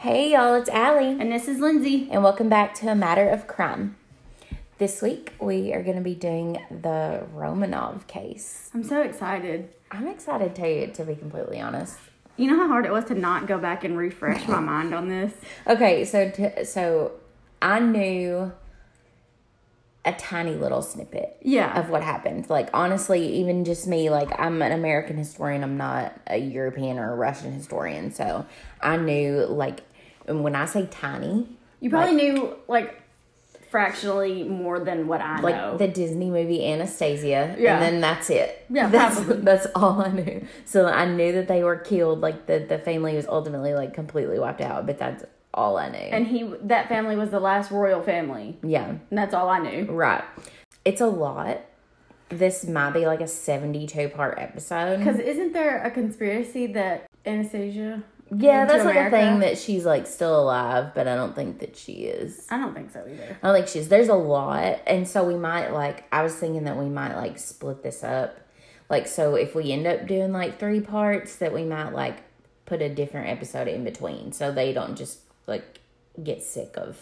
Hey 0.00 0.32
y'all, 0.32 0.54
it's 0.54 0.70
Allie, 0.70 1.10
And 1.20 1.30
this 1.30 1.46
is 1.46 1.58
Lindsay. 1.60 2.08
and 2.10 2.22
welcome 2.22 2.48
back 2.48 2.72
to 2.76 2.88
A 2.88 2.94
Matter 2.94 3.28
of 3.28 3.46
Crime. 3.46 3.96
This 4.78 5.02
week 5.02 5.34
we 5.38 5.74
are 5.74 5.82
going 5.82 5.96
to 5.96 6.02
be 6.02 6.14
doing 6.14 6.54
the 6.70 7.26
Romanov 7.34 8.06
case. 8.06 8.70
I'm 8.72 8.82
so 8.82 9.02
excited. 9.02 9.68
I'm 9.90 10.06
excited 10.06 10.54
to 10.56 10.90
to 10.92 11.04
be 11.04 11.14
completely 11.14 11.60
honest. 11.60 11.98
You 12.38 12.46
know 12.50 12.56
how 12.56 12.68
hard 12.68 12.86
it 12.86 12.92
was 12.92 13.04
to 13.06 13.14
not 13.14 13.46
go 13.46 13.58
back 13.58 13.84
and 13.84 13.98
refresh 13.98 14.48
my 14.48 14.60
mind 14.60 14.94
on 14.94 15.08
this? 15.08 15.34
Okay, 15.66 16.06
so 16.06 16.30
to, 16.30 16.64
so 16.64 17.12
I 17.60 17.80
knew 17.80 18.52
a 20.06 20.12
tiny 20.14 20.54
little 20.54 20.80
snippet 20.80 21.36
Yeah. 21.42 21.78
of 21.78 21.90
what 21.90 22.02
happened. 22.02 22.48
Like 22.48 22.70
honestly, 22.72 23.34
even 23.34 23.66
just 23.66 23.86
me, 23.86 24.08
like 24.08 24.30
I'm 24.40 24.62
an 24.62 24.72
American 24.72 25.18
historian, 25.18 25.62
I'm 25.62 25.76
not 25.76 26.18
a 26.26 26.38
European 26.38 26.98
or 26.98 27.12
a 27.12 27.16
Russian 27.16 27.52
historian, 27.52 28.10
so 28.10 28.46
I 28.80 28.96
knew 28.96 29.44
like 29.44 29.82
and 30.30 30.42
when 30.42 30.54
I 30.56 30.64
say 30.64 30.86
tiny, 30.90 31.46
You 31.80 31.90
probably 31.90 32.14
knew 32.14 32.56
like 32.68 32.96
fractionally 33.70 34.42
more 34.44 34.80
than 34.80 35.06
what 35.06 35.20
I 35.20 35.40
like 35.40 35.54
know. 35.54 35.76
the 35.76 35.86
Disney 35.88 36.28
movie 36.30 36.64
Anastasia, 36.66 37.54
Yeah. 37.58 37.74
and 37.74 37.82
then 37.82 38.00
that's 38.00 38.30
it. 38.30 38.64
Yeah, 38.70 38.88
that's 38.96 39.16
probably. 39.16 39.36
that's 39.42 39.66
all 39.74 40.00
I 40.00 40.08
knew. 40.10 40.46
So 40.64 40.86
I 40.86 41.04
knew 41.04 41.32
that 41.32 41.46
they 41.48 41.62
were 41.62 41.76
killed. 41.76 42.20
Like 42.20 42.46
the 42.46 42.58
the 42.60 42.78
family 42.78 43.14
was 43.14 43.26
ultimately 43.26 43.74
like 43.74 43.94
completely 43.94 44.38
wiped 44.38 44.60
out, 44.60 44.86
but 44.86 44.98
that's 44.98 45.24
all 45.54 45.76
I 45.76 45.88
knew. 45.88 45.98
and 45.98 46.26
he 46.26 46.52
that 46.62 46.88
family 46.88 47.16
was 47.16 47.30
the 47.30 47.40
last 47.40 47.70
royal 47.70 48.02
family. 48.02 48.58
yeah, 48.62 48.88
And 48.88 49.18
that's 49.18 49.34
all 49.34 49.48
I 49.48 49.58
knew. 49.58 49.84
right. 49.90 50.24
It's 50.84 51.00
a 51.00 51.06
lot. 51.06 51.58
This 52.30 52.64
might 52.66 52.92
be 52.92 53.06
like 53.06 53.20
a 53.20 53.26
seventy-two 53.26 54.08
part 54.10 54.38
episode. 54.38 54.98
Because 54.98 55.18
isn't 55.18 55.52
there 55.52 55.82
a 55.82 55.90
conspiracy 55.90 56.66
that 56.68 57.06
Anastasia? 57.26 58.02
Yeah, 58.36 58.64
that's 58.64 58.84
like 58.84 58.94
America? 58.94 59.16
a 59.16 59.18
thing 59.18 59.38
that 59.40 59.58
she's 59.58 59.84
like 59.84 60.06
still 60.06 60.40
alive, 60.40 60.94
but 60.94 61.08
I 61.08 61.16
don't 61.16 61.34
think 61.34 61.58
that 61.60 61.76
she 61.76 62.04
is. 62.04 62.46
I 62.50 62.58
don't 62.58 62.74
think 62.74 62.90
so 62.92 63.04
either. 63.10 63.36
I 63.42 63.46
don't 63.46 63.56
think 63.56 63.68
she's. 63.68 63.88
There's 63.88 64.08
a 64.08 64.14
lot, 64.14 64.80
and 64.86 65.06
so 65.08 65.24
we 65.24 65.34
might 65.34 65.70
like. 65.70 66.04
I 66.12 66.22
was 66.22 66.34
thinking 66.34 66.64
that 66.64 66.76
we 66.76 66.86
might 66.86 67.16
like 67.16 67.38
split 67.38 67.82
this 67.82 68.04
up, 68.04 68.38
like 68.88 69.08
so 69.08 69.34
if 69.34 69.54
we 69.54 69.72
end 69.72 69.86
up 69.86 70.06
doing 70.06 70.32
like 70.32 70.58
three 70.60 70.80
parts, 70.80 71.36
that 71.36 71.52
we 71.52 71.64
might 71.64 71.90
like 71.90 72.18
put 72.66 72.80
a 72.82 72.88
different 72.88 73.28
episode 73.28 73.66
in 73.66 73.82
between, 73.82 74.32
so 74.32 74.52
they 74.52 74.72
don't 74.72 74.96
just 74.96 75.18
like 75.48 75.80
get 76.22 76.42
sick 76.42 76.74
of 76.76 76.98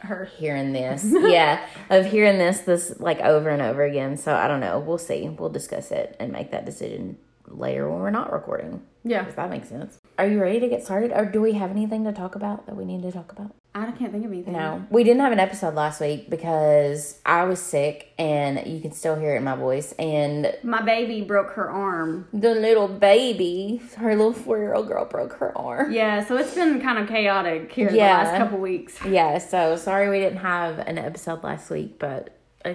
Her. 0.00 0.26
hearing 0.36 0.74
this. 0.74 1.04
yeah, 1.10 1.66
of 1.88 2.04
hearing 2.04 2.36
this 2.36 2.60
this 2.60 3.00
like 3.00 3.20
over 3.20 3.48
and 3.48 3.62
over 3.62 3.82
again. 3.82 4.18
So 4.18 4.34
I 4.34 4.46
don't 4.46 4.60
know. 4.60 4.78
We'll 4.78 4.98
see. 4.98 5.26
We'll 5.28 5.48
discuss 5.48 5.90
it 5.90 6.16
and 6.20 6.32
make 6.32 6.50
that 6.50 6.66
decision 6.66 7.16
later 7.48 7.88
when 7.88 8.00
we're 8.00 8.10
not 8.10 8.30
recording. 8.30 8.82
Yeah. 9.04 9.24
Does 9.24 9.36
that 9.36 9.48
makes 9.48 9.70
sense? 9.70 9.98
Are 10.18 10.26
you 10.26 10.40
ready 10.40 10.60
to 10.60 10.68
get 10.68 10.82
started, 10.82 11.12
or 11.12 11.26
do 11.26 11.42
we 11.42 11.52
have 11.52 11.70
anything 11.70 12.04
to 12.04 12.12
talk 12.12 12.34
about 12.36 12.64
that 12.66 12.74
we 12.74 12.84
need 12.86 13.02
to 13.02 13.12
talk 13.12 13.32
about? 13.32 13.54
I 13.74 13.90
can't 13.90 14.10
think 14.10 14.24
of 14.24 14.32
anything. 14.32 14.54
No, 14.54 14.86
we 14.88 15.04
didn't 15.04 15.20
have 15.20 15.32
an 15.32 15.38
episode 15.40 15.74
last 15.74 16.00
week 16.00 16.30
because 16.30 17.18
I 17.26 17.44
was 17.44 17.60
sick, 17.60 18.12
and 18.18 18.66
you 18.66 18.80
can 18.80 18.92
still 18.92 19.16
hear 19.16 19.34
it 19.34 19.38
in 19.38 19.44
my 19.44 19.54
voice. 19.56 19.92
And 19.98 20.54
My 20.62 20.80
baby 20.80 21.20
broke 21.20 21.50
her 21.50 21.68
arm. 21.70 22.26
the 22.32 22.54
little 22.54 22.88
baby, 22.88 23.82
her 23.98 24.16
little 24.16 24.32
four 24.32 24.56
year 24.56 24.72
old 24.72 24.88
girl, 24.88 25.04
broke 25.04 25.34
her 25.34 25.56
arm. 25.58 25.92
Yeah, 25.92 26.24
so 26.24 26.38
it's 26.38 26.54
been 26.54 26.80
kind 26.80 26.98
of 26.98 27.06
chaotic 27.08 27.70
here 27.70 27.90
Yeah. 27.92 28.24
the 28.24 28.30
last 28.30 28.38
couple 28.38 28.58
weeks. 28.58 28.98
Yeah, 29.04 29.36
so 29.36 29.76
sorry 29.76 30.08
we 30.08 30.20
didn't 30.20 30.38
have 30.38 30.78
an 30.78 30.96
episode 30.96 31.44
last 31.44 31.68
week, 31.70 31.98
but 31.98 32.34
uh, 32.64 32.72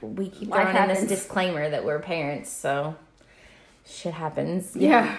we 0.00 0.30
keep 0.30 0.48
throwing 0.50 0.74
in 0.74 0.88
this 0.88 1.04
disclaimer 1.06 1.68
that 1.68 1.84
we're 1.84 1.98
parents, 1.98 2.48
so 2.50 2.96
shit 3.84 4.14
happens. 4.14 4.74
Yeah. 4.74 5.14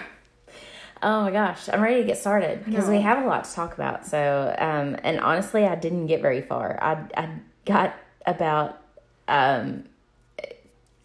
Oh 1.02 1.22
my 1.22 1.30
gosh, 1.30 1.68
I'm 1.68 1.82
ready 1.82 2.00
to 2.00 2.06
get 2.06 2.18
started 2.18 2.64
because 2.64 2.88
we 2.88 3.00
have 3.02 3.22
a 3.22 3.26
lot 3.26 3.44
to 3.44 3.52
talk 3.52 3.74
about. 3.74 4.06
So, 4.06 4.54
um, 4.58 4.96
and 5.02 5.20
honestly, 5.20 5.64
I 5.64 5.74
didn't 5.74 6.06
get 6.06 6.22
very 6.22 6.40
far. 6.40 6.78
I 6.80 7.04
I 7.16 7.28
got 7.64 7.94
about 8.26 8.80
um, 9.28 9.84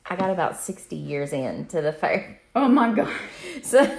I 0.05 0.15
got 0.15 0.29
about 0.29 0.57
sixty 0.57 0.95
years 0.95 1.33
into 1.33 1.81
the 1.81 1.91
fair, 1.91 2.39
Oh 2.55 2.67
my 2.67 2.93
gosh! 2.93 3.11
so. 3.63 3.97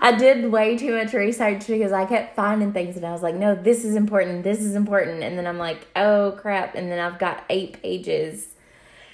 I 0.00 0.12
did 0.12 0.52
way 0.52 0.76
too 0.76 0.98
much 0.98 1.14
research 1.14 1.66
because 1.66 1.92
I 1.92 2.04
kept 2.04 2.36
finding 2.36 2.74
things 2.74 2.94
and 2.96 3.06
I 3.06 3.12
was 3.12 3.22
like, 3.22 3.34
no, 3.34 3.54
this 3.54 3.86
is 3.86 3.94
important, 3.96 4.44
this 4.44 4.60
is 4.60 4.74
important. 4.74 5.22
And 5.22 5.38
then 5.38 5.46
I'm 5.46 5.56
like, 5.56 5.86
oh 5.96 6.36
crap. 6.38 6.74
And 6.74 6.92
then 6.92 6.98
I've 6.98 7.18
got 7.18 7.44
eight 7.48 7.80
pages 7.82 8.48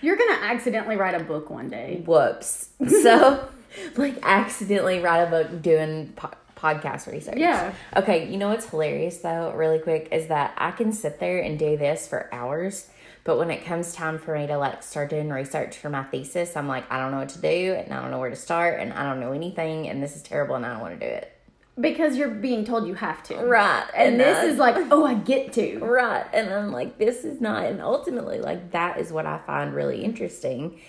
You're 0.00 0.16
gonna 0.16 0.40
accidentally 0.42 0.96
write 0.96 1.14
a 1.14 1.22
book 1.22 1.48
one 1.48 1.68
day. 1.68 2.02
whoops. 2.04 2.70
So, 3.02 3.48
like, 3.96 4.18
accidentally 4.22 5.00
write 5.00 5.22
a 5.22 5.30
book 5.30 5.62
doing 5.62 6.12
po- 6.16 6.30
podcast 6.58 7.10
research. 7.10 7.36
Yeah. 7.36 7.72
Okay, 7.96 8.28
you 8.28 8.36
know 8.36 8.48
what's 8.48 8.68
hilarious 8.68 9.18
though, 9.18 9.52
really 9.52 9.78
quick, 9.78 10.08
is 10.12 10.26
that 10.26 10.54
I 10.56 10.72
can 10.72 10.92
sit 10.92 11.20
there 11.20 11.40
and 11.40 11.58
do 11.58 11.76
this 11.76 12.06
for 12.06 12.32
hours, 12.34 12.88
but 13.24 13.38
when 13.38 13.50
it 13.50 13.64
comes 13.64 13.92
time 13.92 14.18
for 14.18 14.36
me 14.36 14.46
to 14.46 14.58
like 14.58 14.82
start 14.82 15.10
doing 15.10 15.30
research 15.30 15.76
for 15.76 15.88
my 15.88 16.02
thesis, 16.04 16.56
I'm 16.56 16.68
like, 16.68 16.90
I 16.90 16.98
don't 16.98 17.12
know 17.12 17.18
what 17.18 17.28
to 17.30 17.40
do, 17.40 17.74
and 17.74 17.92
I 17.92 18.02
don't 18.02 18.10
know 18.10 18.18
where 18.18 18.30
to 18.30 18.36
start, 18.36 18.80
and 18.80 18.92
I 18.92 19.04
don't 19.04 19.20
know 19.20 19.32
anything, 19.32 19.88
and 19.88 20.02
this 20.02 20.16
is 20.16 20.22
terrible, 20.22 20.56
and 20.56 20.66
I 20.66 20.72
don't 20.72 20.80
want 20.80 20.98
to 20.98 21.06
do 21.06 21.12
it. 21.12 21.32
Because 21.80 22.16
you're 22.16 22.30
being 22.30 22.64
told 22.64 22.88
you 22.88 22.94
have 22.94 23.22
to. 23.24 23.36
Right, 23.36 23.86
And 23.94 24.18
this 24.18 24.38
uh, 24.38 24.48
is 24.48 24.58
like, 24.58 24.76
oh, 24.90 25.04
I 25.04 25.14
get 25.14 25.52
to. 25.52 25.78
Right. 25.78 26.26
And 26.32 26.52
I'm 26.52 26.72
like, 26.72 26.98
this 26.98 27.24
is 27.24 27.40
not, 27.40 27.66
and 27.66 27.80
ultimately, 27.80 28.40
like, 28.40 28.72
that 28.72 28.98
is 28.98 29.12
what 29.12 29.26
I 29.26 29.38
find 29.46 29.72
really 29.72 30.02
interesting. 30.02 30.80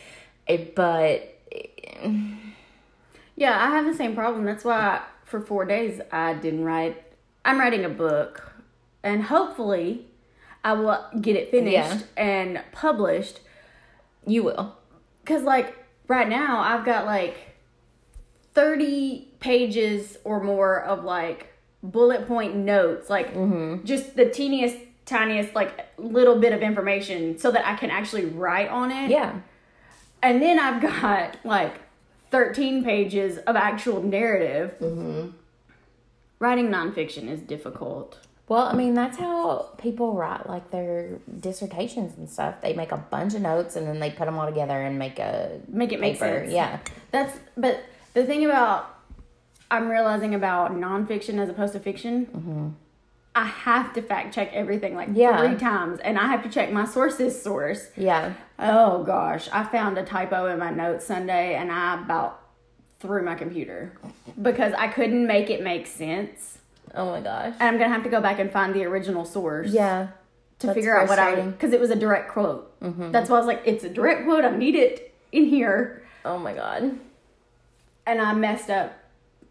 It, 0.48 0.74
but 0.74 1.36
Yeah, 3.40 3.58
I 3.58 3.70
have 3.70 3.86
the 3.86 3.94
same 3.94 4.16
problem. 4.16 4.44
That's 4.44 4.66
why 4.66 5.02
for 5.24 5.40
four 5.40 5.64
days 5.64 6.02
I 6.12 6.34
didn't 6.34 6.66
write. 6.66 7.02
I'm 7.46 7.58
writing 7.58 7.86
a 7.86 7.90
book, 7.90 8.52
and 9.02 9.24
hopefully 9.24 10.08
I 10.62 10.74
will 10.74 11.06
get 11.22 11.38
it 11.38 11.50
finished 11.50 11.74
Yeah. 11.74 12.00
and 12.18 12.62
published. 12.74 13.40
you 14.28 14.44
will. 14.44 14.76
Because, 15.24 15.42
like, 15.44 15.76
right 16.08 16.28
now 16.28 16.60
I've 16.60 16.86
got 16.86 17.06
like 17.06 17.56
30 18.54 19.30
pages 19.40 20.18
or 20.26 20.44
more 20.44 20.84
of 20.84 21.04
like 21.06 21.48
bullet 21.82 22.28
point 22.28 22.56
notes, 22.56 23.10
like 23.10 23.34
mm-hmm. 23.34 23.86
just 23.86 24.18
the 24.18 24.26
teeniest, 24.30 24.78
tiniest, 25.06 25.56
like 25.56 25.88
little 25.98 26.36
bit 26.40 26.52
of 26.52 26.62
information 26.62 27.40
so 27.40 27.50
that 27.52 27.66
I 27.66 27.76
can 27.76 27.90
actually 27.90 28.26
write 28.26 28.70
on 28.70 28.92
it. 28.92 29.10
Yeah. 29.10 29.40
And 30.22 30.42
then 30.42 30.60
I've 30.60 30.82
got 30.82 31.38
like 31.46 31.80
13 32.32 32.84
pages 32.84 33.38
of 33.40 33.56
actual 33.56 34.02
narrative. 34.04 34.76
Mm-hmm. 34.80 35.30
Writing 36.40 36.70
nonfiction 36.70 37.28
is 37.30 37.42
difficult. 37.42 38.18
Well, 38.48 38.64
I 38.66 38.74
mean, 38.74 38.94
that's 38.96 39.18
how 39.18 39.70
people 39.78 40.14
write 40.14 40.48
like 40.50 40.72
their 40.72 41.20
dissertations 41.40 42.18
and 42.18 42.28
stuff. 42.30 42.62
They 42.62 42.74
make 42.74 42.92
a 42.92 42.98
bunch 42.98 43.36
of 43.36 43.42
notes 43.42 43.76
and 43.76 43.86
then 43.86 44.00
they 44.00 44.10
put 44.10 44.26
them 44.26 44.40
all 44.40 44.48
together 44.48 44.82
and 44.82 44.98
make 44.98 45.20
a 45.20 45.60
Make 45.68 45.92
it 45.92 46.00
make 46.00 46.14
paper. 46.20 46.40
sense. 46.42 46.52
Yeah. 46.54 46.80
That's, 47.12 47.38
but 47.58 47.84
the 48.16 48.26
thing 48.26 48.46
about, 48.46 48.96
I'm 49.70 49.88
realizing 49.90 50.34
about 50.34 50.72
nonfiction 50.72 51.38
as 51.40 51.50
opposed 51.50 51.74
to 51.74 51.80
fiction, 51.80 52.76
I 53.36 53.46
have 53.46 53.94
to 53.94 54.02
fact 54.02 54.34
check 54.34 54.52
everything 54.54 54.96
like 54.96 55.10
Yeah. 55.14 55.38
three 55.48 55.58
times. 55.60 56.00
And 56.00 56.18
I 56.18 56.26
have 56.26 56.42
to 56.42 56.50
check 56.50 56.72
my 56.72 56.86
source's 56.86 57.40
source. 57.40 57.90
Yeah. 57.96 58.34
Oh 58.62 59.04
gosh, 59.04 59.48
I 59.54 59.64
found 59.64 59.98
a 59.98 60.04
typo 60.04 60.48
in 60.48 60.60
my 60.60 60.70
notes 60.72 61.06
Sunday 61.06 61.56
and 61.56 61.72
I 61.72 62.02
about 62.02 62.42
threw 63.00 63.24
my 63.24 63.36
computer 63.36 63.94
because 64.42 64.74
I 64.78 64.88
couldn't 64.90 65.26
make 65.26 65.50
it 65.50 65.64
make 65.64 65.88
sense. 65.88 66.58
Oh 66.94 67.06
my 67.12 67.22
gosh. 67.22 67.54
And 67.60 67.70
I'm 67.70 67.78
gonna 67.78 67.94
have 67.94 68.04
to 68.04 68.10
go 68.10 68.20
back 68.20 68.40
and 68.40 68.52
find 68.52 68.74
the 68.76 68.84
original 68.86 69.24
source. 69.26 69.70
Yeah. 69.72 70.10
to 70.60 70.74
figure 70.74 70.98
out 71.00 71.08
what 71.08 71.20
I 71.20 71.40
because 71.42 71.72
it 71.72 71.80
was 71.80 71.90
a 71.92 71.96
direct 71.96 72.32
quote. 72.32 72.78
Mm-hmm. 72.82 73.12
That's 73.12 73.30
why 73.30 73.38
I 73.38 73.40
was 73.40 73.48
like, 73.48 73.62
it's 73.66 73.84
a 73.86 73.90
direct 73.90 74.26
quote. 74.26 74.44
I 74.44 74.56
need 74.56 74.76
it 74.76 75.14
in 75.32 75.46
here, 75.46 76.04
Oh 76.26 76.38
my 76.38 76.54
god. 76.54 77.00
and 78.06 78.20
I 78.20 78.34
messed 78.34 78.70
up, 78.70 78.92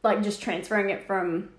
like 0.02 0.22
just 0.22 0.42
transferring 0.42 0.90
it 0.90 1.06
from 1.06 1.50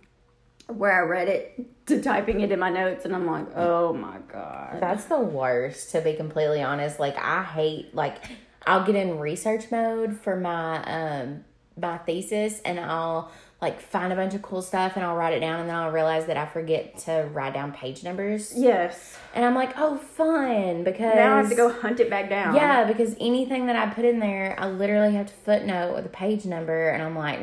where 0.68 0.92
I 0.92 1.08
read 1.08 1.28
it 1.30 1.66
to 1.90 2.02
typing 2.02 2.42
it 2.42 2.52
in 2.52 2.60
my 2.60 2.70
notes, 2.70 3.06
and 3.06 3.14
I'm 3.16 3.26
like, 3.28 3.48
oh 3.56 3.94
my 3.94 4.18
god. 4.32 4.78
That's 4.80 5.06
the 5.06 5.20
worst, 5.20 5.92
to 5.92 6.02
be 6.02 6.14
completely 6.14 6.62
honest. 6.64 7.00
Like, 7.00 7.18
I 7.18 7.44
hate, 7.44 7.94
like, 7.94 8.18
I'll 8.66 8.86
get 8.86 8.96
in 8.96 9.20
research 9.20 9.70
mode 9.72 10.18
for 10.20 10.36
my, 10.36 10.84
um, 10.84 11.44
my 11.80 11.98
thesis 12.00 12.60
and 12.66 12.80
I'll, 12.80 13.32
like, 13.62 13.80
find 13.82 14.12
a 14.12 14.16
bunch 14.16 14.34
of 14.34 14.42
cool 14.42 14.62
stuff 14.62 14.94
and 14.96 15.06
I'll 15.06 15.16
write 15.16 15.34
it 15.34 15.40
down 15.40 15.60
and 15.62 15.70
then 15.70 15.76
I'll 15.76 15.92
realize 15.92 16.26
that 16.28 16.38
I 16.38 16.46
forget 16.46 16.98
to 17.00 17.30
write 17.32 17.54
down 17.54 17.72
page 17.72 18.04
numbers. 18.04 18.54
Yes. 18.56 19.18
And 19.34 19.44
I'm 19.46 19.56
like, 19.56 19.74
oh, 19.78 19.98
fun, 19.98 20.84
because. 20.84 21.16
Now 21.16 21.36
I 21.36 21.38
have 21.38 21.50
to 21.50 21.56
go 21.56 21.72
hunt 21.72 22.00
it 22.00 22.10
back 22.10 22.30
down. 22.30 22.56
Yeah, 22.56 22.86
because 22.86 23.16
anything 23.20 23.68
that 23.68 23.76
I 23.76 23.94
put 23.94 24.06
in 24.06 24.20
there, 24.20 24.56
I 24.60 24.68
literally 24.70 25.14
have 25.16 25.28
to 25.28 25.34
footnote 25.34 25.96
with 25.96 26.06
a 26.06 26.10
page 26.10 26.46
number, 26.46 26.90
and 26.90 27.02
I'm 27.02 27.16
like, 27.18 27.40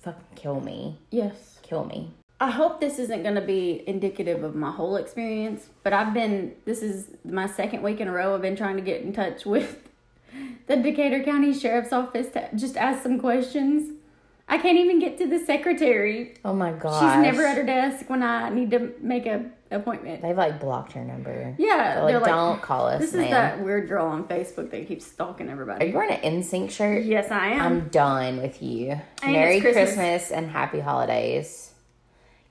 fucking 0.00 0.22
kill 0.36 0.60
me, 0.60 0.98
Yes. 1.10 1.58
kill 1.62 1.84
me. 1.84 2.12
I 2.42 2.50
hope 2.50 2.80
this 2.80 2.98
isn't 2.98 3.22
going 3.22 3.36
to 3.36 3.40
be 3.40 3.84
indicative 3.86 4.42
of 4.42 4.56
my 4.56 4.72
whole 4.72 4.96
experience, 4.96 5.68
but 5.84 5.92
I've 5.92 6.12
been, 6.12 6.56
this 6.64 6.82
is 6.82 7.06
my 7.24 7.46
second 7.46 7.82
week 7.82 8.00
in 8.00 8.08
a 8.08 8.12
row, 8.12 8.34
I've 8.34 8.42
been 8.42 8.56
trying 8.56 8.74
to 8.74 8.82
get 8.82 9.02
in 9.02 9.12
touch 9.12 9.46
with 9.46 9.88
the 10.66 10.74
Decatur 10.76 11.22
County 11.22 11.54
Sheriff's 11.54 11.92
Office 11.92 12.30
to 12.30 12.48
just 12.56 12.76
ask 12.76 13.04
some 13.04 13.20
questions. 13.20 13.92
I 14.48 14.58
can't 14.58 14.76
even 14.76 14.98
get 14.98 15.18
to 15.18 15.26
the 15.28 15.38
secretary. 15.38 16.34
Oh 16.44 16.52
my 16.52 16.72
god. 16.72 16.98
She's 17.00 17.22
never 17.22 17.46
at 17.46 17.56
her 17.56 17.62
desk 17.62 18.10
when 18.10 18.24
I 18.24 18.48
need 18.48 18.72
to 18.72 18.92
make 19.00 19.24
a 19.24 19.48
appointment. 19.70 20.20
They've 20.20 20.36
like 20.36 20.60
blocked 20.60 20.92
her 20.92 21.04
number. 21.04 21.54
Yeah, 21.58 21.94
They're 21.94 22.02
like, 22.02 22.12
they're 22.12 22.20
like, 22.22 22.30
don't 22.30 22.60
call 22.60 22.86
us, 22.88 23.00
This 23.02 23.14
man. 23.14 23.24
is 23.26 23.30
that 23.30 23.62
weird 23.62 23.88
girl 23.88 24.06
on 24.06 24.24
Facebook 24.24 24.70
that 24.72 24.88
keeps 24.88 25.06
stalking 25.06 25.48
everybody. 25.48 25.84
Are 25.84 25.88
you 25.88 25.94
wearing 25.94 26.16
an 26.16 26.42
NSYNC 26.42 26.70
shirt? 26.72 27.04
Yes, 27.04 27.30
I 27.30 27.50
am. 27.50 27.60
I'm 27.60 27.88
done 27.88 28.42
with 28.42 28.60
you. 28.60 29.00
And 29.22 29.32
Merry 29.32 29.60
Christmas. 29.60 29.94
Christmas. 29.94 30.30
and 30.32 30.50
happy 30.50 30.80
holidays. 30.80 31.71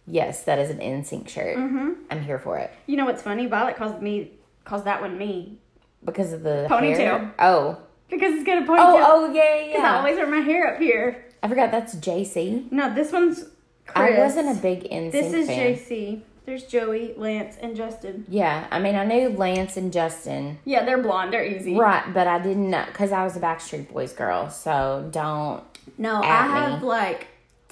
Yes, 0.07 0.43
that 0.43 0.59
is 0.59 0.69
an 0.69 0.79
NSYNC 0.79 1.29
shirt. 1.29 1.57
Mm-hmm. 1.57 1.89
I'm 2.09 2.21
here 2.23 2.39
for 2.39 2.57
it 2.57 2.71
you 2.87 2.97
know 2.97 3.05
what's 3.05 3.21
funny? 3.21 3.45
Violet 3.45 3.75
calls 3.77 4.01
me 4.01 4.31
calls 4.65 4.83
that 4.83 5.01
one 5.01 5.17
me 5.17 5.57
because 6.03 6.33
of 6.33 6.43
the 6.43 6.67
Ponytail. 6.69 6.97
hair. 6.97 7.33
Oh, 7.39 7.77
because 8.09 8.33
it's 8.33 8.43
got 8.43 8.57
a 8.57 8.65
ponytail. 8.65 8.77
oh, 8.79 9.27
oh, 9.29 9.33
yeah, 9.33 9.67
Because 9.67 9.83
I 9.83 9.97
always 9.97 10.17
wear 10.17 10.27
my 10.27 10.39
hair 10.39 10.73
up 10.73 10.79
here. 10.81 11.25
I 11.43 11.47
forgot 11.47 11.71
that's 11.71 11.95
JC. 11.95 12.69
No, 12.71 12.93
this 12.93 13.11
one's 13.11 13.45
Chris. 13.87 14.15
I 14.17 14.19
wasn't 14.19 14.57
a 14.57 14.61
big 14.61 14.83
NSYNC 14.83 15.11
This 15.11 15.33
is 15.33 15.47
fan. 15.47 15.75
JC. 15.75 16.21
There's 16.45 16.63
Joey, 16.63 17.13
Lance, 17.17 17.55
and 17.61 17.75
Justin. 17.75 18.25
Yeah, 18.27 18.67
I 18.71 18.79
mean, 18.79 18.95
I 18.95 19.05
knew 19.05 19.29
Lance 19.29 19.77
and 19.77 19.93
Justin. 19.93 20.57
Yeah, 20.65 20.83
they're 20.83 20.97
blonde. 21.01 21.31
They're 21.31 21.45
easy. 21.45 21.75
Right, 21.77 22.03
but 22.13 22.27
I 22.27 22.39
didn't 22.39 22.69
know 22.69 22.83
because 22.87 23.11
I 23.11 23.23
was 23.23 23.37
a 23.37 23.39
Backstreet 23.39 23.89
Boys 23.93 24.11
girl. 24.11 24.49
So 24.49 25.07
don't. 25.11 25.63
No, 25.97 26.15
I 26.21 26.47
me. 26.47 26.53
have 26.53 26.83
like 26.83 27.27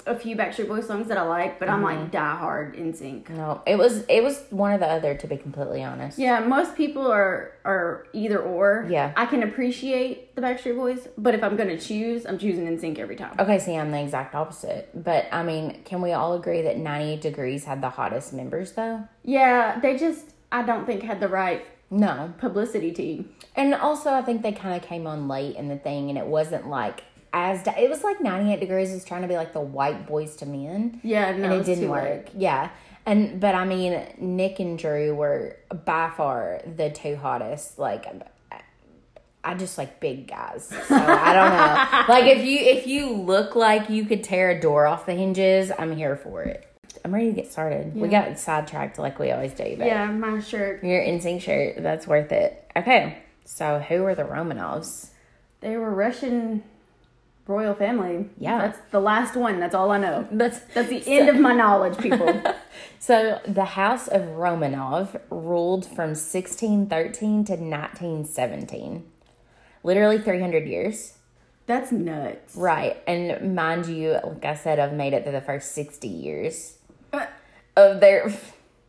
a 0.06 0.18
few 0.18 0.36
Backstreet 0.36 0.68
Boys 0.68 0.86
songs 0.86 1.08
that 1.08 1.18
I 1.18 1.22
like, 1.22 1.58
but 1.58 1.68
I'm 1.68 1.82
Mm-hmm. 1.82 2.00
like 2.02 2.10
die 2.10 2.36
hard 2.36 2.76
NSYNC. 2.76 3.30
No, 3.30 3.62
it 3.66 3.76
was 3.76 4.04
it 4.08 4.22
was 4.22 4.42
one 4.50 4.72
or 4.72 4.78
the 4.78 4.86
other 4.86 5.14
to 5.14 5.26
be 5.26 5.36
completely 5.36 5.82
honest. 5.82 6.18
Yeah, 6.18 6.40
most 6.40 6.74
people 6.76 7.06
are 7.10 7.52
are 7.64 8.06
either 8.12 8.38
or. 8.40 8.86
Yeah. 8.90 9.12
I 9.16 9.26
can 9.26 9.42
appreciate 9.42 10.34
the 10.36 10.42
Backstreet 10.42 10.76
Boys, 10.76 11.08
but 11.18 11.34
if 11.34 11.42
I'm 11.42 11.56
gonna 11.56 11.78
choose, 11.78 12.26
I'm 12.26 12.38
choosing 12.38 12.66
NSYNC 12.66 12.98
every 12.98 13.16
time. 13.16 13.34
Okay, 13.38 13.58
see, 13.58 13.76
I'm 13.76 13.90
the 13.90 14.00
exact 14.02 14.34
opposite. 14.34 14.90
But 14.94 15.26
I 15.32 15.42
mean, 15.42 15.82
can 15.84 16.00
we 16.02 16.12
all 16.12 16.34
agree 16.34 16.62
that 16.62 16.78
98 16.78 17.20
Degrees 17.20 17.64
had 17.64 17.80
the 17.82 17.90
hottest 17.90 18.32
members 18.32 18.72
though? 18.72 19.04
Yeah, 19.24 19.78
they 19.80 19.96
just 19.96 20.26
I 20.52 20.62
don't 20.62 20.86
think 20.86 21.02
had 21.02 21.20
the 21.20 21.28
right 21.28 21.64
No. 21.90 22.32
publicity 22.38 22.90
team. 22.92 23.30
And 23.56 23.74
also, 23.74 24.10
I 24.12 24.22
think 24.22 24.42
they 24.42 24.52
kind 24.52 24.74
of 24.76 24.82
came 24.88 25.06
on 25.06 25.28
late 25.28 25.56
in 25.56 25.68
the 25.68 25.76
thing, 25.76 26.08
and 26.08 26.16
it 26.18 26.26
wasn't 26.26 26.68
like 26.68 27.02
as 27.32 27.62
di- 27.62 27.78
it 27.78 27.88
was 27.90 28.02
like 28.02 28.20
98 28.20 28.60
Degrees 28.60 28.92
was 28.92 29.04
trying 29.04 29.22
to 29.22 29.28
be 29.28 29.36
like 29.36 29.52
the 29.52 29.60
white 29.60 30.06
Boyz 30.08 30.40
II 30.42 30.48
Men, 30.48 31.00
Yeah, 31.02 31.30
no, 31.36 31.44
and 31.44 31.52
it 31.54 31.56
it's 31.58 31.66
didn't 31.66 31.88
work. 31.88 32.02
late. 32.04 32.28
Yeah. 32.36 32.70
And 33.06 33.40
but 33.40 33.54
I 33.54 33.64
mean, 33.64 34.00
Nick 34.18 34.60
and 34.60 34.78
Drew 34.78 35.14
were 35.14 35.56
by 35.86 36.10
far 36.16 36.60
the 36.66 36.90
two 36.90 37.16
hottest. 37.16 37.78
Like, 37.78 38.04
I 39.42 39.54
just 39.54 39.78
like 39.78 40.00
big 40.00 40.28
guys, 40.28 40.66
so 40.68 40.94
I 40.94 41.32
don't 41.32 41.50
know. 41.50 42.04
like 42.14 42.26
if 42.26 42.44
you 42.44 42.58
if 42.58 42.86
you 42.86 43.10
look 43.14 43.56
like 43.56 43.88
you 43.88 44.04
could 44.04 44.22
tear 44.22 44.50
a 44.50 44.60
door 44.60 44.86
off 44.86 45.06
the 45.06 45.14
hinges, 45.14 45.72
I'm 45.78 45.96
here 45.96 46.14
for 46.16 46.42
it. 46.42 46.66
I'm 47.02 47.14
ready 47.14 47.28
to 47.28 47.32
get 47.32 47.50
started. 47.50 47.94
We 47.94 48.08
got 48.08 48.38
sidetracked 48.38 48.98
like 48.98 49.18
we 49.18 49.30
always 49.30 49.52
do, 49.54 49.76
but 49.78 49.86
Yeah, 49.86 50.04
my 50.10 50.40
shirt. 50.40 50.84
your 50.84 51.00
NSYNC 51.00 51.40
shirt, 51.40 51.76
that's 51.82 52.06
worth 52.06 52.30
it. 52.32 52.70
Okay, 52.76 53.16
so 53.46 53.78
who 53.78 54.02
were 54.02 54.14
the 54.14 54.24
Romanovs? 54.24 55.08
They 55.62 55.78
were 55.78 55.90
Russian 55.90 56.62
royal 57.50 57.74
family. 57.74 58.30
Yeah. 58.38 58.58
That's 58.58 58.78
the 58.90 59.00
last 59.00 59.34
one. 59.36 59.60
That's 59.60 59.74
all 59.74 59.90
I 59.90 59.98
know. 59.98 60.26
That's 60.30 60.60
That's 60.74 60.88
the 60.88 61.02
end 61.06 61.28
of 61.28 61.36
my 61.38 61.52
knowledge, 61.52 61.98
people. 61.98 62.40
so 62.98 63.40
the 63.46 63.64
House 63.64 64.08
of 64.08 64.22
Romanov 64.22 65.20
ruled 65.30 65.84
from 65.84 66.10
1613 66.10 67.44
to 67.44 67.52
1917, 67.52 69.04
literally 69.82 70.18
300 70.18 70.66
years. 70.68 71.14
That's 71.66 71.92
nuts. 71.92 72.56
Right, 72.56 72.96
and 73.06 73.54
mind 73.54 73.86
you, 73.86 74.18
like 74.24 74.44
I 74.44 74.54
said, 74.54 74.78
I've 74.80 74.92
made 74.94 75.12
it 75.12 75.24
to 75.24 75.30
the 75.30 75.40
first 75.40 75.72
60 75.72 76.08
years 76.08 76.78
Uh, 77.12 77.26
of 77.76 78.00
their. 78.00 78.32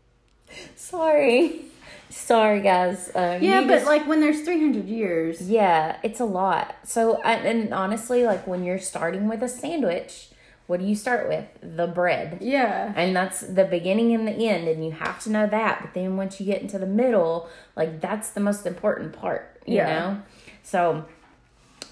Sorry, 0.75 1.65
sorry 2.11 2.61
guys. 2.61 3.09
Um, 3.15 3.41
Yeah, 3.41 3.61
but 3.61 3.75
just- 3.75 3.85
like 3.87 4.07
when 4.07 4.19
there's 4.19 4.41
300 4.41 4.85
years. 4.87 5.41
Yeah, 5.49 5.97
it's 6.03 6.19
a 6.19 6.25
lot. 6.25 6.75
So, 6.83 7.21
and, 7.23 7.45
and 7.47 7.73
honestly, 7.73 8.25
like 8.25 8.45
when 8.45 8.63
you're 8.63 8.79
starting 8.79 9.27
with 9.27 9.41
a 9.41 9.49
sandwich, 9.49 10.29
what 10.67 10.79
do 10.79 10.85
you 10.85 10.95
start 10.95 11.27
with? 11.27 11.45
The 11.61 11.87
bread. 11.87 12.37
Yeah. 12.41 12.93
And 12.95 13.15
that's 13.15 13.41
the 13.41 13.65
beginning 13.65 14.13
and 14.13 14.27
the 14.27 14.31
end, 14.47 14.67
and 14.67 14.85
you 14.85 14.91
have 14.91 15.19
to 15.23 15.29
know 15.31 15.47
that. 15.47 15.79
But 15.81 15.93
then 15.93 16.15
once 16.17 16.39
you 16.39 16.45
get 16.45 16.61
into 16.61 16.77
the 16.79 16.85
middle, 16.85 17.49
like 17.75 17.99
that's 17.99 18.29
the 18.29 18.39
most 18.39 18.65
important 18.65 19.11
part, 19.13 19.61
you 19.65 19.75
Yeah. 19.77 19.87
know? 19.99 20.21
So, 20.63 21.05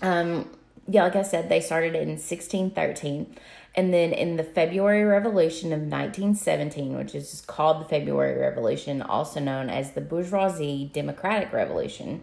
um, 0.02 0.50
yeah, 0.88 1.04
like 1.04 1.16
I 1.16 1.24
said, 1.24 1.50
they 1.50 1.60
started 1.60 1.94
in 1.96 2.18
1613. 2.18 3.36
And 3.80 3.94
then 3.94 4.12
in 4.12 4.36
the 4.36 4.44
February 4.44 5.06
Revolution 5.06 5.72
of 5.72 5.80
1917, 5.80 6.98
which 6.98 7.16
is 7.16 7.42
called 7.48 7.80
the 7.80 7.86
February 7.86 8.38
Revolution, 8.38 9.02
also 9.02 9.40
known 9.40 9.70
as 9.70 9.92
the 9.94 10.02
Bourgeoisie 10.02 10.90
Democratic 10.92 11.54
Revolution, 11.54 12.22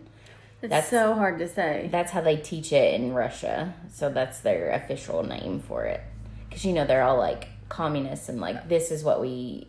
It's 0.61 0.69
That's- 0.70 0.91
so 0.91 1.14
hard 1.14 1.38
to 1.38 1.49
say. 1.49 1.88
that's 1.91 2.12
how 2.12 2.20
they 2.20 2.37
teach 2.37 2.75
it 2.75 2.93
in 2.93 3.14
Russia. 3.14 3.73
So 3.91 4.11
that's 4.11 4.41
their 4.41 4.70
official 4.70 5.23
name 5.23 5.61
for 5.61 5.87
it. 5.87 6.03
Because, 6.47 6.67
you 6.67 6.75
know, 6.75 6.85
they're 6.85 7.03
all 7.03 7.17
like 7.17 7.49
communists 7.70 8.29
and 8.29 8.38
like, 8.38 8.69
this 8.69 8.91
is 8.91 9.03
what 9.03 9.23
we 9.23 9.67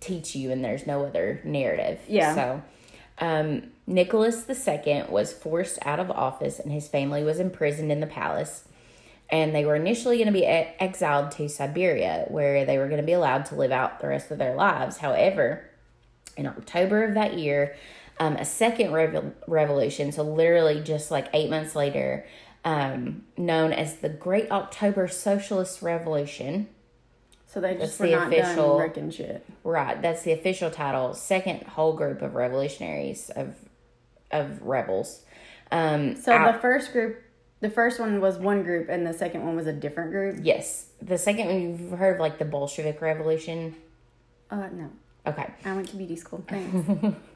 teach 0.00 0.34
you, 0.34 0.50
and 0.50 0.64
there's 0.64 0.86
no 0.86 1.04
other 1.04 1.42
narrative. 1.44 1.98
Yeah. 2.08 2.34
So, 2.34 2.62
um, 3.18 3.64
Nicholas 3.86 4.46
II 4.48 5.04
was 5.10 5.34
forced 5.34 5.78
out 5.84 6.00
of 6.00 6.10
office, 6.10 6.58
and 6.58 6.72
his 6.72 6.88
family 6.88 7.22
was 7.22 7.38
imprisoned 7.38 7.92
in 7.92 8.00
the 8.00 8.06
palace. 8.06 8.64
And 9.30 9.54
they 9.54 9.64
were 9.66 9.76
initially 9.76 10.16
going 10.16 10.26
to 10.28 10.32
be 10.32 10.46
exiled 10.46 11.32
to 11.32 11.48
Siberia, 11.48 12.24
where 12.28 12.64
they 12.64 12.78
were 12.78 12.86
going 12.88 13.00
to 13.00 13.06
be 13.06 13.12
allowed 13.12 13.44
to 13.46 13.54
live 13.56 13.70
out 13.72 14.00
the 14.00 14.08
rest 14.08 14.30
of 14.30 14.38
their 14.38 14.54
lives. 14.54 14.96
However, 14.98 15.68
in 16.36 16.46
October 16.46 17.04
of 17.04 17.14
that 17.14 17.34
year, 17.38 17.76
um, 18.20 18.36
a 18.36 18.44
second 18.44 18.90
revo- 18.90 19.32
revolution, 19.46 20.12
so 20.12 20.22
literally 20.22 20.80
just 20.80 21.10
like 21.10 21.28
eight 21.34 21.50
months 21.50 21.76
later, 21.76 22.26
um, 22.64 23.24
known 23.36 23.72
as 23.72 23.96
the 23.96 24.08
Great 24.08 24.50
October 24.50 25.06
Socialist 25.08 25.82
Revolution. 25.82 26.68
So 27.46 27.60
they 27.60 27.74
just 27.74 27.98
That's 27.98 28.10
the 28.10 28.16
not 28.16 28.28
official- 28.32 28.68
done 28.74 28.78
wrecking 28.78 29.10
shit. 29.10 29.44
Right, 29.62 30.00
that's 30.00 30.22
the 30.22 30.32
official 30.32 30.70
title. 30.70 31.12
Second 31.14 31.62
whole 31.64 31.92
group 31.94 32.22
of 32.22 32.34
revolutionaries 32.34 33.30
of 33.30 33.54
of 34.30 34.60
rebels. 34.62 35.22
Um, 35.70 36.14
So 36.16 36.32
out- 36.32 36.52
the 36.54 36.58
first 36.60 36.92
group, 36.92 37.22
the 37.60 37.70
first 37.70 37.98
one 38.00 38.20
was 38.20 38.38
one 38.38 38.62
group, 38.62 38.88
and 38.88 39.06
the 39.06 39.12
second 39.12 39.44
one 39.44 39.56
was 39.56 39.66
a 39.66 39.72
different 39.72 40.10
group. 40.10 40.38
yes, 40.42 40.86
the 41.02 41.18
second 41.18 41.46
one 41.46 41.60
you've 41.60 41.98
heard 41.98 42.14
of 42.14 42.20
like 42.20 42.38
the 42.38 42.44
Bolshevik 42.44 43.00
Revolution. 43.00 43.74
Uh, 44.50 44.68
no, 44.72 44.90
Okay, 45.26 45.46
I 45.64 45.74
went 45.74 45.88
to 45.88 45.96
beauty 45.96 46.16
school. 46.16 46.44
Thanks. 46.48 47.16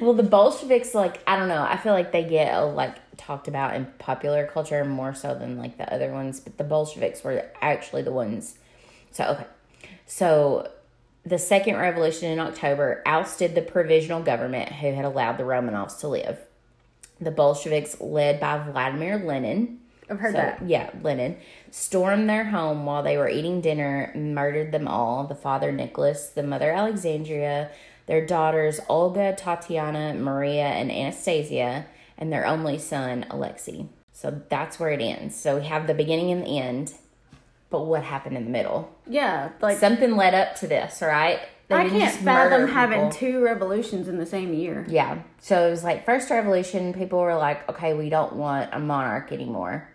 Well, 0.00 0.14
the 0.14 0.22
Bolsheviks, 0.22 0.94
like, 0.94 1.20
I 1.26 1.36
don't 1.36 1.48
know. 1.48 1.60
I 1.62 1.76
feel 1.76 1.92
like 1.92 2.12
they 2.12 2.22
get, 2.22 2.54
uh, 2.54 2.68
like, 2.68 2.94
talked 3.16 3.48
about 3.48 3.74
in 3.74 3.86
popular 3.98 4.46
culture 4.46 4.84
more 4.84 5.12
so 5.12 5.34
than, 5.34 5.58
like, 5.58 5.76
the 5.76 5.92
other 5.92 6.12
ones. 6.12 6.38
But 6.38 6.56
the 6.56 6.62
Bolsheviks 6.62 7.24
were 7.24 7.44
actually 7.60 8.02
the 8.02 8.12
ones. 8.12 8.56
So, 9.10 9.24
okay. 9.24 9.46
So, 10.06 10.70
the 11.24 11.36
second 11.36 11.76
revolution 11.76 12.30
in 12.30 12.38
October 12.38 13.02
ousted 13.06 13.56
the 13.56 13.60
provisional 13.60 14.22
government 14.22 14.70
who 14.70 14.92
had 14.92 15.04
allowed 15.04 15.36
the 15.36 15.42
Romanovs 15.42 15.98
to 15.98 16.08
live. 16.08 16.38
The 17.20 17.30
Bolsheviks, 17.30 18.00
led 18.00 18.40
by 18.40 18.58
Vladimir 18.58 19.18
Lenin, 19.18 19.80
I've 20.08 20.20
heard 20.20 20.32
so, 20.34 20.38
that. 20.38 20.62
Yeah, 20.66 20.90
Lenin 21.02 21.36
stormed 21.70 22.28
their 22.28 22.44
home 22.44 22.86
while 22.86 23.02
they 23.02 23.16
were 23.16 23.28
eating 23.28 23.60
dinner, 23.60 24.12
murdered 24.14 24.72
them 24.72 24.86
all 24.86 25.24
the 25.24 25.34
father 25.34 25.72
Nicholas, 25.72 26.28
the 26.28 26.42
mother 26.42 26.70
Alexandria, 26.70 27.70
their 28.06 28.24
daughters 28.24 28.80
Olga, 28.88 29.34
Tatiana, 29.34 30.14
Maria, 30.14 30.66
and 30.66 30.90
Anastasia, 30.92 31.86
and 32.16 32.32
their 32.32 32.46
only 32.46 32.78
son 32.78 33.26
Alexei. 33.30 33.86
So 34.12 34.42
that's 34.48 34.78
where 34.78 34.90
it 34.90 35.00
ends. 35.00 35.36
So 35.36 35.58
we 35.58 35.66
have 35.66 35.86
the 35.86 35.94
beginning 35.94 36.30
and 36.30 36.42
the 36.42 36.58
end, 36.58 36.94
but 37.68 37.84
what 37.84 38.04
happened 38.04 38.36
in 38.36 38.44
the 38.44 38.50
middle? 38.50 38.96
Yeah, 39.06 39.50
like 39.60 39.78
Something 39.78 40.16
led 40.16 40.34
up 40.34 40.54
to 40.56 40.66
this, 40.66 41.02
right? 41.02 41.40
I 41.70 41.88
can't 41.88 42.14
fathom 42.14 42.68
having 42.68 43.10
two 43.10 43.42
revolutions 43.42 44.08
in 44.08 44.18
the 44.18 44.26
same 44.26 44.54
year. 44.54 44.86
Yeah. 44.88 45.22
So 45.40 45.66
it 45.66 45.70
was 45.70 45.82
like 45.82 46.04
first 46.04 46.30
revolution, 46.30 46.92
people 46.92 47.18
were 47.18 47.34
like, 47.34 47.68
okay, 47.68 47.94
we 47.94 48.08
don't 48.08 48.34
want 48.34 48.70
a 48.72 48.78
monarch 48.78 49.32
anymore. 49.32 49.88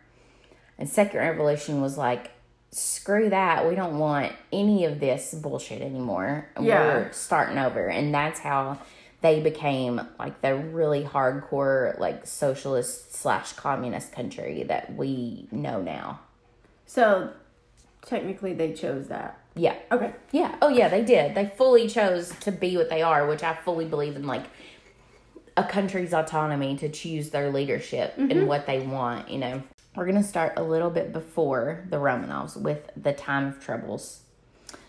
And 0.78 0.90
second 0.90 1.20
revolution 1.20 1.82
was 1.82 1.98
like, 1.98 2.32
screw 2.72 3.30
that. 3.30 3.68
We 3.68 3.75
don't 3.75 4.00
want 4.00 4.34
any 4.51 4.86
of 4.86 5.00
this 5.00 5.34
bullshit 5.34 5.82
anymore. 5.82 6.50
Yeah. 6.60 6.86
We're 6.86 7.12
starting 7.12 7.58
over. 7.58 7.88
And 7.88 8.13
that's 8.13 8.40
how 8.40 8.80
they 9.22 9.40
became 9.40 10.01
like 10.18 10.42
the 10.42 10.56
really 10.56 11.04
hardcore, 11.04 11.98
like 12.00 12.25
socialist 12.25 13.13
slash 13.13 13.54
communist 13.54 14.12
country 14.12 14.63
that 14.63 14.96
we 14.96 15.48
know 15.51 15.82
now. 15.82 16.22
So 16.86 17.32
technically, 18.04 18.54
they 18.54 18.74
chose 18.74 19.08
that. 19.08 19.41
Yeah. 19.55 19.75
Okay. 19.91 20.13
Yeah. 20.31 20.55
Oh, 20.62 20.70
yeah, 20.70 20.88
they 20.88 21.03
did. 21.03 21.36
They 21.36 21.51
fully 21.58 21.88
chose 21.88 22.34
to 22.41 22.51
be 22.51 22.77
what 22.77 22.89
they 22.89 23.01
are, 23.01 23.27
which 23.27 23.43
I 23.43 23.55
fully 23.55 23.86
believe 23.86 24.15
in, 24.15 24.25
like, 24.25 24.46
a 25.58 25.63
country's 25.63 26.13
autonomy 26.13 26.77
to 26.77 26.89
choose 26.89 27.31
their 27.31 27.51
leadership 27.51 28.13
and 28.17 28.31
mm-hmm. 28.31 28.46
what 28.46 28.65
they 28.65 28.79
want, 28.79 29.29
you 29.29 29.38
know. 29.38 29.63
We're 29.96 30.05
going 30.05 30.22
to 30.22 30.27
start 30.27 30.53
a 30.55 30.63
little 30.63 30.89
bit 30.89 31.12
before 31.12 31.86
the 31.89 31.98
Romanovs 31.98 32.55
with 32.55 32.89
the 32.96 33.12
time 33.12 33.48
of 33.48 33.60
troubles. 33.60 34.22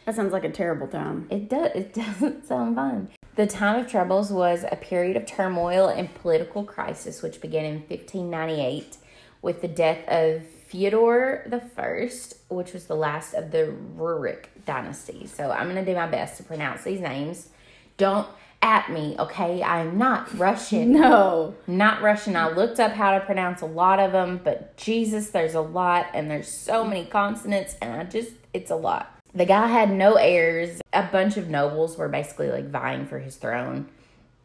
That 0.04 0.14
sounds 0.14 0.32
like 0.32 0.44
a 0.44 0.50
terrible 0.50 0.86
time. 0.86 1.26
It 1.30 1.48
does 1.48 1.70
it 1.74 1.94
doesn't 1.94 2.46
sound 2.46 2.76
fun. 2.76 3.08
The 3.34 3.46
time 3.46 3.80
of 3.80 3.90
troubles 3.90 4.30
was 4.30 4.64
a 4.70 4.76
period 4.76 5.16
of 5.16 5.26
turmoil 5.26 5.88
and 5.88 6.14
political 6.14 6.64
crisis 6.64 7.22
which 7.22 7.40
began 7.40 7.64
in 7.64 7.74
1598 7.80 8.98
with 9.40 9.60
the 9.60 9.68
death 9.68 10.06
of 10.08 10.42
Fyodor 10.72 11.42
the 11.46 11.60
First, 11.60 12.34
which 12.48 12.72
was 12.72 12.86
the 12.86 12.96
last 12.96 13.34
of 13.34 13.50
the 13.50 13.74
Rurik 13.96 14.46
dynasty. 14.64 15.26
So 15.26 15.50
I'm 15.50 15.68
gonna 15.68 15.84
do 15.84 15.94
my 15.94 16.06
best 16.06 16.38
to 16.38 16.44
pronounce 16.44 16.82
these 16.82 17.00
names. 17.00 17.50
Don't 17.98 18.26
at 18.62 18.90
me, 18.90 19.14
okay? 19.18 19.62
I'm 19.62 19.98
not 19.98 20.32
Russian. 20.38 20.92
No. 20.92 21.54
Not 21.66 22.00
Russian. 22.00 22.36
I 22.36 22.48
looked 22.48 22.80
up 22.80 22.92
how 22.92 23.18
to 23.18 23.20
pronounce 23.24 23.60
a 23.60 23.66
lot 23.66 23.98
of 24.00 24.12
them, 24.12 24.40
but 24.42 24.74
Jesus, 24.78 25.28
there's 25.30 25.54
a 25.54 25.60
lot 25.60 26.06
and 26.14 26.30
there's 26.30 26.48
so 26.48 26.84
many 26.84 27.04
consonants, 27.04 27.76
and 27.82 27.92
I 27.92 28.04
just, 28.04 28.30
it's 28.54 28.70
a 28.70 28.76
lot. 28.76 29.18
The 29.34 29.44
guy 29.44 29.66
had 29.66 29.90
no 29.90 30.14
heirs. 30.14 30.80
A 30.94 31.02
bunch 31.02 31.36
of 31.36 31.48
nobles 31.50 31.98
were 31.98 32.08
basically 32.08 32.50
like 32.50 32.70
vying 32.70 33.04
for 33.06 33.18
his 33.18 33.36
throne, 33.36 33.88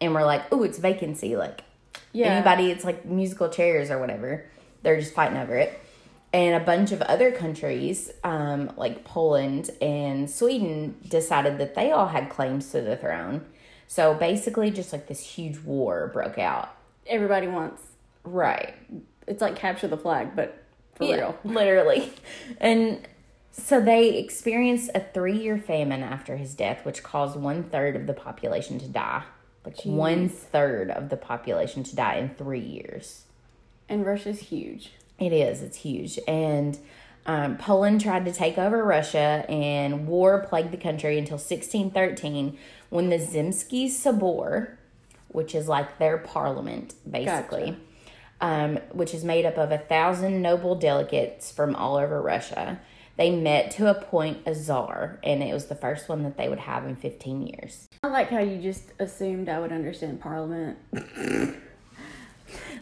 and 0.02 0.14
we're 0.14 0.26
like, 0.26 0.42
oh, 0.52 0.64
it's 0.64 0.78
vacancy. 0.78 1.38
Like, 1.38 1.62
Yeah. 2.12 2.28
anybody, 2.34 2.70
it's 2.72 2.84
like 2.84 3.06
musical 3.06 3.48
chairs 3.50 3.90
or 3.92 3.98
whatever. 4.00 4.46
They're 4.84 5.00
just 5.00 5.14
fighting 5.14 5.38
over 5.38 5.56
it. 5.56 5.80
And 6.34 6.62
a 6.62 6.66
bunch 6.66 6.92
of 6.92 7.02
other 7.04 7.32
countries, 7.32 8.12
um, 8.24 8.72
like 8.76 9.06
Poland 9.06 9.70
and 9.82 10.30
Sweden, 10.30 10.98
decided 11.08 11.58
that 11.60 11.74
they 11.74 11.92
all 11.92 12.08
had 12.08 12.30
claims 12.30 12.70
to 12.72 12.82
the 12.82 12.98
throne. 12.98 13.46
So 13.88 14.14
basically, 14.14 14.70
just 14.70 14.92
like 14.92 15.08
this 15.08 15.22
huge 15.22 15.60
war 15.60 16.10
broke 16.14 16.38
out. 16.38 16.76
Everybody 17.06 17.48
wants. 17.48 17.82
Right. 18.24 18.76
It's 19.26 19.42
like 19.42 19.56
capture 19.56 19.88
the 19.88 19.98
flag, 19.98 20.36
but 20.36 20.64
for 20.96 21.06
Yeah, 21.06 21.16
real. 21.16 21.40
literally. 21.46 22.14
And 22.60 23.08
so 23.52 23.82
they 23.82 24.18
experienced 24.18 24.92
a 24.94 25.00
three 25.00 25.38
year 25.38 25.58
famine 25.58 26.04
after 26.04 26.38
his 26.38 26.54
death, 26.54 26.86
which 26.86 27.04
caused 27.04 27.40
one 27.40 27.64
third 27.64 27.96
of 27.96 28.06
the 28.06 28.14
population 28.14 28.80
to 28.80 28.88
die. 28.88 29.24
Like 29.66 29.82
one 29.84 30.30
third 30.30 30.92
of 30.92 31.10
the 31.10 31.18
population 31.18 31.84
to 31.84 31.96
die 31.96 32.16
in 32.16 32.30
three 32.36 32.62
years. 32.62 33.24
And 33.90 34.06
Russia's 34.06 34.40
huge. 34.40 34.92
It 35.20 35.34
is. 35.34 35.62
It's 35.62 35.78
huge. 35.78 36.20
And 36.28 36.78
um, 37.28 37.58
Poland 37.58 38.02
tried 38.02 38.26
to 38.26 38.32
take 38.32 38.58
over 38.58 38.84
Russia, 38.84 39.46
and 39.50 40.08
war 40.08 40.46
plagued 40.48 40.72
the 40.72 40.78
country 40.78 41.18
until 41.18 41.36
1613 41.36 42.58
when 42.90 43.10
the 43.10 43.18
Zemsky 43.18 43.88
Sobor, 43.88 44.78
which 45.28 45.54
is 45.54 45.68
like 45.68 46.00
their 46.00 46.18
parliament, 46.18 46.94
basically, 47.10 47.78
um, 48.40 48.80
which 48.94 49.14
is 49.14 49.26
made 49.26 49.46
up 49.46 49.58
of 49.58 49.72
a 49.72 49.78
thousand 49.78 50.42
noble 50.42 50.76
delegates 50.76 51.52
from 51.52 51.76
all 51.76 51.98
over 51.98 52.22
Russia, 52.22 52.80
they 53.18 53.30
met 53.32 53.72
to 53.72 53.90
appoint 53.90 54.38
a 54.46 54.56
czar, 54.56 55.20
and 55.22 55.44
it 55.44 55.54
was 55.54 55.66
the 55.66 55.76
first 55.76 56.08
one 56.08 56.24
that 56.24 56.38
they 56.38 56.48
would 56.48 56.60
have 56.60 56.86
in 56.86 56.96
15 56.96 57.48
years. 57.48 57.90
I 58.04 58.08
like 58.08 58.30
how 58.30 58.40
you 58.40 58.62
just 58.62 58.94
assumed 59.00 59.50
I 59.50 59.60
would 59.60 59.74
understand 59.74 60.22
Parliament. 60.22 60.78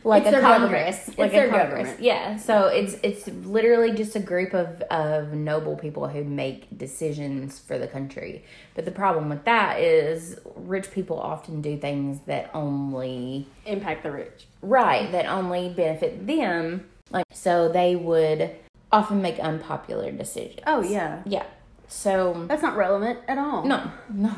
like 0.05 0.23
It's 0.25 0.37
a 0.37 0.39
congress, 0.39 0.97
government. 1.07 1.17
like 1.19 1.33
It's 1.33 1.35
a 1.35 1.49
congress. 1.49 1.69
government. 1.87 1.99
Yeah, 2.01 2.37
so 2.37 2.67
it's 2.67 2.93
it's 3.03 3.27
literally 3.27 3.91
just 3.91 4.15
a 4.15 4.19
group 4.19 4.53
of 4.53 4.81
of 4.83 5.33
noble 5.33 5.75
people 5.75 6.07
who 6.07 6.23
make 6.23 6.77
decisions 6.77 7.59
for 7.59 7.77
the 7.77 7.87
country. 7.87 8.43
But 8.75 8.85
the 8.85 8.91
problem 8.91 9.29
with 9.29 9.43
that 9.45 9.79
is 9.79 10.37
rich 10.55 10.91
people 10.91 11.19
often 11.19 11.61
do 11.61 11.75
things 11.77 12.19
that 12.27 12.51
only 12.53 13.47
Impact 13.65 14.03
the 14.03 14.11
rich. 14.11 14.45
right 14.61 15.11
that 15.11 15.25
only 15.25 15.69
benefit 15.69 16.25
them. 16.27 16.85
Like 17.11 17.25
so, 17.33 17.67
they 17.69 17.95
would 17.95 18.51
often 18.91 19.21
make 19.21 19.39
unpopular 19.39 20.11
decisions. 20.11 20.59
Oh 20.67 20.81
yeah. 20.81 21.21
yeah. 21.25 21.45
So 21.87 22.45
That's 22.47 22.61
not 22.63 22.75
relevant 22.77 23.19
at 23.27 23.37
all. 23.37 23.63
no, 23.65 23.91
no, 24.11 24.31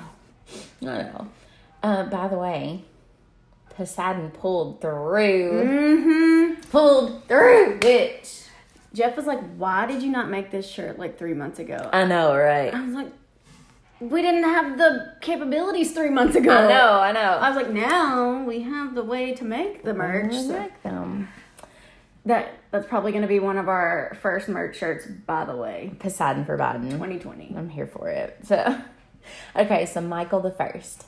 not 0.82 1.00
at 1.02 1.16
all. 1.16 1.28
Uh, 1.84 2.04
by 2.04 2.28
the 2.28 2.38
way, 2.38 2.84
Poseidon 3.78 4.32
pulled 4.32 4.82
through. 4.82 5.52
Mm-hmm. 5.64 6.62
Pulled 6.72 7.28
through, 7.28 7.78
bitch. 7.78 8.48
Jeff 8.92 9.16
was 9.16 9.28
like, 9.28 9.40
"Why 9.56 9.86
did 9.86 10.02
you 10.02 10.10
not 10.10 10.32
make 10.32 10.50
this 10.50 10.68
shirt 10.68 10.98
like 10.98 11.20
three 11.20 11.36
months 11.36 11.60
ago?" 11.60 11.88
I 11.94 12.06
know, 12.06 12.36
right? 12.36 12.74
I 12.74 12.84
was 12.84 12.96
like, 12.96 13.12
"We 14.00 14.24
didn't 14.24 14.46
have 14.46 14.80
the 14.80 15.14
capabilities 15.22 15.92
three 15.94 16.10
months 16.10 16.36
ago." 16.36 16.52
I 16.52 16.68
know, 16.68 17.00
I 17.00 17.12
know. 17.12 17.20
I 17.20 17.50
was 17.50 17.56
like, 17.56 17.72
"Now 17.72 18.44
we 18.44 18.62
have 18.62 18.96
the 18.96 19.04
way 19.04 19.36
to 19.36 19.44
make 19.44 19.84
the 19.84 19.94
merch." 19.94 20.34
So 20.34 20.54
like 20.54 20.82
them. 20.82 21.28
that 22.26 22.54
that's 22.72 22.88
probably 22.88 23.12
going 23.12 23.22
to 23.22 23.28
be 23.28 23.40
one 23.40 23.60
of 23.60 23.70
our 23.70 24.18
first 24.24 24.50
merch 24.50 24.80
shirts. 24.80 25.06
By 25.06 25.46
the 25.46 25.56
way, 25.56 25.92
Poseidon 26.00 26.46
for 26.46 26.58
Biden. 26.58 26.90
2020. 26.90 27.54
I'm 27.56 27.70
here 27.70 27.86
for 27.86 28.10
it. 28.10 28.40
So, 28.44 28.82
okay, 29.56 29.86
so 29.86 30.02
Michael 30.02 30.40
the 30.40 30.50
First. 30.52 31.06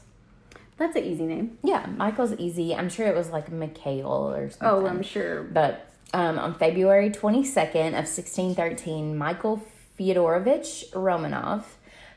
That's 0.80 0.96
an 0.96 1.04
easy 1.04 1.26
name. 1.26 1.58
Yeah, 1.64 1.86
Michael's 1.86 2.34
easy. 2.40 2.74
I'm 2.74 2.90
sure 2.90 3.06
it 3.06 3.16
was 3.16 3.30
like 3.30 3.52
Mikhail 3.52 4.08
or 4.08 4.50
something. 4.50 4.68
Oh, 4.68 4.88
I'm 4.88 5.04
sure. 5.04 5.44
But 5.44 5.86
um, 6.14 6.40
on 6.40 6.56
February 6.56 7.10
22nd 7.12 7.90
of 7.90 8.08
1613, 8.08 9.16
Michael 9.18 9.62
Fyodorovich 10.00 10.90
Romanov, 10.92 11.64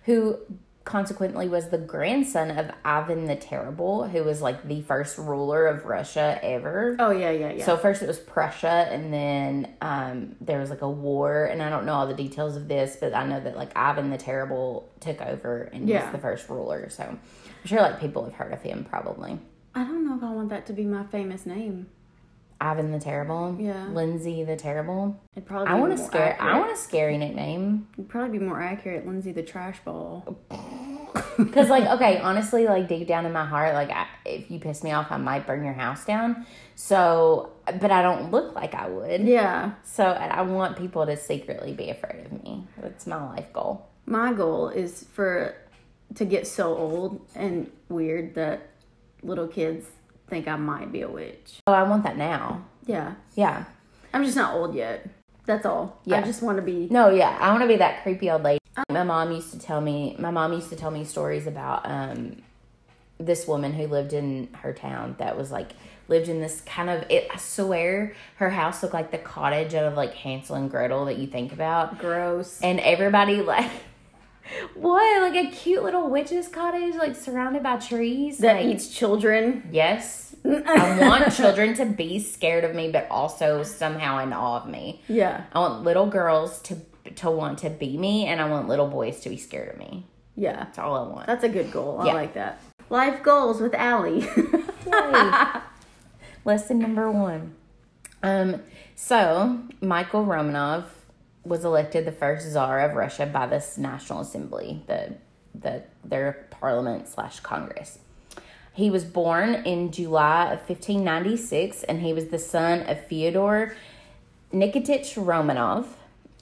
who 0.04 0.38
consequently 0.85 1.49
was 1.49 1.69
the 1.69 1.78
grandson 1.78 2.50
of 2.50 2.69
Ivan 2.85 3.26
the 3.26 3.37
Terrible, 3.37 4.09
who 4.09 4.25
was 4.25 4.40
like 4.42 4.66
the 4.66 4.81
first 4.83 5.16
ruler 5.19 5.66
of 5.66 5.85
Russia 5.85 6.40
ever. 6.42 6.97
Oh 6.99 7.11
yeah, 7.11 7.31
yeah, 7.31 7.52
yeah. 7.52 7.64
So 7.64 7.76
first 7.76 8.02
it 8.02 8.09
was 8.09 8.19
Prussia, 8.19 8.88
and 8.90 9.12
then 9.12 9.75
um, 9.81 10.35
there 10.40 10.59
was 10.59 10.71
like 10.71 10.83
a 10.83 10.90
war, 10.90 11.45
and 11.45 11.62
I 11.62 11.71
don't 11.71 11.87
know 11.87 11.95
all 11.95 12.07
the 12.09 12.14
details 12.14 12.57
of 12.57 12.66
this, 12.66 12.97
but 13.00 13.14
I 13.14 13.25
know 13.26 13.38
that 13.40 13.57
like 13.57 13.71
Ivan 13.76 14.11
the 14.11 14.19
Terrible 14.19 14.88
took 15.00 15.21
over 15.21 15.62
and 15.73 15.88
Yeah. 15.88 16.04
was 16.04 16.12
the 16.12 16.19
first 16.19 16.49
ruler. 16.49 16.88
So 16.90 17.16
I'm 17.62 17.66
sure 17.69 17.81
like 17.81 18.00
people 18.00 18.25
have 18.25 18.35
heard 18.35 18.52
of 18.52 18.62
him 18.62 18.85
probably. 18.88 19.38
I 19.75 19.85
don't 19.85 20.04
know 20.07 20.16
if 20.16 20.23
I 20.23 20.31
want 20.33 20.50
that 20.50 20.66
to 20.66 20.73
be 20.73 20.85
my 20.85 21.04
famous 21.04 21.47
name. 21.47 21.87
Ivan 22.61 22.92
the 22.92 23.00
Terrible, 23.00 23.57
Yeah. 23.59 23.88
Lindsay 23.88 24.45
the 24.45 24.54
Terrible. 24.54 25.21
It'd 25.35 25.49
probably. 25.49 25.69
I 25.69 25.75
want 25.75 25.92
a 25.92 25.99
scare. 25.99 26.37
I 26.40 26.59
want 26.61 26.71
a 26.73 26.76
scary 26.76 27.19
nickname 27.19 27.88
It'd 27.95 28.09
probably 28.09 28.38
be 28.38 28.45
more 28.45 28.61
accurate, 28.61 29.04
Lindsay 29.07 29.33
the 29.33 29.42
Trash 29.42 29.81
Ball. 29.85 30.37
because 31.38 31.69
like 31.69 31.85
okay, 31.87 32.19
honestly, 32.19 32.66
like 32.66 32.88
deep 32.88 33.09
down 33.09 33.26
in 33.26 33.33
my 33.33 33.45
heart, 33.45 33.75
like 33.75 33.90
I, 33.90 34.07
if 34.25 34.50
you 34.50 34.61
piss 34.61 34.85
me 34.85 34.92
off, 34.92 35.09
I 35.11 35.16
might 35.16 35.47
burn 35.47 35.64
your 35.64 35.73
house 35.73 36.04
down. 36.04 36.47
So, 36.76 37.52
but 37.81 37.90
I 37.90 38.02
don't 38.02 38.31
look 38.31 38.54
like 38.54 38.75
I 38.75 38.88
would. 38.88 39.23
Yeah. 39.23 39.73
So 39.83 40.04
I 40.04 40.42
want 40.42 40.76
people 40.76 41.04
to 41.07 41.16
secretly 41.16 41.73
be 41.73 41.90
afraid 41.90 42.26
of 42.26 42.45
me. 42.45 42.64
That's 42.81 43.07
my 43.07 43.25
life 43.25 43.52
goal. 43.52 43.88
My 44.07 44.33
goal 44.33 44.69
is 44.69 45.04
for 45.12 45.54
to 46.14 46.25
get 46.25 46.47
so 46.47 46.76
old 46.76 47.26
and 47.35 47.71
weird 47.88 48.35
that 48.35 48.69
little 49.23 49.49
kids 49.49 49.87
think 50.28 50.49
I 50.49 50.57
might 50.57 50.90
be 50.90 51.02
a 51.02 51.09
witch. 51.09 51.59
Oh, 51.66 51.73
I 51.73 51.83
want 51.83 52.04
that 52.04 52.16
now. 52.16 52.64
Yeah. 52.87 53.14
Yeah. 53.35 53.64
I'm 54.14 54.25
just 54.25 54.37
not 54.37 54.54
old 54.54 54.75
yet. 54.75 55.09
That's 55.47 55.66
all. 55.66 56.00
Yeah. 56.04 56.19
I 56.19 56.23
just 56.23 56.42
want 56.42 56.57
to 56.57 56.62
be. 56.62 56.88
No, 56.90 57.11
yeah. 57.11 57.37
I 57.40 57.50
want 57.50 57.62
to 57.62 57.69
be 57.69 57.76
that 57.76 58.02
creepy 58.02 58.31
old 58.31 58.42
lady. 58.42 58.59
My 58.90 59.04
mom 59.04 59.33
used 59.33 59.52
to 59.52 59.59
tell 59.59 59.81
me. 59.81 60.16
My 60.19 60.31
mom 60.31 60.52
used 60.52 60.71
to 60.71 60.76
tell 60.76 60.90
me 60.90 61.04
stories 61.04 61.47
about 61.47 61.83
um, 61.85 62.42
this 63.19 63.47
woman 63.47 63.73
who 63.73 63.87
lived 63.87 64.12
in 64.12 64.49
her 64.62 64.73
town 64.73 65.16
that 65.19 65.37
was 65.37 65.50
like 65.50 65.73
lived 66.09 66.28
in 66.28 66.40
this 66.40 66.61
kind 66.62 66.88
of. 66.88 67.04
It, 67.11 67.28
I 67.33 67.37
swear, 67.37 68.14
her 68.37 68.50
house 68.50 68.83
looked 68.83 68.95
like 68.95 69.11
the 69.11 69.19
cottage 69.19 69.75
out 69.75 69.85
of 69.85 69.95
like 69.95 70.14
Hansel 70.14 70.57
and 70.57 70.71
Gretel 70.71 71.04
that 71.07 71.19
you 71.19 71.26
think 71.26 71.52
about, 71.52 71.99
Gross. 71.99 72.61
and 72.62 72.81
everybody 72.81 73.42
like. 73.42 73.71
What 74.75 75.32
like 75.32 75.46
a 75.46 75.50
cute 75.50 75.82
little 75.82 76.08
witch's 76.11 76.49
cottage, 76.49 76.94
like 76.96 77.14
surrounded 77.16 77.62
by 77.62 77.76
trees 77.76 78.38
That 78.38 78.56
like, 78.56 78.66
eats 78.66 78.88
children. 78.88 79.68
Yes, 79.72 80.34
I 80.44 80.99
want 81.00 81.32
children 81.32 81.75
to 81.75 81.87
be 81.87 82.18
scared 82.18 82.64
of 82.64 82.75
me, 82.75 82.90
but 82.90 83.06
also 83.11 83.62
somehow 83.62 84.18
in 84.18 84.32
awe 84.32 84.62
of 84.62 84.68
me. 84.68 85.02
Yeah. 85.08 85.44
I 85.52 85.61
want 85.61 85.84
little 85.84 86.06
girls 86.06 86.61
to 86.62 86.76
to 87.16 87.30
want 87.30 87.58
to 87.61 87.70
be 87.70 87.96
me, 87.96 88.26
and 88.26 88.40
I 88.40 88.49
want 88.49 88.68
little 88.68 88.88
boys 88.88 89.20
to 89.20 89.28
be 89.28 89.37
scared 89.37 89.68
of 89.72 89.78
me. 89.78 90.06
Yeah. 90.37 90.56
That's 90.56 90.78
all 90.78 90.94
I 90.94 91.08
want. 91.12 91.26
That's 91.26 91.44
a 91.44 91.49
good 91.49 91.70
goal. 91.70 91.99
I 92.00 92.06
Yeah. 92.06 92.14
like 92.14 92.34
that. 92.34 92.61
Life 92.90 93.22
goals 93.22 93.61
with 93.61 93.75
Allie. 93.75 94.28
Lesson 96.44 96.78
number 96.78 97.11
one. 97.11 97.54
Um, 98.22 98.62
so 98.94 99.61
Michael 99.80 100.25
Romanov 100.25 100.84
was 101.44 101.64
elected 101.64 102.04
the 102.04 102.12
first 102.12 102.49
czar 102.49 102.80
of 102.80 102.94
Russia 102.94 103.26
by 103.26 103.46
this 103.46 103.76
National 103.78 104.20
Assembly, 104.20 104.82
the 104.87 105.14
the 105.54 105.82
their 106.04 106.46
parliament 106.50 107.08
slash 107.08 107.40
Congress. 107.40 107.99
He 108.75 108.90
was 108.90 109.04
born 109.04 109.54
in 109.66 109.90
July 109.92 110.44
of 110.44 110.61
1596, 110.61 111.82
and 111.82 112.00
he 112.00 112.12
was 112.14 112.28
the 112.28 112.38
son 112.38 112.80
of 112.88 113.06
Fyodor 113.06 113.76
Nikitich 114.52 115.14
Romanov 115.22 115.87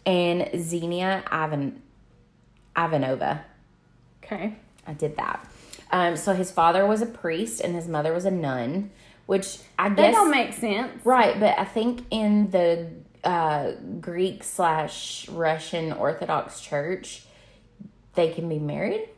and 0.07 0.49
Xenia 0.57 1.25
Ivan 1.31 1.83
Ivanova. 2.77 3.41
okay. 4.23 4.55
I 4.87 4.93
did 4.95 5.17
that. 5.17 5.47
Um, 5.93 6.17
so 6.17 6.35
his 6.35 6.51
father 6.53 6.87
was 6.87 7.03
a 7.03 7.07
priest 7.07 7.61
and 7.61 7.75
his 7.75 7.89
mother 7.89 8.13
was 8.13 8.25
a 8.25 8.31
nun, 8.31 8.91
which 9.27 9.59
I 9.79 9.89
That 9.89 9.97
guess 9.97 10.07
That 10.07 10.13
don't 10.13 10.31
make 10.31 10.53
sense. 10.53 11.05
right, 11.05 11.39
but 11.39 11.59
I 11.59 11.65
think 11.65 12.05
in 12.11 12.51
the 12.51 12.89
uh, 13.25 13.73
Greek 14.01 14.43
slash 14.45 15.29
Russian 15.29 15.93
Orthodox 15.93 16.61
Church, 16.61 17.25
they 18.15 18.33
can 18.33 18.49
be 18.49 18.59
married? 18.59 19.09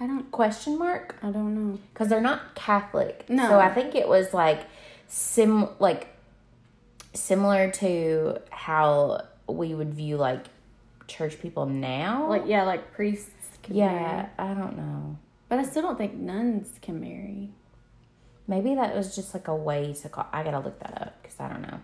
I 0.00 0.06
don't. 0.06 0.30
Question 0.30 0.78
mark 0.78 1.16
I 1.22 1.30
don't 1.30 1.54
know. 1.54 1.78
because 1.92 2.08
they're 2.08 2.20
not 2.20 2.54
Catholic. 2.54 3.24
No. 3.28 3.48
So 3.48 3.60
I 3.60 3.72
think 3.72 3.94
it 3.94 4.08
was 4.08 4.34
like 4.34 4.66
sim 5.06 5.68
like 5.78 6.08
similar 7.12 7.70
to 7.70 8.38
how 8.50 9.22
we 9.48 9.74
would 9.74 9.94
view 9.94 10.16
like 10.16 10.44
church 11.06 11.40
people 11.40 11.66
now. 11.66 12.28
Like 12.28 12.42
yeah, 12.46 12.64
like 12.64 12.92
priests. 12.92 13.30
Can 13.62 13.76
yeah, 13.76 13.92
marry. 13.92 14.28
I 14.38 14.54
don't 14.54 14.76
know. 14.76 15.18
but 15.48 15.58
I 15.58 15.62
still 15.64 15.82
don't 15.82 15.96
think 15.96 16.14
nuns 16.14 16.68
can 16.82 17.00
marry. 17.00 17.50
Maybe 18.46 18.74
that 18.74 18.94
was 18.94 19.14
just 19.14 19.32
like 19.32 19.48
a 19.48 19.56
way 19.56 19.94
to 20.02 20.08
call. 20.10 20.26
I 20.32 20.42
gotta 20.42 20.58
look 20.58 20.78
that 20.80 21.00
up 21.00 21.22
because 21.22 21.40
I 21.40 21.48
don't 21.48 21.62
know. 21.62 21.80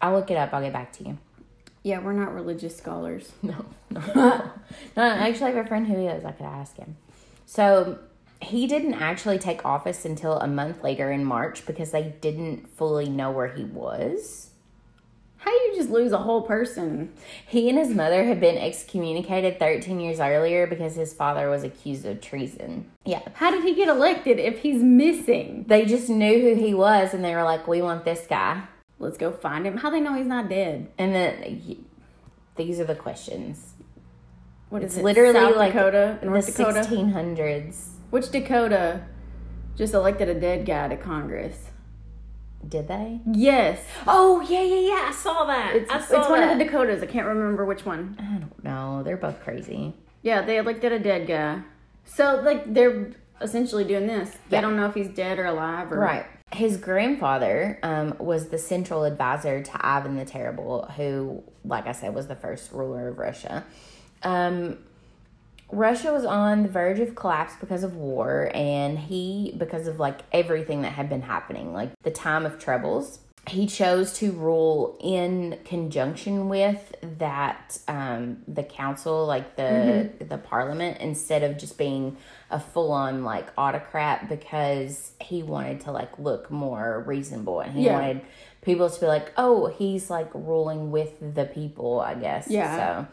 I'll 0.00 0.14
look 0.14 0.30
it 0.30 0.36
up. 0.36 0.52
I'll 0.52 0.62
get 0.62 0.72
back 0.72 0.92
to 0.94 1.04
you. 1.04 1.18
Yeah, 1.82 2.00
we're 2.00 2.12
not 2.12 2.34
religious 2.34 2.76
scholars. 2.76 3.32
No, 3.42 3.64
no, 3.90 4.50
no. 4.96 5.02
Actually, 5.02 5.52
I 5.52 5.54
have 5.54 5.64
a 5.64 5.68
friend 5.68 5.86
who 5.86 6.06
is. 6.06 6.24
I 6.24 6.32
could 6.32 6.44
ask 6.46 6.76
him. 6.76 6.96
So 7.46 7.98
he 8.40 8.66
didn't 8.66 8.94
actually 8.94 9.38
take 9.38 9.64
office 9.64 10.04
until 10.04 10.38
a 10.38 10.46
month 10.46 10.84
later 10.84 11.10
in 11.10 11.24
March 11.24 11.64
because 11.66 11.90
they 11.90 12.14
didn't 12.20 12.68
fully 12.68 13.08
know 13.08 13.30
where 13.30 13.48
he 13.48 13.64
was. 13.64 14.50
How 15.38 15.50
do 15.50 15.56
you 15.64 15.76
just 15.76 15.88
lose 15.88 16.12
a 16.12 16.18
whole 16.18 16.42
person? 16.42 17.12
He 17.46 17.68
and 17.68 17.78
his 17.78 17.90
mother 17.90 18.24
had 18.24 18.40
been 18.40 18.58
excommunicated 18.58 19.58
13 19.58 20.00
years 20.00 20.20
earlier 20.20 20.66
because 20.66 20.96
his 20.96 21.14
father 21.14 21.48
was 21.48 21.62
accused 21.62 22.04
of 22.04 22.20
treason. 22.20 22.90
Yeah. 23.04 23.22
How 23.34 23.50
did 23.50 23.62
he 23.62 23.74
get 23.74 23.88
elected 23.88 24.38
if 24.40 24.58
he's 24.60 24.82
missing? 24.82 25.64
They 25.68 25.86
just 25.86 26.08
knew 26.08 26.40
who 26.40 26.54
he 26.60 26.74
was 26.74 27.14
and 27.14 27.24
they 27.24 27.34
were 27.34 27.44
like, 27.44 27.66
we 27.68 27.80
want 27.80 28.04
this 28.04 28.26
guy. 28.28 28.64
Let's 28.98 29.16
go 29.16 29.30
find 29.32 29.66
him. 29.66 29.76
How 29.78 29.90
they 29.90 30.00
know 30.00 30.14
he's 30.14 30.26
not 30.26 30.48
dead? 30.48 30.88
And 30.98 31.14
then 31.14 31.84
these 32.56 32.80
are 32.80 32.84
the 32.84 32.94
questions. 32.96 33.74
What 34.70 34.82
is 34.82 34.92
It's 34.92 34.98
it? 34.98 35.04
literally 35.04 35.32
South 35.34 35.56
like 35.56 35.72
Dakota, 35.72 36.18
the 36.20 36.26
Dakota. 36.28 36.80
1600s. 36.80 37.88
Which 38.10 38.30
Dakota 38.30 39.02
just 39.76 39.94
elected 39.94 40.28
a 40.28 40.34
dead 40.34 40.66
guy 40.66 40.88
to 40.88 40.96
Congress? 40.96 41.56
Did 42.66 42.88
they? 42.88 43.20
Yes, 43.32 43.80
Oh, 44.06 44.40
yeah, 44.40 44.62
yeah, 44.62 44.80
yeah. 44.88 45.06
I 45.08 45.12
saw 45.12 45.44
that. 45.44 45.76
it's, 45.76 45.90
I 45.90 45.98
it's 45.98 46.08
saw 46.08 46.28
one 46.28 46.42
of 46.42 46.58
the 46.58 46.64
Dakotas. 46.64 47.02
I 47.02 47.06
can't 47.06 47.26
remember 47.26 47.64
which 47.64 47.86
one. 47.86 48.16
I 48.18 48.38
don't 48.38 48.64
know. 48.64 49.02
They're 49.04 49.16
both 49.16 49.40
crazy. 49.44 49.94
Yeah, 50.22 50.42
they 50.42 50.58
elected 50.58 50.90
a 50.90 50.98
dead 50.98 51.28
guy. 51.28 51.62
So 52.04 52.40
like 52.44 52.74
they're 52.74 53.12
essentially 53.40 53.84
doing 53.84 54.08
this. 54.08 54.30
They 54.50 54.56
Yeah. 54.56 54.62
don't 54.62 54.76
know 54.76 54.86
if 54.86 54.94
he's 54.94 55.08
dead 55.08 55.38
or 55.38 55.44
alive 55.46 55.92
or 55.92 55.98
Right. 56.00 56.26
His 56.52 56.76
grandfather 56.76 57.78
um, 57.82 58.14
was 58.18 58.48
the 58.48 58.58
central 58.58 59.04
advisor 59.04 59.62
to 59.62 59.86
Ivan 59.86 60.16
the 60.16 60.24
Terrible, 60.24 60.86
who, 60.96 61.42
like 61.64 61.86
I 61.86 61.92
said, 61.92 62.14
was 62.14 62.26
the 62.26 62.36
first 62.36 62.72
ruler 62.72 63.08
of 63.08 63.18
Russia. 63.18 63.64
Um, 64.22 64.78
Russia 65.70 66.12
was 66.12 66.24
on 66.24 66.62
the 66.62 66.68
verge 66.68 66.98
of 67.00 67.14
collapse 67.14 67.54
because 67.60 67.82
of 67.82 67.96
war, 67.96 68.50
and 68.54 68.98
he, 68.98 69.54
because 69.58 69.86
of 69.86 70.00
like 70.00 70.20
everything 70.32 70.82
that 70.82 70.92
had 70.92 71.10
been 71.10 71.22
happening, 71.22 71.74
like 71.74 71.90
the 72.02 72.10
time 72.10 72.46
of 72.46 72.58
troubles, 72.58 73.20
he 73.48 73.66
chose 73.66 74.12
to 74.14 74.32
rule 74.32 74.96
in 75.00 75.58
conjunction 75.64 76.48
with 76.48 76.94
that 77.18 77.78
um, 77.88 78.38
the 78.48 78.62
council, 78.62 79.26
like 79.26 79.56
the 79.56 80.10
the 80.20 80.38
parliament, 80.38 80.98
instead 81.00 81.42
of 81.42 81.58
just 81.58 81.76
being 81.78 82.16
a 82.50 82.58
full 82.60 82.92
on 82.92 83.24
like 83.24 83.48
autocrat 83.58 84.28
because 84.28 85.12
he 85.20 85.42
wanted 85.42 85.80
to 85.82 85.92
like 85.92 86.18
look 86.18 86.50
more 86.50 87.04
reasonable 87.06 87.60
and 87.60 87.72
he 87.74 87.84
Yeah. 87.84 87.94
wanted 87.94 88.20
people 88.62 88.88
to 88.90 89.00
be 89.00 89.06
like, 89.06 89.32
oh, 89.36 89.66
he's 89.66 90.10
like 90.10 90.30
ruling 90.34 90.90
with 90.90 91.12
the 91.34 91.44
people, 91.44 92.00
I 92.00 92.14
guess. 92.14 92.48
Yeah. 92.48 93.06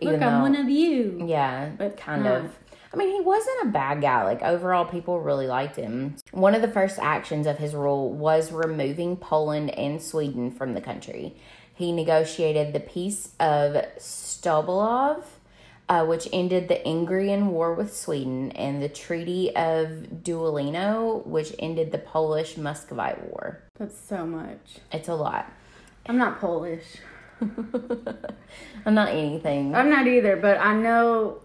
So 0.00 0.10
Look, 0.10 0.20
I'm 0.20 0.42
one 0.42 0.56
of 0.56 0.68
you. 0.68 1.24
yeah, 1.26 1.70
But 1.78 1.96
kind 1.96 2.26
of. 2.26 2.56
I 2.92 2.96
mean, 2.96 3.10
he 3.14 3.20
wasn't 3.20 3.64
a 3.64 3.68
bad 3.68 4.02
guy. 4.02 4.24
Like, 4.24 4.42
overall, 4.42 4.84
people 4.84 5.20
really 5.20 5.46
liked 5.46 5.76
him. 5.76 6.16
One 6.32 6.54
of 6.54 6.60
the 6.62 6.68
first 6.68 6.98
actions 6.98 7.46
of 7.46 7.58
his 7.58 7.74
rule 7.74 8.12
was 8.12 8.52
removing 8.52 9.16
Poland 9.16 9.70
and 9.70 10.02
Sweden 10.02 10.50
from 10.50 10.74
the 10.74 10.80
country. 10.80 11.34
He 11.74 11.90
negotiated 11.90 12.74
the 12.74 12.80
Peace 12.80 13.30
of 13.40 13.74
Stobolov, 13.98 15.24
uh, 15.88 16.04
which 16.04 16.28
ended 16.32 16.68
the 16.68 16.80
Ingrian 16.86 17.46
War 17.46 17.72
with 17.74 17.96
Sweden, 17.96 18.52
and 18.52 18.82
the 18.82 18.90
Treaty 18.90 19.56
of 19.56 19.88
Deulino, 20.22 21.26
which 21.26 21.54
ended 21.58 21.92
the 21.92 21.98
Polish 21.98 22.58
Muscovite 22.58 23.30
War. 23.30 23.62
That's 23.78 23.98
so 23.98 24.26
much. 24.26 24.78
It's 24.92 25.08
a 25.08 25.14
lot. 25.14 25.50
I'm 26.06 26.18
not 26.18 26.40
Polish. 26.40 26.98
I'm 27.40 28.94
not 28.94 29.08
anything. 29.08 29.74
I'm 29.74 29.88
not 29.88 30.06
either, 30.06 30.36
but 30.36 30.58
I 30.58 30.74
know 30.74 31.40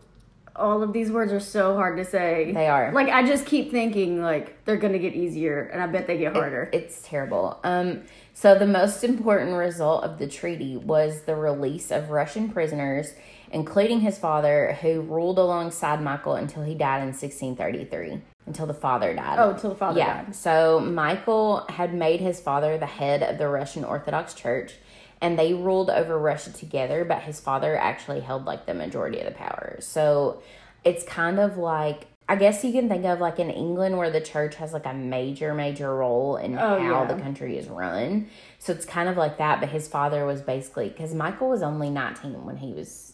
all 0.57 0.81
of 0.81 0.93
these 0.93 1.11
words 1.11 1.31
are 1.31 1.39
so 1.39 1.75
hard 1.75 1.97
to 1.97 2.05
say. 2.05 2.51
They 2.51 2.67
are. 2.67 2.91
Like 2.91 3.09
I 3.09 3.25
just 3.25 3.45
keep 3.45 3.71
thinking 3.71 4.21
like 4.21 4.63
they're 4.65 4.77
gonna 4.77 4.99
get 4.99 5.13
easier, 5.13 5.63
and 5.71 5.81
I 5.81 5.87
bet 5.87 6.07
they 6.07 6.17
get 6.17 6.33
harder. 6.33 6.69
It's 6.73 7.01
terrible. 7.01 7.59
Um, 7.63 8.03
so 8.33 8.57
the 8.57 8.67
most 8.67 9.03
important 9.03 9.57
result 9.57 10.03
of 10.03 10.19
the 10.19 10.27
treaty 10.27 10.77
was 10.77 11.21
the 11.21 11.35
release 11.35 11.89
of 11.91 12.11
Russian 12.11 12.49
prisoners, 12.49 13.13
including 13.51 14.01
his 14.01 14.17
father, 14.17 14.77
who 14.81 15.01
ruled 15.01 15.39
alongside 15.39 16.01
Michael 16.01 16.35
until 16.35 16.63
he 16.63 16.75
died 16.75 17.01
in 17.01 17.07
1633. 17.07 18.21
Until 18.45 18.65
the 18.65 18.73
father 18.73 19.13
died. 19.13 19.39
oh, 19.39 19.57
till 19.57 19.71
the 19.71 19.75
father 19.75 19.99
yeah. 19.99 20.23
died. 20.23 20.35
So 20.35 20.79
Michael 20.79 21.65
had 21.67 21.93
made 21.93 22.21
his 22.21 22.39
father 22.39 22.77
the 22.77 22.85
head 22.85 23.23
of 23.23 23.37
the 23.37 23.47
Russian 23.47 23.83
Orthodox 23.83 24.33
Church, 24.33 24.75
and 25.21 25.37
they 25.37 25.53
ruled 25.53 25.89
over 25.89 26.17
Russia 26.17 26.51
together. 26.51 27.05
But 27.05 27.23
his 27.23 27.39
father 27.39 27.75
actually 27.77 28.21
held 28.21 28.45
like 28.45 28.65
the 28.65 28.73
majority 28.73 29.19
of 29.19 29.25
the 29.25 29.31
power. 29.31 29.77
So 29.79 30.41
it's 30.83 31.03
kind 31.03 31.39
of 31.39 31.57
like 31.57 32.07
I 32.29 32.35
guess 32.35 32.63
you 32.63 32.73
can 32.73 32.89
think 32.89 33.05
of 33.05 33.19
like 33.21 33.39
in 33.39 33.49
England 33.49 33.97
where 33.97 34.09
the 34.09 34.19
church 34.19 34.55
has 34.55 34.73
like 34.73 34.85
a 34.85 34.93
major, 34.93 35.53
major 35.53 35.95
role 35.95 36.35
in 36.35 36.55
Oh, 36.57 36.77
how 36.79 37.03
yeah. 37.03 37.05
the 37.05 37.21
country 37.21 37.57
is 37.57 37.67
run. 37.67 38.27
So 38.59 38.73
it's 38.73 38.85
kind 38.85 39.07
of 39.07 39.15
like 39.15 39.37
that. 39.37 39.61
But 39.61 39.69
his 39.69 39.87
father 39.87 40.25
was 40.25 40.41
basically 40.41 40.89
because 40.89 41.13
Michael 41.13 41.49
was 41.49 41.61
only 41.61 41.89
nineteen 41.89 42.43
when 42.45 42.57
he 42.57 42.73
was 42.73 43.13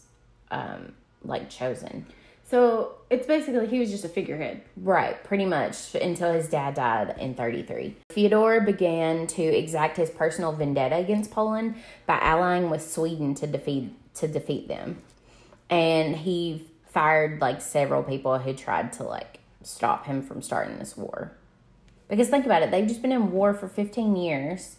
um 0.50 0.94
like 1.22 1.48
chosen. 1.48 2.06
So 2.54 2.92
it's 3.10 3.26
basically 3.26 3.66
he 3.66 3.80
was 3.80 3.90
just 3.90 4.04
a 4.04 4.08
figurehead. 4.08 4.62
Right, 4.76 5.20
pretty 5.24 5.44
much 5.44 5.96
until 5.96 6.32
his 6.32 6.48
dad 6.48 6.74
died 6.74 7.16
in 7.18 7.34
33. 7.34 7.96
Fyodor 8.10 8.60
began 8.60 9.26
to 9.26 9.42
exact 9.42 9.96
his 9.96 10.08
personal 10.08 10.52
vendetta 10.52 10.94
against 10.94 11.32
Poland 11.32 11.74
by 12.06 12.16
allying 12.20 12.70
with 12.70 12.88
Sweden 12.88 13.34
to 13.34 13.48
defeat 13.48 13.92
to 14.14 14.28
defeat 14.28 14.68
them. 14.68 15.02
And 15.68 16.14
he 16.14 16.70
fired 16.92 17.40
like 17.40 17.60
several 17.60 18.04
people 18.04 18.38
who 18.38 18.52
tried 18.52 18.92
to 18.92 19.02
like 19.02 19.40
stop 19.64 20.06
him 20.06 20.22
from 20.22 20.40
starting 20.40 20.78
this 20.78 20.96
war. 20.96 21.32
Because 22.06 22.28
think 22.28 22.46
about 22.46 22.62
it, 22.62 22.70
they've 22.70 22.86
just 22.86 23.02
been 23.02 23.10
in 23.10 23.32
war 23.32 23.52
for 23.52 23.66
15 23.66 24.14
years 24.14 24.76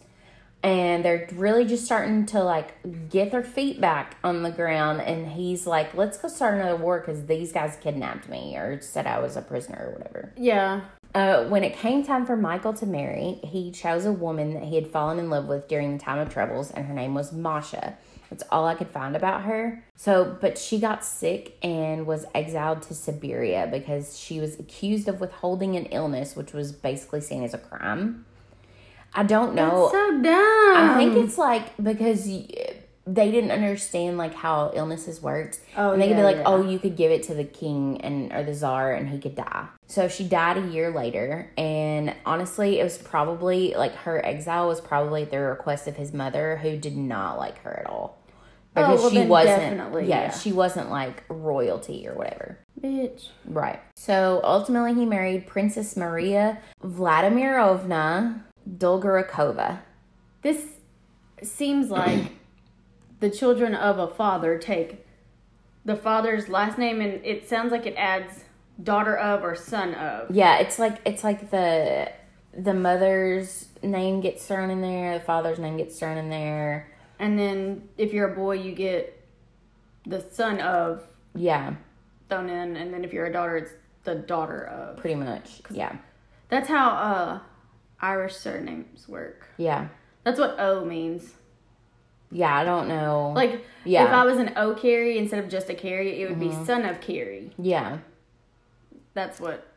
and 0.66 1.06
they're 1.06 1.28
really 1.36 1.64
just 1.64 1.86
starting 1.86 2.26
to 2.26 2.44
like 2.44 2.74
get 3.10 3.30
their 3.30 3.44
feet 3.44 3.80
back 3.80 4.18
on 4.24 4.42
the 4.42 4.50
ground 4.50 5.00
and 5.00 5.28
he's 5.28 5.68
like 5.68 5.94
let's 5.94 6.18
go 6.18 6.28
start 6.28 6.56
another 6.56 6.76
war 6.76 7.00
because 7.00 7.28
these 7.28 7.54
guys 7.54 7.78
kidnapped 7.82 8.28
me 8.28 8.56
or 8.58 8.82
said 8.82 9.06
i 9.06 9.20
was 9.20 9.38
a 9.38 9.42
prisoner 9.42 9.88
or 9.88 9.92
whatever. 9.94 10.34
Yeah. 10.36 10.82
uh, 11.14 11.46
when 11.46 11.64
it 11.64 11.78
came 11.78 12.04
time 12.04 12.26
for 12.26 12.36
michael 12.36 12.74
to 12.74 12.86
marry 12.88 13.40
he 13.44 13.72
chose 13.72 14.06
a 14.06 14.12
woman 14.12 14.56
that 14.56 14.64
he 14.64 14.76
had 14.76 14.88
fallen 14.88 15.20
in 15.20 15.30
love 15.30 15.46
with 15.46 15.68
during 15.68 15.96
the 15.96 16.04
time 16.04 16.18
of 16.18 16.34
troubles 16.34 16.72
and 16.72 16.88
her 16.88 16.94
name 16.94 17.14
was 17.14 17.32
masha. 17.32 17.96
That's 18.32 18.44
all 18.52 18.66
i 18.66 18.74
could 18.74 18.90
find 18.90 19.16
about 19.16 19.44
her. 19.44 19.86
So 19.96 20.36
but 20.42 20.58
she 20.58 20.80
got 20.80 21.06
sick 21.06 21.58
and 21.62 22.08
was 22.08 22.26
exiled 22.34 22.82
to 22.84 22.96
siberia 22.96 23.68
because 23.72 24.18
she 24.18 24.40
was 24.40 24.60
accused 24.60 25.08
of 25.08 25.22
withholding 25.22 25.76
an 25.76 25.86
illness 25.86 26.36
which 26.36 26.54
was 26.54 26.72
basically 26.72 27.22
seen 27.22 27.44
as 27.44 27.54
a 27.54 27.60
crime 27.60 28.26
i 29.16 29.24
don't 29.24 29.56
know 29.56 29.90
That's 29.92 29.94
so 29.94 30.22
dumb. 30.22 30.78
I 30.78 30.96
think 30.98 31.16
it's 31.16 31.38
like 31.38 31.76
because 31.82 32.28
they 33.08 33.30
didn't 33.30 33.52
understand 33.52 34.18
like 34.18 34.34
how 34.34 34.72
illnesses 34.74 35.22
worked. 35.22 35.60
Oh, 35.78 35.92
and 35.92 36.02
they 36.02 36.08
could 36.08 36.18
be 36.18 36.24
like, 36.24 36.38
yeah. 36.38 36.44
"Oh, 36.48 36.68
you 36.68 36.80
could 36.80 36.96
give 36.98 37.12
it 37.12 37.22
to 37.24 37.36
the 37.36 37.44
king 37.44 38.02
and 38.02 38.34
or 38.34 38.42
the 38.44 38.54
czar, 38.56 38.94
and 38.94 39.08
he 39.10 39.20
could 39.20 39.36
die." 39.36 39.68
So 39.88 40.08
she 40.08 40.24
died 40.28 40.58
a 40.58 40.66
year 40.68 40.90
later, 40.92 41.52
and 41.56 42.16
honestly, 42.26 42.80
it 42.80 42.84
was 42.84 42.98
probably 42.98 43.76
like 43.78 43.94
her 43.98 44.26
exile 44.26 44.68
was 44.68 44.82
probably 44.82 45.22
at 45.22 45.30
the 45.32 45.40
request 45.40 45.88
of 45.88 45.96
his 45.98 46.14
mother, 46.14 46.58
who 46.58 46.78
did 46.78 46.98
not 46.98 47.38
like 47.38 47.60
her 47.60 47.80
at 47.80 47.86
all 47.88 48.18
oh, 48.76 48.82
because 48.82 49.00
Oh, 49.00 49.04
well, 49.04 49.12
she 49.12 49.22
wasn't. 49.30 49.60
definitely, 49.62 50.08
yeah, 50.08 50.22
yeah. 50.24 50.32
she 50.32 50.52
wasn't 50.52 50.90
like 50.90 51.24
royalty 51.30 52.08
or 52.08 52.16
whatever. 52.16 52.58
bitch. 52.82 53.28
Right. 53.46 53.80
So 53.96 54.42
ultimately, 54.44 54.96
he 54.96 55.06
married 55.06 55.46
Princess 55.46 55.96
Maria 55.96 56.58
Vladimirovna 56.84 58.42
Dolgorukova. 58.70 59.80
This 60.42 60.66
seems 61.42 61.90
like 61.90 62.32
the 63.20 63.30
children 63.30 63.76
of 63.76 64.00
a 64.00 64.08
father 64.08 64.58
take 64.58 65.06
the 65.84 65.96
father's 65.96 66.50
last 66.50 66.78
name, 66.78 67.00
and 67.00 67.24
it 67.26 67.48
sounds 67.48 67.72
like 67.72 67.86
it 67.86 67.94
adds 67.96 68.44
daughter 68.82 69.16
of 69.16 69.44
or 69.44 69.56
son 69.56 69.94
of. 69.94 70.32
Yeah, 70.36 70.58
it's 70.58 70.80
like 70.80 71.00
it's 71.06 71.24
like 71.24 71.52
the 71.52 72.12
the 72.58 72.74
mother's 72.74 73.68
name 73.84 74.22
gets 74.22 74.46
thrown 74.48 74.70
in 74.70 74.82
there, 74.82 75.20
the 75.20 75.24
father's 75.26 75.60
name 75.60 75.78
gets 75.78 76.00
thrown 76.00 76.18
in 76.18 76.30
there. 76.30 76.90
And 77.20 77.38
then 77.38 77.88
if 77.98 78.14
you're 78.14 78.32
a 78.32 78.36
boy, 78.36 78.54
you 78.54 78.72
get 78.74 79.22
the 80.06 80.22
son 80.32 80.60
of 80.60 81.04
Yeah, 81.36 81.76
thrown 82.30 82.50
in, 82.50 82.76
and 82.76 82.94
then 82.94 83.04
if 83.06 83.14
you're 83.14 83.28
a 83.28 83.32
daughter, 83.34 83.58
it's 83.58 83.72
the 84.04 84.16
daughter 84.16 84.66
of. 84.66 84.98
pretty 84.98 85.16
much. 85.16 85.62
Yeah, 85.70 85.96
That's 86.50 86.68
how 86.68 86.90
uh 86.90 87.40
Irish 88.00 88.36
surnames 88.36 89.08
work. 89.08 89.48
yeah, 89.58 89.88
That's 90.24 90.40
what 90.40 90.56
O 90.60 90.84
means. 90.86 91.34
yeah. 92.32 92.56
I 92.56 92.64
don't 92.64 92.88
know. 92.88 93.32
Like 93.36 93.64
Yeah. 93.84 94.06
if 94.06 94.12
I 94.12 94.26
was 94.26 94.38
an 94.38 94.54
O 94.56 94.74
Carey 94.74 95.18
instead 95.18 95.44
of 95.44 95.50
just 95.50 95.70
a 95.70 95.74
Carey, 95.76 96.22
it 96.22 96.30
would 96.30 96.40
be 96.40 96.48
mm-hmm. 96.48 96.66
son 96.66 96.86
of 96.86 97.00
Carey. 97.02 97.52
yeah, 97.58 98.00
That's 99.14 99.40
what. 99.40 99.68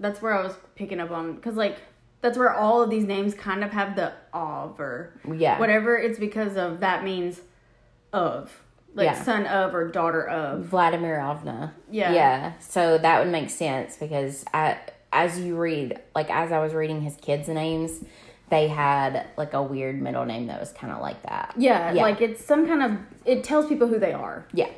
That's 0.00 0.20
where 0.20 0.34
I 0.36 0.42
was 0.42 0.56
picking 0.74 0.98
up 1.00 1.12
on 1.12 1.34
because 1.36 1.54
like 1.54 1.78
that's 2.20 2.36
where 2.36 2.52
all 2.52 2.82
of 2.82 2.90
these 2.90 3.04
names 3.04 3.32
kind 3.34 3.62
of 3.62 3.70
have 3.70 3.94
the 3.96 4.12
of 4.32 4.80
or 4.80 5.14
yeah, 5.32 5.58
whatever. 5.58 5.96
It's 5.96 6.18
because 6.18 6.56
of 6.56 6.80
that 6.80 7.04
means 7.04 7.40
of 8.12 8.60
like 8.94 9.06
Yeah. 9.06 9.22
son 9.22 9.46
of 9.46 9.74
or 9.74 9.88
daughter 9.88 10.26
of. 10.26 10.66
Vladimirovna. 10.66 11.72
Yeah. 11.90 12.12
Yeah. 12.12 12.52
So 12.60 12.98
that 12.98 13.20
would 13.22 13.30
make 13.30 13.50
sense 13.50 13.96
because 13.96 14.44
I, 14.52 14.78
as 15.14 15.38
you 15.40 15.56
read, 15.56 15.98
like 16.14 16.28
as 16.30 16.52
I 16.52 16.58
was 16.58 16.74
reading 16.74 17.00
his 17.00 17.16
kids' 17.16 17.48
names, 17.48 18.04
they 18.50 18.68
had 18.68 19.26
like 19.38 19.54
a 19.54 19.62
weird 19.62 20.02
middle 20.02 20.26
name 20.26 20.48
that 20.48 20.60
was 20.60 20.72
kind 20.72 20.92
of 20.92 21.00
like 21.00 21.22
that. 21.22 21.54
Yeah, 21.56 21.92
Yeah. 21.92 22.02
like 22.02 22.20
it's 22.20 22.44
some 22.44 22.66
kind 22.66 22.82
of 22.82 22.98
it 23.24 23.44
tells 23.44 23.66
people 23.66 23.86
who 23.88 23.98
they 23.98 24.12
are. 24.12 24.44
Yeah. 24.52 24.68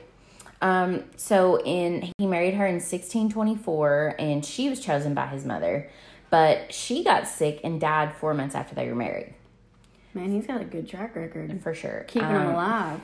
Um, 0.62 1.04
so 1.16 1.60
in 1.62 2.12
he 2.18 2.26
married 2.26 2.54
her 2.54 2.66
in 2.66 2.74
1624 2.74 4.14
and 4.18 4.44
she 4.44 4.70
was 4.70 4.80
chosen 4.80 5.14
by 5.14 5.26
his 5.26 5.44
mother, 5.44 5.90
but 6.30 6.72
she 6.72 7.02
got 7.04 7.26
sick 7.26 7.60
and 7.64 7.80
died 7.80 8.14
4 8.14 8.32
months 8.34 8.54
after 8.54 8.74
they 8.74 8.88
were 8.88 8.94
married, 8.94 9.34
Man, 10.14 10.30
he's 10.32 10.46
got 10.46 10.60
a 10.62 10.64
good 10.64 10.88
track 10.88 11.14
record. 11.16 11.60
for 11.62 11.74
sure. 11.74 12.04
Keeping 12.08 12.28
um, 12.28 12.34
them 12.34 12.54
alive. 12.54 13.00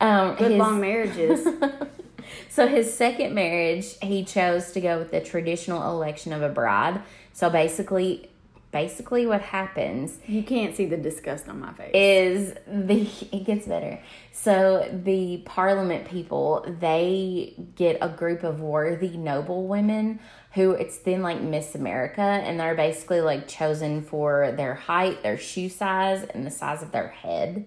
Um 0.00 0.36
Good 0.36 0.50
his- 0.52 0.58
long 0.58 0.80
marriages. 0.80 1.46
So 2.48 2.66
his 2.66 2.92
second 2.92 3.34
marriage, 3.34 3.96
he 4.02 4.24
chose 4.24 4.72
to 4.72 4.80
go 4.80 4.98
with 4.98 5.10
the 5.10 5.20
traditional 5.20 5.90
election 5.90 6.32
of 6.32 6.42
a 6.42 6.48
bride. 6.48 7.02
So 7.32 7.50
basically, 7.50 8.30
basically 8.72 9.26
what 9.26 9.42
happens 9.42 10.18
you 10.26 10.42
can't 10.42 10.76
see 10.76 10.86
the 10.86 10.96
disgust 10.96 11.48
on 11.48 11.58
my 11.58 11.72
face. 11.72 11.90
is 11.92 12.54
the 12.66 13.00
it 13.32 13.44
gets 13.44 13.66
better. 13.66 14.00
So 14.32 14.88
the 15.04 15.38
parliament 15.44 16.08
people, 16.08 16.64
they 16.80 17.54
get 17.74 17.98
a 18.00 18.08
group 18.08 18.42
of 18.42 18.60
worthy 18.60 19.16
noble 19.16 19.66
women 19.66 20.20
who 20.54 20.72
it's 20.72 20.98
then 20.98 21.22
like 21.22 21.40
Miss 21.40 21.74
America 21.74 22.20
and 22.20 22.58
they're 22.58 22.74
basically 22.74 23.20
like 23.20 23.46
chosen 23.46 24.02
for 24.02 24.52
their 24.52 24.74
height, 24.74 25.22
their 25.22 25.38
shoe 25.38 25.68
size, 25.68 26.24
and 26.24 26.46
the 26.46 26.50
size 26.50 26.82
of 26.82 26.92
their 26.92 27.08
head. 27.08 27.66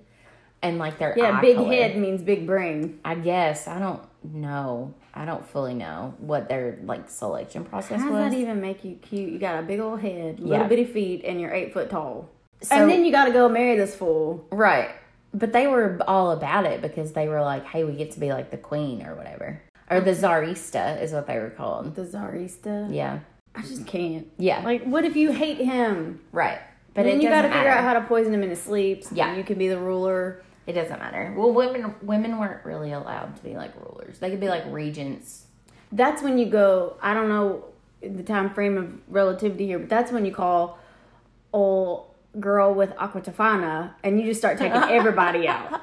And 0.61 0.77
like 0.77 0.97
their 0.97 1.13
yeah, 1.17 1.41
big 1.41 1.57
color. 1.57 1.67
head 1.67 1.97
means 1.97 2.21
big 2.21 2.47
brain. 2.47 2.99
I 3.03 3.15
guess 3.15 3.67
I 3.67 3.79
don't 3.79 4.01
know. 4.23 4.93
I 5.13 5.25
don't 5.25 5.45
fully 5.47 5.73
know 5.73 6.13
what 6.19 6.49
their 6.49 6.79
like 6.83 7.09
selection 7.09 7.65
process 7.65 7.99
How 8.01 8.07
does 8.09 8.13
was. 8.25 8.31
that 8.31 8.37
even 8.37 8.61
make 8.61 8.83
you 8.83 8.95
cute? 8.95 9.31
You 9.31 9.39
got 9.39 9.59
a 9.59 9.61
big 9.63 9.79
old 9.79 9.99
head, 10.01 10.39
little 10.39 10.57
Yeah. 10.57 10.67
bitty 10.67 10.85
feet, 10.85 11.23
and 11.25 11.39
you're 11.41 11.53
eight 11.53 11.73
foot 11.73 11.89
tall. 11.89 12.29
So- 12.61 12.75
and 12.75 12.89
then 12.89 13.03
you 13.05 13.11
got 13.11 13.25
to 13.25 13.31
go 13.31 13.49
marry 13.49 13.75
this 13.77 13.95
fool. 13.95 14.45
right, 14.51 14.89
but 15.33 15.51
they 15.53 15.67
were 15.67 15.97
all 16.07 16.31
about 16.31 16.65
it 16.65 16.81
because 16.81 17.11
they 17.13 17.27
were 17.27 17.41
like, 17.41 17.65
"Hey, 17.65 17.83
we 17.83 17.93
get 17.93 18.11
to 18.11 18.19
be 18.19 18.31
like 18.31 18.51
the 18.51 18.57
queen 18.57 19.05
or 19.05 19.15
whatever." 19.15 19.61
Or 19.91 19.99
the 19.99 20.11
czarista 20.11 21.01
is 21.01 21.11
what 21.11 21.27
they 21.27 21.37
were 21.39 21.49
called. 21.49 21.95
The 21.95 22.03
czarista. 22.03 22.87
Yeah, 22.93 23.19
I 23.55 23.61
just 23.61 23.85
can't. 23.85 24.27
yeah, 24.37 24.61
Like, 24.63 24.83
what 24.85 25.03
if 25.05 25.15
you 25.15 25.31
hate 25.31 25.57
him? 25.57 26.21
right. 26.31 26.59
But 26.95 27.03
then 27.05 27.21
you 27.21 27.27
got 27.29 27.41
to 27.41 27.49
figure 27.49 27.69
out 27.69 27.83
how 27.83 27.93
to 27.93 28.01
poison 28.01 28.33
him 28.35 28.43
in 28.43 28.51
his 28.51 28.61
sleep. 28.61 29.03
So 29.03 29.15
Yeah. 29.15 29.35
you 29.35 29.43
can 29.43 29.57
be 29.57 29.67
the 29.67 29.79
ruler. 29.79 30.41
It 30.65 30.73
doesn't 30.73 30.99
matter. 30.99 31.33
Well, 31.37 31.51
women 31.53 31.93
women 32.01 32.39
weren't 32.39 32.63
really 32.65 32.91
allowed 32.93 33.35
to 33.37 33.43
be 33.43 33.55
like 33.55 33.73
rulers. 33.75 34.19
They 34.19 34.29
could 34.29 34.39
be 34.39 34.47
like 34.49 34.63
regents. 34.69 35.45
That's 35.91 36.21
when 36.21 36.37
you 36.37 36.45
go. 36.47 36.95
I 37.01 37.13
don't 37.13 37.29
know 37.29 37.65
the 38.01 38.23
time 38.23 38.49
frame 38.53 38.77
of 38.77 38.93
relativity 39.07 39.65
here, 39.67 39.79
but 39.79 39.89
that's 39.89 40.11
when 40.11 40.25
you 40.25 40.31
call 40.33 40.77
old 41.51 42.07
girl 42.39 42.73
with 42.73 42.91
aqua 42.97 43.21
tofana, 43.21 43.91
and 44.03 44.19
you 44.19 44.25
just 44.25 44.39
start 44.39 44.57
taking 44.57 44.81
everybody 44.89 45.47
out. 45.47 45.81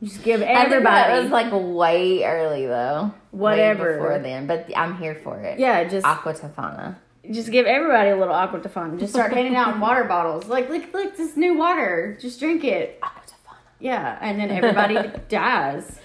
You 0.00 0.08
just 0.08 0.22
give 0.22 0.40
everybody. 0.42 1.12
that 1.12 1.22
was 1.22 1.30
like 1.30 1.52
way 1.52 2.24
early 2.24 2.66
though. 2.66 3.12
Way 3.32 3.40
Whatever. 3.50 3.94
before 3.94 4.18
then, 4.20 4.46
but 4.46 4.68
I'm 4.76 4.96
here 4.96 5.14
for 5.14 5.40
it. 5.42 5.58
yeah, 5.58 5.84
just 5.84 6.06
Aqua 6.06 6.32
Tofana. 6.34 6.96
just 7.30 7.50
give 7.50 7.66
everybody 7.66 8.10
a 8.10 8.16
little 8.16 8.34
aqua 8.34 8.60
tofana. 8.60 8.98
Just 8.98 9.12
start 9.12 9.32
handing 9.32 9.56
out 9.56 9.78
water 9.78 10.04
bottles. 10.04 10.46
Like, 10.46 10.70
look, 10.70 10.92
look, 10.94 11.16
this 11.16 11.36
new 11.36 11.54
water. 11.58 12.16
Just 12.20 12.40
drink 12.40 12.64
it. 12.64 12.98
Aqua 13.02 13.22
Tofana. 13.26 13.34
Yeah, 13.80 14.18
and 14.20 14.38
then 14.38 14.50
everybody 14.50 15.10
dies. 15.28 15.98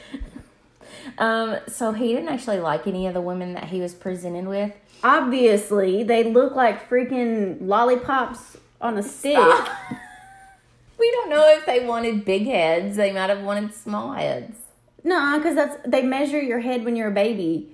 Um, 1.18 1.58
so 1.68 1.92
he 1.92 2.14
didn't 2.14 2.30
actually 2.30 2.60
like 2.60 2.88
any 2.88 3.08
of 3.08 3.14
the 3.14 3.22
women 3.22 3.54
that 3.54 3.66
he 3.66 3.82
was 3.82 3.94
presented 3.94 4.48
with. 4.48 4.74
Obviously, 5.04 6.04
they 6.04 6.24
look 6.24 6.56
like 6.56 6.90
freaking 6.90 7.58
lollipops 7.62 8.58
on 8.82 8.98
a 8.98 9.04
stick. 9.04 9.38
we 11.00 11.12
don't 11.12 11.30
know 11.30 11.48
if 11.50 11.66
they 11.66 11.86
wanted 11.86 12.26
big 12.26 12.46
heads. 12.46 12.98
They 12.98 13.12
might 13.12 13.30
have 13.30 13.44
wanted 13.44 13.74
small 13.74 14.14
heads. 14.14 14.58
No, 15.04 15.38
because 15.38 15.56
that's 15.56 15.78
they 15.86 16.02
measure 16.02 16.42
your 16.42 16.60
head 16.60 16.84
when 16.84 16.96
you're 16.96 17.10
a 17.10 17.14
baby. 17.14 17.70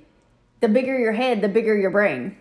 The 0.59 0.67
bigger 0.67 0.99
your 0.99 1.13
head, 1.13 1.41
the 1.41 1.47
bigger 1.47 1.75
your 1.75 1.89
brain. 1.89 2.35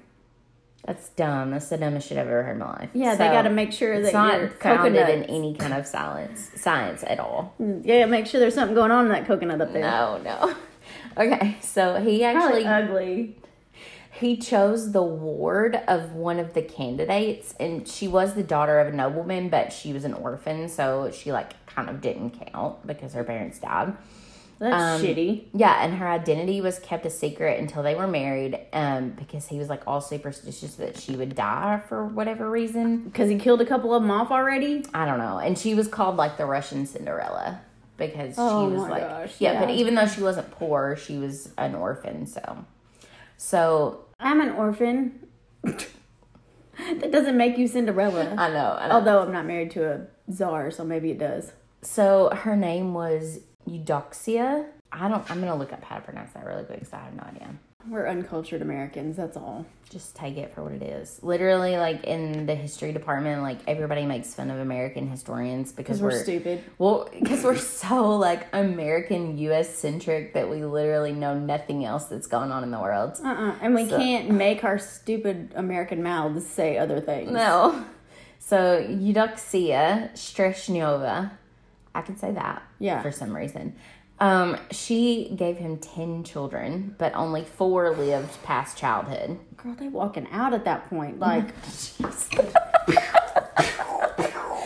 That's 0.87 1.11
dumb. 1.11 1.51
That's 1.51 1.69
the 1.69 1.77
dumbest 1.77 2.09
shit 2.09 2.16
I've 2.19 2.27
ever 2.27 2.43
heard 2.43 2.53
in 2.53 2.59
my 2.59 2.66
life. 2.73 2.90
Yeah, 2.95 3.14
they 3.14 3.27
got 3.29 3.43
to 3.43 3.51
make 3.51 3.71
sure 3.73 3.93
It's 3.93 4.07
that 4.12 4.14
not 4.14 4.40
your 4.40 4.49
founded 4.49 4.95
coconut. 4.95 5.11
in 5.11 5.25
any 5.25 5.55
kind 5.55 5.75
of 5.75 5.87
science 5.87 6.51
science 6.57 7.05
at 7.07 7.21
all. 7.21 7.55
Mm, 7.61 7.83
yeah, 7.85 8.07
make 8.07 8.27
sure 8.27 8.40
there's 8.40 8.55
something 8.55 8.75
going 8.75 8.90
on 8.90 9.05
in 9.07 9.12
that 9.12 9.27
coconut 9.27 9.61
up 9.61 9.73
there. 9.73 9.83
No, 9.83 10.19
no. 10.25 10.55
Okay, 11.19 11.57
so 11.61 11.97
he 12.01 12.21
Probably 12.21 12.25
actually 12.25 12.66
ugly. 12.66 13.37
he 14.12 14.37
chose 14.37 14.93
the 14.93 15.03
ward 15.03 15.75
of 15.88 16.12
one 16.12 16.38
of 16.38 16.55
the 16.55 16.62
candidates, 16.62 17.53
and 17.61 17.87
she 17.87 18.07
was 18.09 18.35
the 18.35 18.45
daughter 18.45 18.79
of 18.79 18.88
a 18.95 18.97
nobleman, 18.97 19.49
but 19.49 19.73
she 19.73 19.93
was 19.93 20.05
an 20.05 20.14
orphan, 20.14 20.69
so 20.69 21.11
she 21.11 21.33
like 21.33 21.66
kind 21.66 21.90
of 21.90 22.01
didn't 22.01 22.31
count 22.53 22.87
because 22.87 23.12
her 23.14 23.25
parents 23.25 23.59
died. 23.59 23.93
That's 24.61 25.03
Um, 25.03 25.03
shitty. 25.03 25.46
Yeah, 25.55 25.83
and 25.83 25.94
her 25.94 26.07
identity 26.07 26.61
was 26.61 26.79
kept 26.81 27.07
a 27.07 27.11
secret 27.11 27.59
until 27.59 27.83
they 27.83 27.94
were 27.94 28.07
married, 28.07 28.59
um, 28.75 29.11
because 29.16 29.49
he 29.49 29.59
was 29.59 29.70
like 29.70 29.83
all 29.87 30.03
superstitious 30.03 30.75
that 30.75 30.99
she 30.99 31.16
would 31.16 31.35
die 31.35 31.81
for 31.88 32.05
whatever 32.05 32.49
reason. 32.51 33.05
Because 33.05 33.31
he 33.31 33.37
killed 33.38 33.62
a 33.62 33.66
couple 33.66 33.94
of 33.94 34.03
them 34.03 34.11
off 34.11 34.31
already. 34.31 34.85
I 34.92 35.07
don't 35.07 35.18
know. 35.18 35.38
And 35.38 35.59
she 35.59 35.75
was 35.75 35.88
called 35.88 36.16
like 36.16 36.37
the 36.37 36.44
Russian 36.44 36.85
Cinderella 36.85 37.62
because 37.96 38.35
Oh 38.38 38.68
she 38.68 38.73
was 38.75 38.83
my 38.83 38.88
like 38.90 39.09
gosh, 39.09 39.35
yeah, 39.38 39.59
but 39.61 39.70
even 39.70 39.94
though 39.94 40.07
she 40.07 40.20
wasn't 40.23 40.51
poor, 40.51 40.94
she 40.94 41.16
was 41.16 41.51
an 41.57 41.75
orphan, 41.75 42.27
so 42.27 42.64
so 43.38 44.05
I'm 44.20 44.40
an 44.42 44.51
orphan. 44.51 45.27
that 45.64 47.12
doesn't 47.12 47.37
make 47.37 47.57
you 47.59 47.66
Cinderella. 47.66 48.35
I 48.37 48.51
know, 48.51 48.77
I 48.79 48.88
know. 48.88 48.94
Although 48.94 49.23
I'm 49.23 49.33
not 49.33 49.46
married 49.46 49.70
to 49.73 49.90
a 49.90 50.07
czar, 50.33 50.70
so 50.70 50.85
maybe 50.85 51.11
it 51.11 51.18
does. 51.18 51.53
So 51.83 52.31
her 52.31 52.57
name 52.57 52.92
was 52.94 53.40
Eudoxia. 53.68 54.66
I 54.92 55.09
don't 55.09 55.29
I'm 55.31 55.40
gonna 55.40 55.57
look 55.57 55.73
up 55.73 55.83
how 55.85 55.96
to 55.96 56.03
pronounce 56.03 56.33
that 56.33 56.44
really 56.44 56.64
quick 56.64 56.81
because 56.81 56.92
I 56.92 56.99
have 56.99 57.14
no 57.14 57.23
idea. 57.23 57.49
We're 57.88 58.07
uncultured 58.09 58.61
Americans, 58.61 59.16
that's 59.16 59.38
all. 59.38 59.64
Just 59.88 60.14
take 60.14 60.37
it 60.37 60.55
for 60.55 60.62
what 60.62 60.73
it 60.73 60.83
is. 60.83 61.18
Literally, 61.23 61.79
like 61.79 62.05
in 62.05 62.44
the 62.44 62.55
history 62.55 62.92
department, 62.92 63.40
like 63.40 63.59
everybody 63.66 64.05
makes 64.05 64.35
fun 64.35 64.51
of 64.51 64.59
American 64.59 65.09
historians 65.09 65.73
because 65.73 65.99
Because 65.99 66.03
we're, 66.18 66.23
stupid. 66.23 66.62
Well, 66.77 67.09
because 67.18 67.42
we're 67.42 67.57
so 67.57 68.16
like 68.18 68.46
American 68.53 69.38
U.S. 69.38 69.75
centric 69.75 70.35
that 70.35 70.51
we 70.51 70.62
literally 70.62 71.12
know 71.12 71.38
nothing 71.38 71.85
else 71.87 72.05
that's 72.05 72.27
going 72.27 72.53
on 72.53 72.64
in 72.64 72.70
the 72.70 72.79
world. 72.79 73.18
Uh-uh. 73.25 73.55
And 73.62 73.75
we 73.75 73.88
So- 73.88 73.96
can't 73.96 74.31
make 74.31 74.62
our 74.62 74.79
stupid 74.79 75.53
American 75.57 76.03
mouths 76.03 76.46
say 76.46 76.77
other 76.77 77.01
things. 77.01 77.31
No. 77.33 77.83
So 78.38 78.83
Eudoxia 78.83 80.12
Streshnova, 80.12 81.31
I 81.94 82.03
can 82.03 82.16
say 82.18 82.33
that. 82.33 82.62
Yeah. 82.81 83.01
For 83.03 83.12
some 83.12 83.37
reason. 83.37 83.77
Um, 84.19 84.59
she 84.71 85.33
gave 85.37 85.57
him 85.57 85.79
10 85.79 86.25
children, 86.25 86.95
but 86.99 87.14
only 87.14 87.45
four 87.45 87.90
lived 87.97 88.43
past 88.43 88.77
childhood. 88.77 89.38
Girl, 89.57 89.75
they 89.75 89.88
walking 89.88 90.27
out 90.31 90.53
at 90.53 90.64
that 90.66 90.90
point. 90.90 91.19
Like, 91.19 91.55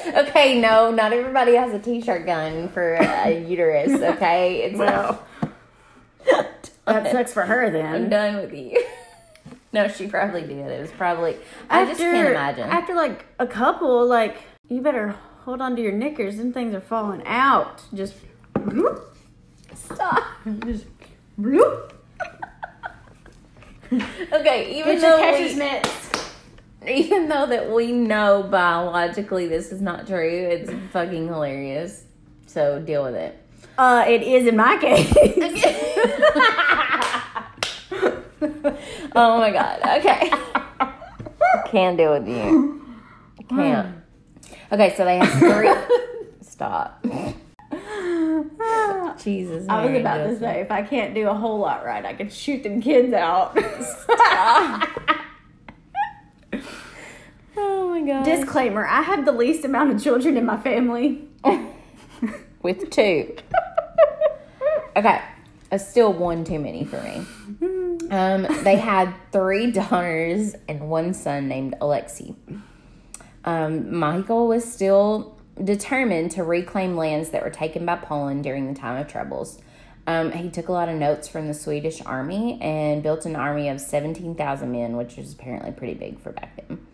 Okay, 0.07 0.61
no, 0.61 0.91
not 0.91 1.13
everybody 1.13 1.55
has 1.55 1.73
a 1.73 1.79
t-shirt 1.79 2.27
gun 2.27 2.69
for 2.69 2.95
a 2.95 3.43
uterus, 3.47 3.91
okay? 4.17 4.63
It's 4.63 4.79
well, 4.79 5.25
that 6.87 7.11
sucks 7.11 7.33
for 7.33 7.43
her 7.43 7.71
then. 7.71 7.95
I'm 7.95 8.09
done 8.11 8.37
with 8.37 8.53
you. 8.53 8.85
no, 9.73 9.89
she 9.89 10.07
probably 10.07 10.43
did. 10.43 10.59
It 10.71 10.81
was 10.81 10.91
probably 10.93 11.37
I 11.71 11.85
just 11.87 11.99
can't 11.99 12.29
imagine. 12.29 12.69
After 12.69 12.95
like 12.95 13.25
a 13.39 13.47
couple, 13.47 14.07
like, 14.07 14.43
you 14.69 14.83
better 14.83 15.17
hold 15.45 15.61
on 15.61 15.77
to 15.77 15.83
your 15.83 15.93
knickers. 15.93 16.37
Them 16.37 16.53
things 16.53 16.75
are 16.75 16.81
falling 16.81 17.23
out. 17.27 17.83
Just, 17.95 18.15
Stop. 19.75 20.25
just, 20.65 20.87
bloop. 21.41 21.91
Okay, 24.33 24.81
even 24.81 24.99
Get 24.99 25.03
though 25.03 25.39
we, 25.39 25.55
mitts. 25.55 26.11
Even 26.85 27.29
though 27.29 27.47
that 27.47 27.71
we 27.71 27.93
know 27.93 28.43
biologically 28.43 29.47
this 29.47 29.71
is 29.71 29.81
not 29.81 30.09
true, 30.09 30.29
it's 30.29 30.73
fucking 30.91 31.29
hilarious. 31.29 32.05
So 32.47 32.81
deal 32.81 33.05
with 33.05 33.15
it. 33.15 33.41
Uh, 33.79 34.05
it 34.09 34.23
is 34.23 34.49
in 34.49 34.57
my 34.57 34.79
case. 34.79 35.15
Oh 39.17 39.39
my 39.39 39.51
god. 39.53 39.81
Okay. 39.99 40.31
Can't 41.71 41.97
deal 41.97 42.19
with 42.19 42.29
you. 42.29 42.85
Can't. 43.49 43.95
Okay, 44.73 44.95
so 44.97 45.05
they 45.05 45.19
have 45.19 45.31
three. 45.39 45.71
Stop. 46.41 47.05
Jesus. 49.19 49.67
I 49.69 49.87
was 49.87 50.01
about 50.01 50.19
to 50.19 50.39
say, 50.39 50.61
if 50.61 50.71
I 50.71 50.83
can't 50.83 51.15
do 51.15 51.29
a 51.29 51.35
whole 51.35 51.59
lot 51.59 51.85
right, 51.85 52.05
I 52.05 52.15
could 52.15 52.33
shoot 52.33 52.63
them 52.63 52.81
kids 52.81 53.13
out. 53.13 53.57
Oh 57.57 57.89
my 57.89 58.01
god. 58.05 58.25
Disclaimer: 58.25 58.85
I 58.85 59.01
have 59.03 59.25
the 59.25 59.31
least 59.31 59.65
amount 59.65 59.93
of 59.93 60.03
children 60.03 60.37
in 60.37 60.45
my 60.45 60.57
family. 60.57 61.29
With 62.63 62.91
two. 62.91 63.37
Okay. 64.97 65.21
That's 65.71 65.89
still 65.89 66.13
one 66.13 66.43
too 66.45 66.59
many 66.59 66.85
for 66.85 67.01
me. 67.01 67.25
Um, 68.11 68.47
they 68.65 68.75
had 68.77 69.15
three 69.33 69.71
daughters 69.71 70.55
and 70.69 70.89
one 70.89 71.15
son 71.15 71.47
named 71.49 71.75
Alexei. 71.81 72.35
Um, 73.45 73.95
Michael 73.97 74.49
was 74.49 74.71
still 74.71 75.37
determined 75.63 76.33
to 76.33 76.43
reclaim 76.43 76.97
lands 76.97 77.31
that 77.31 77.43
were 77.43 77.51
taken 77.51 77.87
by 77.87 77.97
Poland 77.97 78.43
during 78.43 78.67
the 78.67 78.79
time 78.79 79.01
of 79.01 79.09
troubles. 79.09 79.59
Um, 80.07 80.33
he 80.33 80.51
took 80.51 80.69
a 80.69 80.73
lot 80.73 80.89
of 80.89 80.97
notes 80.97 81.29
from 81.29 81.49
the 81.49 81.55
Swedish 81.55 82.03
army 82.05 82.59
and 82.61 83.03
built 83.03 83.25
an 83.25 83.37
army 83.37 83.69
of 83.69 83.81
17,000 83.81 84.71
men, 84.71 84.97
which 84.97 85.17
was 85.17 85.33
apparently 85.33 85.73
pretty 85.73 85.95
big 85.95 86.21
for 86.21 86.33
back 86.33 86.57
then. 86.57 86.87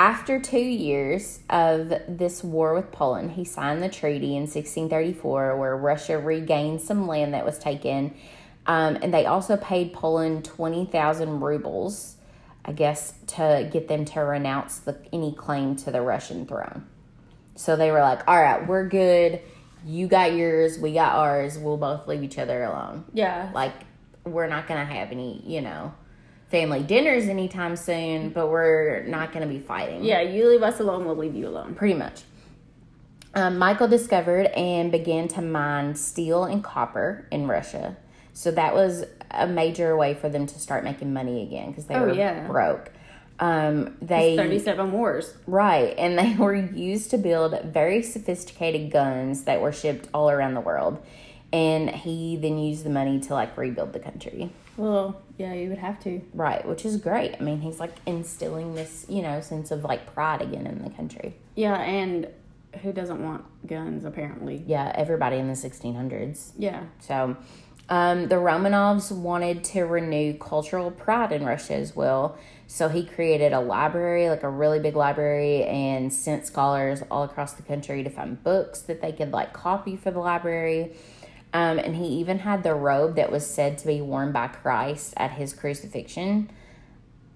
After 0.00 0.38
two 0.38 0.58
years 0.58 1.40
of 1.50 1.88
this 2.08 2.44
war 2.44 2.74
with 2.74 2.92
Poland, 2.92 3.32
he 3.32 3.44
signed 3.44 3.82
the 3.82 3.88
treaty 3.88 4.36
in 4.36 4.42
1634 4.42 5.56
where 5.56 5.76
Russia 5.76 6.18
regained 6.18 6.80
some 6.80 7.08
land 7.08 7.34
that 7.34 7.44
was 7.44 7.58
taken. 7.58 8.14
Um, 8.66 8.98
and 9.02 9.12
they 9.12 9.26
also 9.26 9.56
paid 9.56 9.92
Poland 9.92 10.44
20,000 10.44 11.40
rubles, 11.40 12.16
I 12.68 12.72
guess, 12.72 13.14
to 13.28 13.66
get 13.72 13.88
them 13.88 14.04
to 14.04 14.20
renounce 14.20 14.80
the, 14.80 14.98
any 15.10 15.32
claim 15.32 15.74
to 15.76 15.90
the 15.90 16.02
Russian 16.02 16.44
throne. 16.44 16.86
So 17.54 17.76
they 17.76 17.90
were 17.90 18.00
like, 18.00 18.28
all 18.28 18.38
right, 18.38 18.68
we're 18.68 18.86
good. 18.86 19.40
You 19.86 20.06
got 20.06 20.34
yours, 20.34 20.78
we 20.78 20.92
got 20.92 21.14
ours. 21.14 21.56
We'll 21.56 21.78
both 21.78 22.06
leave 22.06 22.22
each 22.22 22.36
other 22.36 22.62
alone. 22.64 23.06
Yeah. 23.14 23.50
Like, 23.54 23.72
we're 24.24 24.48
not 24.48 24.68
going 24.68 24.86
to 24.86 24.92
have 24.92 25.12
any, 25.12 25.42
you 25.46 25.62
know, 25.62 25.94
family 26.50 26.82
dinners 26.82 27.24
anytime 27.24 27.74
soon, 27.74 28.30
but 28.30 28.48
we're 28.48 29.02
not 29.04 29.32
going 29.32 29.48
to 29.48 29.52
be 29.52 29.60
fighting. 29.60 30.04
Yeah, 30.04 30.20
you 30.20 30.50
leave 30.50 30.62
us 30.62 30.78
alone, 30.78 31.06
we'll 31.06 31.16
leave 31.16 31.34
you 31.34 31.48
alone. 31.48 31.74
Pretty 31.74 31.94
much. 31.94 32.20
Um, 33.34 33.56
Michael 33.56 33.88
discovered 33.88 34.46
and 34.48 34.92
began 34.92 35.26
to 35.28 35.40
mine 35.40 35.94
steel 35.94 36.44
and 36.44 36.62
copper 36.62 37.26
in 37.30 37.46
Russia. 37.46 37.96
So 38.38 38.52
that 38.52 38.72
was 38.72 39.04
a 39.32 39.48
major 39.48 39.96
way 39.96 40.14
for 40.14 40.28
them 40.28 40.46
to 40.46 40.60
start 40.60 40.84
making 40.84 41.12
money 41.12 41.42
again 41.42 41.70
because 41.70 41.86
they 41.86 41.96
Oh, 41.96 42.02
were 42.02 42.12
yeah. 42.12 42.46
broke. 42.46 42.92
Um, 43.40 43.96
they 44.00 44.36
37 44.36 44.92
wars. 44.92 45.34
Right, 45.48 45.92
and 45.98 46.16
they 46.16 46.34
were 46.38 46.54
used 46.54 47.10
to 47.10 47.18
build 47.18 47.60
very 47.64 48.00
sophisticated 48.00 48.92
guns 48.92 49.42
that 49.42 49.60
were 49.60 49.72
shipped 49.72 50.06
all 50.14 50.30
around 50.30 50.54
the 50.54 50.60
world. 50.60 51.04
And 51.52 51.90
he 51.90 52.36
then 52.36 52.58
used 52.58 52.84
the 52.84 52.90
money 52.90 53.18
to 53.20 53.34
like 53.34 53.56
rebuild 53.56 53.92
the 53.92 53.98
country. 53.98 54.50
Well, 54.76 55.20
yeah, 55.36 55.54
you 55.54 55.68
would 55.70 55.78
have 55.78 55.98
to. 56.04 56.20
Right, 56.32 56.64
which 56.64 56.84
is 56.84 56.96
great. 56.96 57.34
I 57.40 57.42
mean, 57.42 57.60
he's 57.60 57.80
like 57.80 57.96
instilling 58.06 58.76
this, 58.76 59.04
you 59.08 59.20
know, 59.20 59.40
sense 59.40 59.72
of 59.72 59.82
like 59.82 60.14
pride 60.14 60.42
again 60.42 60.64
in 60.68 60.84
the 60.84 60.90
country. 60.90 61.34
Yeah, 61.56 61.74
and 61.80 62.28
who 62.82 62.92
doesn't 62.92 63.20
want 63.20 63.44
guns, 63.66 64.04
apparently? 64.04 64.62
Yeah, 64.64 64.92
everybody 64.94 65.38
in 65.38 65.48
the 65.48 65.54
1600s. 65.54 66.52
Yeah. 66.56 66.84
So, 67.00 67.36
um, 67.88 68.28
the 68.28 68.36
Romanovs 68.36 69.10
wanted 69.10 69.64
to 69.64 69.82
renew 69.82 70.34
cultural 70.34 70.90
pride 70.90 71.32
in 71.32 71.44
Russia 71.44 71.74
as 71.74 71.96
well. 71.96 72.38
So 72.66 72.90
he 72.90 73.06
created 73.06 73.54
a 73.54 73.60
library, 73.60 74.28
like 74.28 74.42
a 74.42 74.50
really 74.50 74.78
big 74.78 74.94
library, 74.94 75.64
and 75.64 76.12
sent 76.12 76.44
scholars 76.46 77.02
all 77.10 77.22
across 77.22 77.54
the 77.54 77.62
country 77.62 78.02
to 78.02 78.10
find 78.10 78.42
books 78.44 78.80
that 78.82 79.00
they 79.00 79.12
could 79.12 79.32
like 79.32 79.54
copy 79.54 79.96
for 79.96 80.10
the 80.10 80.18
library. 80.18 80.92
Um, 81.54 81.78
and 81.78 81.96
he 81.96 82.04
even 82.04 82.40
had 82.40 82.62
the 82.62 82.74
robe 82.74 83.16
that 83.16 83.32
was 83.32 83.46
said 83.46 83.78
to 83.78 83.86
be 83.86 84.02
worn 84.02 84.32
by 84.32 84.48
Christ 84.48 85.14
at 85.16 85.32
his 85.32 85.54
crucifixion. 85.54 86.50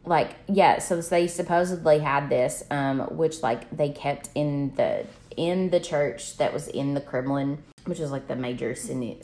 Like, 0.04 0.36
yeah, 0.48 0.80
so 0.80 1.00
they 1.00 1.28
supposedly 1.28 2.00
had 2.00 2.28
this, 2.28 2.64
um, 2.70 3.00
which 3.16 3.42
like 3.42 3.74
they 3.74 3.88
kept 3.88 4.28
in 4.34 4.74
the 4.74 5.06
in 5.34 5.70
the 5.70 5.80
church 5.80 6.36
that 6.36 6.52
was 6.52 6.68
in 6.68 6.92
the 6.92 7.00
Kremlin, 7.00 7.62
which 7.84 8.00
is 8.00 8.10
like 8.10 8.28
the 8.28 8.36
major 8.36 8.74
city, 8.74 9.18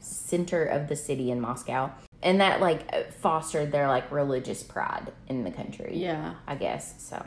center 0.00 0.64
of 0.64 0.88
the 0.88 0.96
city 0.96 1.30
in 1.30 1.40
Moscow, 1.40 1.90
and 2.22 2.40
that 2.40 2.60
like 2.60 3.12
fostered 3.12 3.72
their 3.72 3.88
like 3.88 4.10
religious 4.12 4.62
pride 4.62 5.12
in 5.28 5.44
the 5.44 5.50
country. 5.50 5.92
Yeah. 5.96 6.34
I 6.46 6.54
guess 6.56 6.94
so. 7.02 7.24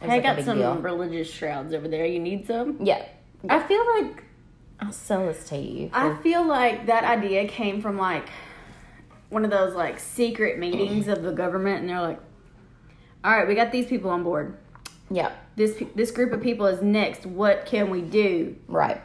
I 0.00 0.06
like, 0.06 0.22
got 0.24 0.42
some 0.44 0.58
deal. 0.58 0.74
religious 0.76 1.30
shrouds 1.30 1.72
over 1.72 1.86
there. 1.88 2.04
You 2.06 2.18
need 2.18 2.46
some? 2.46 2.76
Yeah, 2.80 3.04
I 3.48 3.60
feel 3.62 3.84
like 4.02 4.24
I'll 4.80 4.92
sell 4.92 5.26
this 5.26 5.48
to 5.50 5.56
you. 5.56 5.90
I 5.92 6.16
feel 6.22 6.44
like 6.44 6.86
that 6.86 7.04
idea 7.04 7.46
came 7.46 7.80
from 7.80 7.96
like 7.98 8.28
one 9.28 9.44
of 9.44 9.50
those 9.52 9.74
like 9.74 10.00
secret 10.00 10.58
meetings 10.58 11.06
of 11.06 11.22
the 11.22 11.30
government, 11.32 11.80
and 11.80 11.88
they're 11.88 12.00
like, 12.00 12.18
"All 13.22 13.30
right, 13.30 13.46
we 13.46 13.54
got 13.54 13.70
these 13.70 13.86
people 13.86 14.10
on 14.10 14.24
board. 14.24 14.56
yeah, 15.08 15.30
This 15.54 15.80
this 15.94 16.10
group 16.10 16.32
of 16.32 16.42
people 16.42 16.66
is 16.66 16.82
next. 16.82 17.24
What 17.24 17.64
can 17.64 17.88
we 17.90 18.00
do? 18.02 18.56
right. 18.66 19.00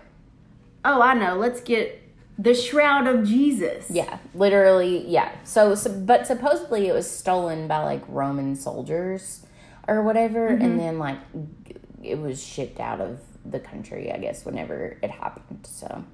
Oh, 0.87 1.01
I 1.01 1.13
know. 1.13 1.35
Let's 1.35 1.59
get 1.59 2.01
the 2.39 2.53
shroud 2.53 3.07
of 3.07 3.25
Jesus. 3.27 3.89
Yeah, 3.89 4.19
literally, 4.33 5.05
yeah. 5.05 5.33
So, 5.43 5.75
so, 5.75 5.91
but 5.91 6.25
supposedly 6.25 6.87
it 6.87 6.93
was 6.93 7.09
stolen 7.09 7.67
by 7.67 7.83
like 7.83 8.03
Roman 8.07 8.55
soldiers 8.55 9.45
or 9.85 10.01
whatever, 10.01 10.47
and 10.47 10.79
then 10.79 10.97
like 10.97 11.17
it 12.01 12.17
was 12.17 12.41
shipped 12.41 12.79
out 12.79 13.01
of 13.01 13.19
the 13.45 13.59
country. 13.59 14.13
I 14.13 14.17
guess 14.17 14.45
whenever 14.45 14.97
it 15.01 15.11
happened. 15.11 15.67
So, 15.69 16.05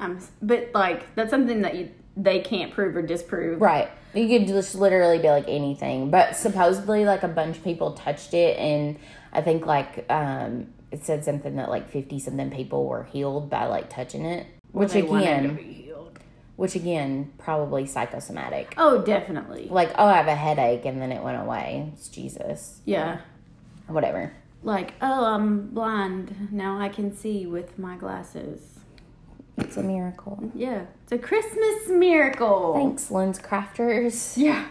I'm, 0.00 0.18
but 0.42 0.72
like 0.74 1.14
that's 1.14 1.30
something 1.30 1.62
that 1.62 1.76
you 1.76 1.90
they 2.16 2.40
can't 2.40 2.72
prove 2.72 2.96
or 2.96 3.02
disprove. 3.02 3.60
right, 3.60 3.90
you 4.12 4.26
could 4.26 4.48
just 4.48 4.74
literally 4.74 5.18
be 5.18 5.28
like 5.28 5.46
anything, 5.46 6.10
but 6.10 6.34
supposedly 6.34 7.04
like 7.04 7.22
a 7.22 7.28
bunch 7.28 7.58
of 7.58 7.64
people 7.64 7.92
touched 7.92 8.34
it, 8.34 8.58
and 8.58 8.98
I 9.32 9.40
think 9.40 9.66
like 9.66 10.10
um 10.10 10.66
it 10.94 11.04
said 11.04 11.24
something 11.24 11.56
that 11.56 11.68
like 11.68 11.90
fifty 11.90 12.18
something 12.18 12.50
people 12.50 12.86
were 12.86 13.04
healed 13.04 13.50
by 13.50 13.66
like 13.66 13.90
touching 13.90 14.24
it, 14.24 14.46
which 14.72 14.94
wanted 14.94 15.08
to 15.08 15.16
again, 15.16 16.08
which 16.56 16.74
again, 16.76 17.32
probably 17.36 17.84
psychosomatic. 17.84 18.74
Oh, 18.78 19.02
definitely. 19.02 19.66
like 19.70 19.90
oh 19.98 20.06
i 20.06 20.16
have 20.16 20.28
a 20.28 20.34
headache 20.36 20.84
and 20.84 21.02
then 21.02 21.10
it 21.10 21.20
went 21.22 21.40
away 21.40 21.90
it's 21.92 22.08
jesus 22.08 22.80
Yeah. 22.84 23.18
whatever 23.88 24.32
Like, 24.62 24.94
oh, 25.02 25.24
I'm 25.26 25.68
blind. 25.68 26.48
Now 26.50 26.78
I 26.78 26.88
can 26.88 27.14
see 27.14 27.44
with 27.44 27.78
my 27.78 27.96
glasses. 27.96 28.78
it's 29.58 29.76
a 29.76 29.82
miracle 29.82 30.50
Yeah. 30.54 30.82
It's 31.02 31.12
a 31.12 31.18
Christmas 31.18 31.88
miracle. 31.88 32.74
thanks 32.74 33.08
LensCrafters 33.10 34.36
Yeah. 34.36 34.66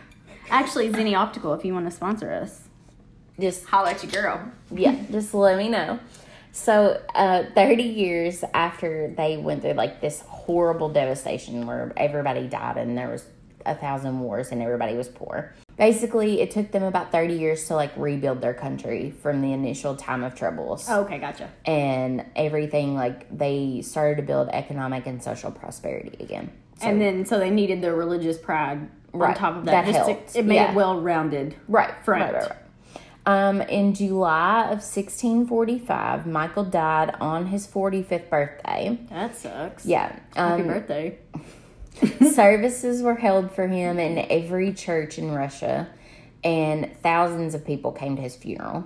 Actually, 0.50 0.90
Zenni 0.90 1.16
Optical, 1.16 1.54
if 1.54 1.64
you 1.66 1.74
want 1.74 1.86
to 1.86 1.92
sponsor 1.92 2.32
us, 2.32 2.63
just 3.40 3.66
holla 3.66 3.92
at 3.92 4.04
your 4.04 4.12
girl. 4.12 4.52
yeah 4.72 4.96
just 5.12 5.34
let 5.34 5.58
me 5.58 5.70
know 5.70 6.00
so 6.52 7.02
uh 7.16 7.44
30 7.56 7.84
years 7.84 8.44
after 8.54 9.14
they 9.18 9.38
went 9.38 9.62
through 9.62 9.74
like 9.74 10.02
this 10.02 10.22
horrible 10.22 10.90
devastation 10.90 11.66
where 11.66 11.92
everybody 11.98 12.48
died 12.48 12.78
and 12.78 12.98
there 12.98 13.10
was 13.10 13.26
a 13.66 13.74
thousand 13.74 14.20
wars 14.20 14.50
and 14.52 14.62
everybody 14.62 14.94
was 14.96 15.08
poor 15.08 15.54
basically 15.78 16.42
it 16.42 16.52
took 16.52 16.72
them 16.72 16.84
about 16.84 17.12
30 17.12 17.34
years 17.34 17.66
to 17.68 17.76
like 17.76 17.92
rebuild 17.98 18.42
their 18.42 18.54
country 18.54 19.10
from 19.22 19.42
the 19.42 19.52
initial 19.54 19.96
time 19.96 20.24
of 20.24 20.36
troubles 20.36 20.88
okay, 20.90 21.18
gotcha. 21.18 21.50
and 21.66 22.24
everything 22.36 22.94
like 22.94 23.26
they 23.36 23.82
started 23.82 24.18
to 24.18 24.22
build 24.22 24.50
economic 24.50 25.08
and 25.08 25.24
social 25.24 25.50
prosperity 25.50 26.16
again 26.24 26.52
So- 26.80 26.88
and 26.88 27.02
then, 27.02 27.26
so 27.26 27.40
they 27.40 27.50
needed 27.50 27.82
their 27.82 27.96
religious 27.96 28.38
pride 28.38 28.88
on 29.14 29.34
top 29.36 29.56
of 29.58 29.66
that. 29.66 29.86
that 29.86 29.94
just 30.08 30.34
to- 30.34 30.40
it 30.40 30.46
made 30.46 30.56
yeah. 30.56 30.72
it 30.72 30.76
well 30.76 31.00
rounded. 31.00 31.56
Right, 31.68 31.94
front. 32.04 32.24
right, 32.24 32.34
right, 32.34 32.50
right. 32.50 32.58
Um, 33.26 33.62
in 33.62 33.94
July 33.94 34.64
of 34.64 34.82
1645, 34.84 36.28
Michael 36.28 36.66
died 36.66 37.16
on 37.22 37.48
his 37.48 37.66
45th 37.68 38.30
birthday. 38.30 38.98
That 39.10 39.36
sucks. 39.36 39.86
Yeah. 39.86 40.12
Happy 40.36 40.62
Um, 40.64 40.68
birthday. 40.68 41.18
services 42.34 43.02
were 43.02 43.16
held 43.16 43.52
for 43.52 43.68
him 43.68 44.00
in 44.00 44.18
every 44.30 44.74
church 44.74 45.18
in 45.20 45.32
Russia, 45.32 45.88
and 46.44 46.90
thousands 47.02 47.54
of 47.54 47.64
people 47.66 47.92
came 47.92 48.16
to 48.16 48.22
his 48.22 48.36
funeral. 48.36 48.84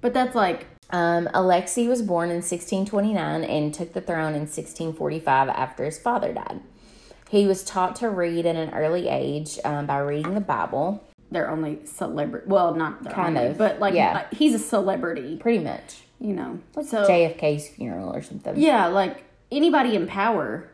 But 0.00 0.14
that's 0.14 0.34
like, 0.34 0.66
Um, 0.92 1.28
Alexei 1.34 1.86
was 1.86 2.02
born 2.02 2.30
in 2.30 2.36
1629 2.42 3.44
and 3.44 3.72
took 3.72 3.92
the 3.92 4.00
throne 4.00 4.34
in 4.34 4.48
1645 4.48 5.48
after 5.48 5.84
his 5.84 5.98
father 6.00 6.32
died. 6.32 6.60
He 7.30 7.46
was 7.46 7.62
taught 7.62 7.94
to 7.96 8.08
read 8.08 8.44
at 8.44 8.56
an 8.56 8.74
early 8.74 9.06
age 9.06 9.60
um, 9.64 9.86
by 9.86 9.98
reading 9.98 10.34
the 10.34 10.40
Bible. 10.40 11.04
Their 11.30 11.50
only 11.50 11.84
celebrity. 11.86 12.46
Well, 12.48 12.74
not 12.74 13.02
their 13.02 13.12
Kind 13.12 13.36
only, 13.38 13.50
of, 13.50 13.58
but 13.58 13.78
like 13.80 13.94
yeah. 13.94 14.14
like, 14.14 14.34
he's 14.34 14.54
a 14.54 14.58
celebrity. 14.58 15.36
Pretty 15.36 15.60
much. 15.62 16.02
You 16.20 16.34
know, 16.34 16.58
so 16.82 17.08
JFK's 17.08 17.68
funeral 17.68 18.14
or 18.14 18.20
something. 18.22 18.54
yeah, 18.58 18.86
like 18.88 19.24
anybody 19.50 19.94
in 19.96 20.06
power. 20.06 20.68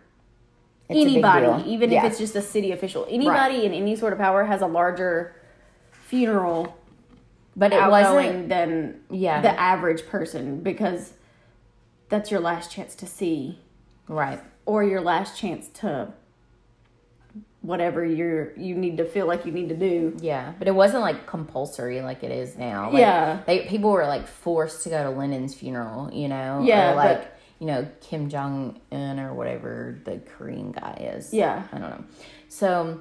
It's 0.88 1.00
anybody, 1.00 1.68
even 1.70 1.90
Yeah. 1.90 2.04
if 2.04 2.12
it's 2.12 2.18
just 2.18 2.34
a 2.36 2.42
city 2.42 2.72
official, 2.72 3.06
anybody 3.10 3.64
in 3.64 3.72
any 3.72 3.96
sort 3.96 4.12
of 4.12 4.18
power 4.18 4.44
has 4.44 4.60
a 4.62 4.66
larger 4.66 5.34
funeral 5.92 6.76
But 7.56 7.72
it 7.72 7.80
wasn't. 7.90 8.48
than 8.48 9.00
Yeah. 9.10 9.40
the 9.40 9.58
average 9.58 10.06
person 10.06 10.60
because 10.60 11.12
that's 12.08 12.30
your 12.30 12.40
last 12.40 12.70
chance 12.70 12.94
to 12.96 13.06
see 13.06 13.58
Right. 14.08 14.40
or 14.64 14.84
your 14.84 15.00
last 15.00 15.36
chance 15.38 15.68
to 15.80 16.12
whatever 17.66 18.04
you're 18.04 18.52
you 18.56 18.74
need 18.74 18.96
to 18.98 19.04
feel 19.04 19.26
like 19.26 19.44
you 19.44 19.52
need 19.52 19.68
to 19.70 19.76
do. 19.76 20.16
Yeah, 20.20 20.52
but 20.58 20.68
it 20.68 20.74
wasn't 20.74 21.02
like 21.02 21.26
compulsory 21.26 22.00
like 22.00 22.22
it 22.22 22.30
is 22.30 22.56
now. 22.56 22.90
Like, 22.90 23.00
Yeah. 23.00 23.40
they 23.46 23.66
people 23.66 23.90
were 23.90 24.06
like 24.06 24.26
forced 24.26 24.82
to 24.84 24.88
go 24.90 25.02
to 25.02 25.10
Lenin's 25.18 25.54
funeral. 25.54 26.12
You 26.12 26.28
know. 26.28 26.62
Yeah, 26.64 26.92
Or 26.92 26.96
like 26.96 27.18
but- 27.18 27.32
you 27.58 27.66
know 27.66 27.86
Kim 28.00 28.28
Jong 28.28 28.80
Un 28.92 29.18
or 29.18 29.34
whatever 29.34 29.98
the 30.04 30.18
Korean 30.18 30.72
guy 30.72 31.12
is. 31.16 31.32
Yeah. 31.34 31.64
I 31.72 31.78
don't 31.78 31.90
know. 31.90 32.04
So 32.48 33.00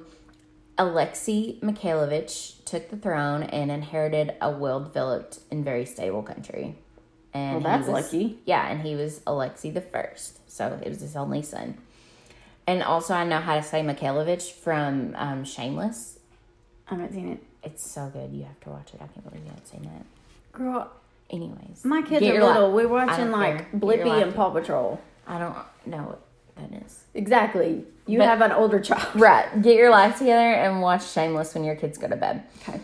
Alexei 0.78 1.58
Mikhailovich 1.60 2.64
took 2.64 2.90
the 2.90 2.96
throne 2.96 3.42
and 3.44 3.70
inherited 3.70 4.34
a 4.42 4.50
well-developed 4.50 5.40
and 5.50 5.64
very 5.64 5.86
stable 5.86 6.22
country. 6.22 6.76
And 7.32 7.62
Well, 7.64 7.78
that's 7.78 7.88
was- 7.88 8.04
lucky. 8.12 8.38
Yeah, 8.44 8.66
and 8.68 8.80
he 8.82 8.94
was 8.94 9.20
Alexei 9.26 9.70
the 9.70 9.80
first, 9.80 10.50
so 10.50 10.78
it 10.82 10.88
was 10.88 11.00
his 11.00 11.16
only 11.16 11.42
son. 11.42 11.78
And 12.66 12.82
also, 12.82 13.14
I 13.14 13.24
know 13.24 13.40
how 13.40 13.54
to 13.56 13.62
say 13.62 13.82
Mikhailovich 13.82 14.52
from 14.52 15.14
um, 15.16 15.44
Shameless. 15.44 16.18
I 16.88 16.94
haven't 16.94 17.12
seen 17.12 17.28
it. 17.32 17.42
It's 17.62 17.88
so 17.88 18.08
good. 18.12 18.32
You 18.32 18.44
have 18.44 18.58
to 18.60 18.70
watch 18.70 18.92
it. 18.94 19.00
I 19.02 19.06
can't 19.06 19.24
believe 19.28 19.42
you 19.44 19.50
haven't 19.50 19.68
seen 19.68 19.84
it. 19.84 20.52
Girl, 20.52 20.90
Anyways, 21.28 21.84
my 21.84 22.02
kids 22.02 22.22
are 22.22 22.26
your 22.26 22.40
li- 22.44 22.52
little. 22.52 22.72
We're 22.72 22.86
watching 22.88 23.32
like 23.32 23.70
care. 23.72 23.80
Blippy 23.80 24.22
and 24.22 24.32
Paw 24.34 24.50
Patrol. 24.50 25.00
I 25.26 25.38
don't 25.40 25.56
know 25.84 26.02
what 26.04 26.20
that 26.54 26.84
is. 26.84 27.02
Exactly. 27.14 27.84
You 28.06 28.18
But- 28.18 28.28
have 28.28 28.40
an 28.42 28.52
older 28.52 28.78
child. 28.80 29.08
Right. 29.20 29.60
Get 29.60 29.74
your 29.76 29.90
life 29.90 30.18
together 30.18 30.52
and 30.52 30.80
watch 30.80 31.10
Shameless 31.10 31.54
when 31.54 31.64
your 31.64 31.74
kids 31.74 31.98
go 31.98 32.06
to 32.06 32.14
bed. 32.16 32.44
Okay. 32.62 32.80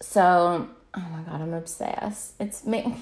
So, 0.00 0.68
oh 0.94 1.00
my 1.12 1.22
god, 1.22 1.40
I'm 1.40 1.54
obsessed. 1.54 2.34
It's 2.40 2.66
me. 2.66 2.96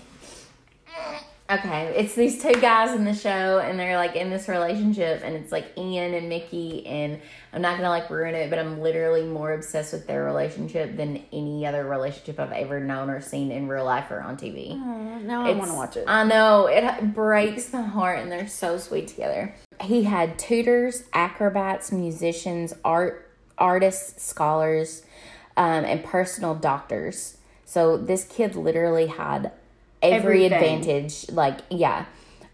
Okay, 1.52 1.92
it's 1.96 2.14
these 2.14 2.40
two 2.40 2.54
guys 2.54 2.94
in 2.94 3.04
the 3.04 3.12
show, 3.12 3.58
and 3.58 3.78
they're 3.78 3.96
like 3.96 4.16
in 4.16 4.30
this 4.30 4.48
relationship, 4.48 5.20
and 5.22 5.36
it's 5.36 5.52
like 5.52 5.66
Ian 5.76 6.14
and 6.14 6.30
Mickey, 6.30 6.86
and 6.86 7.20
I'm 7.52 7.60
not 7.60 7.76
gonna 7.76 7.90
like 7.90 8.08
ruin 8.08 8.34
it, 8.34 8.48
but 8.48 8.58
I'm 8.58 8.80
literally 8.80 9.24
more 9.24 9.52
obsessed 9.52 9.92
with 9.92 10.06
their 10.06 10.24
relationship 10.24 10.96
than 10.96 11.22
any 11.30 11.66
other 11.66 11.84
relationship 11.84 12.40
I've 12.40 12.52
ever 12.52 12.80
known 12.80 13.10
or 13.10 13.20
seen 13.20 13.50
in 13.50 13.68
real 13.68 13.84
life 13.84 14.10
or 14.10 14.22
on 14.22 14.38
TV. 14.38 14.78
now 15.26 15.44
I 15.44 15.52
want 15.52 15.70
to 15.70 15.76
watch 15.76 15.96
it. 15.98 16.04
I 16.08 16.24
know 16.24 16.68
it 16.68 17.12
breaks 17.12 17.70
my 17.70 17.82
heart, 17.82 18.20
and 18.20 18.32
they're 18.32 18.48
so 18.48 18.78
sweet 18.78 19.08
together. 19.08 19.54
He 19.82 20.04
had 20.04 20.38
tutors, 20.38 21.04
acrobats, 21.12 21.92
musicians, 21.92 22.72
art 22.82 23.30
artists, 23.58 24.24
scholars, 24.24 25.02
um, 25.58 25.84
and 25.84 26.02
personal 26.02 26.54
doctors. 26.54 27.36
So 27.66 27.98
this 27.98 28.24
kid 28.24 28.56
literally 28.56 29.08
had 29.08 29.52
every 30.02 30.44
Everything. 30.46 30.52
advantage. 30.82 31.30
Like, 31.30 31.60
yeah. 31.70 32.06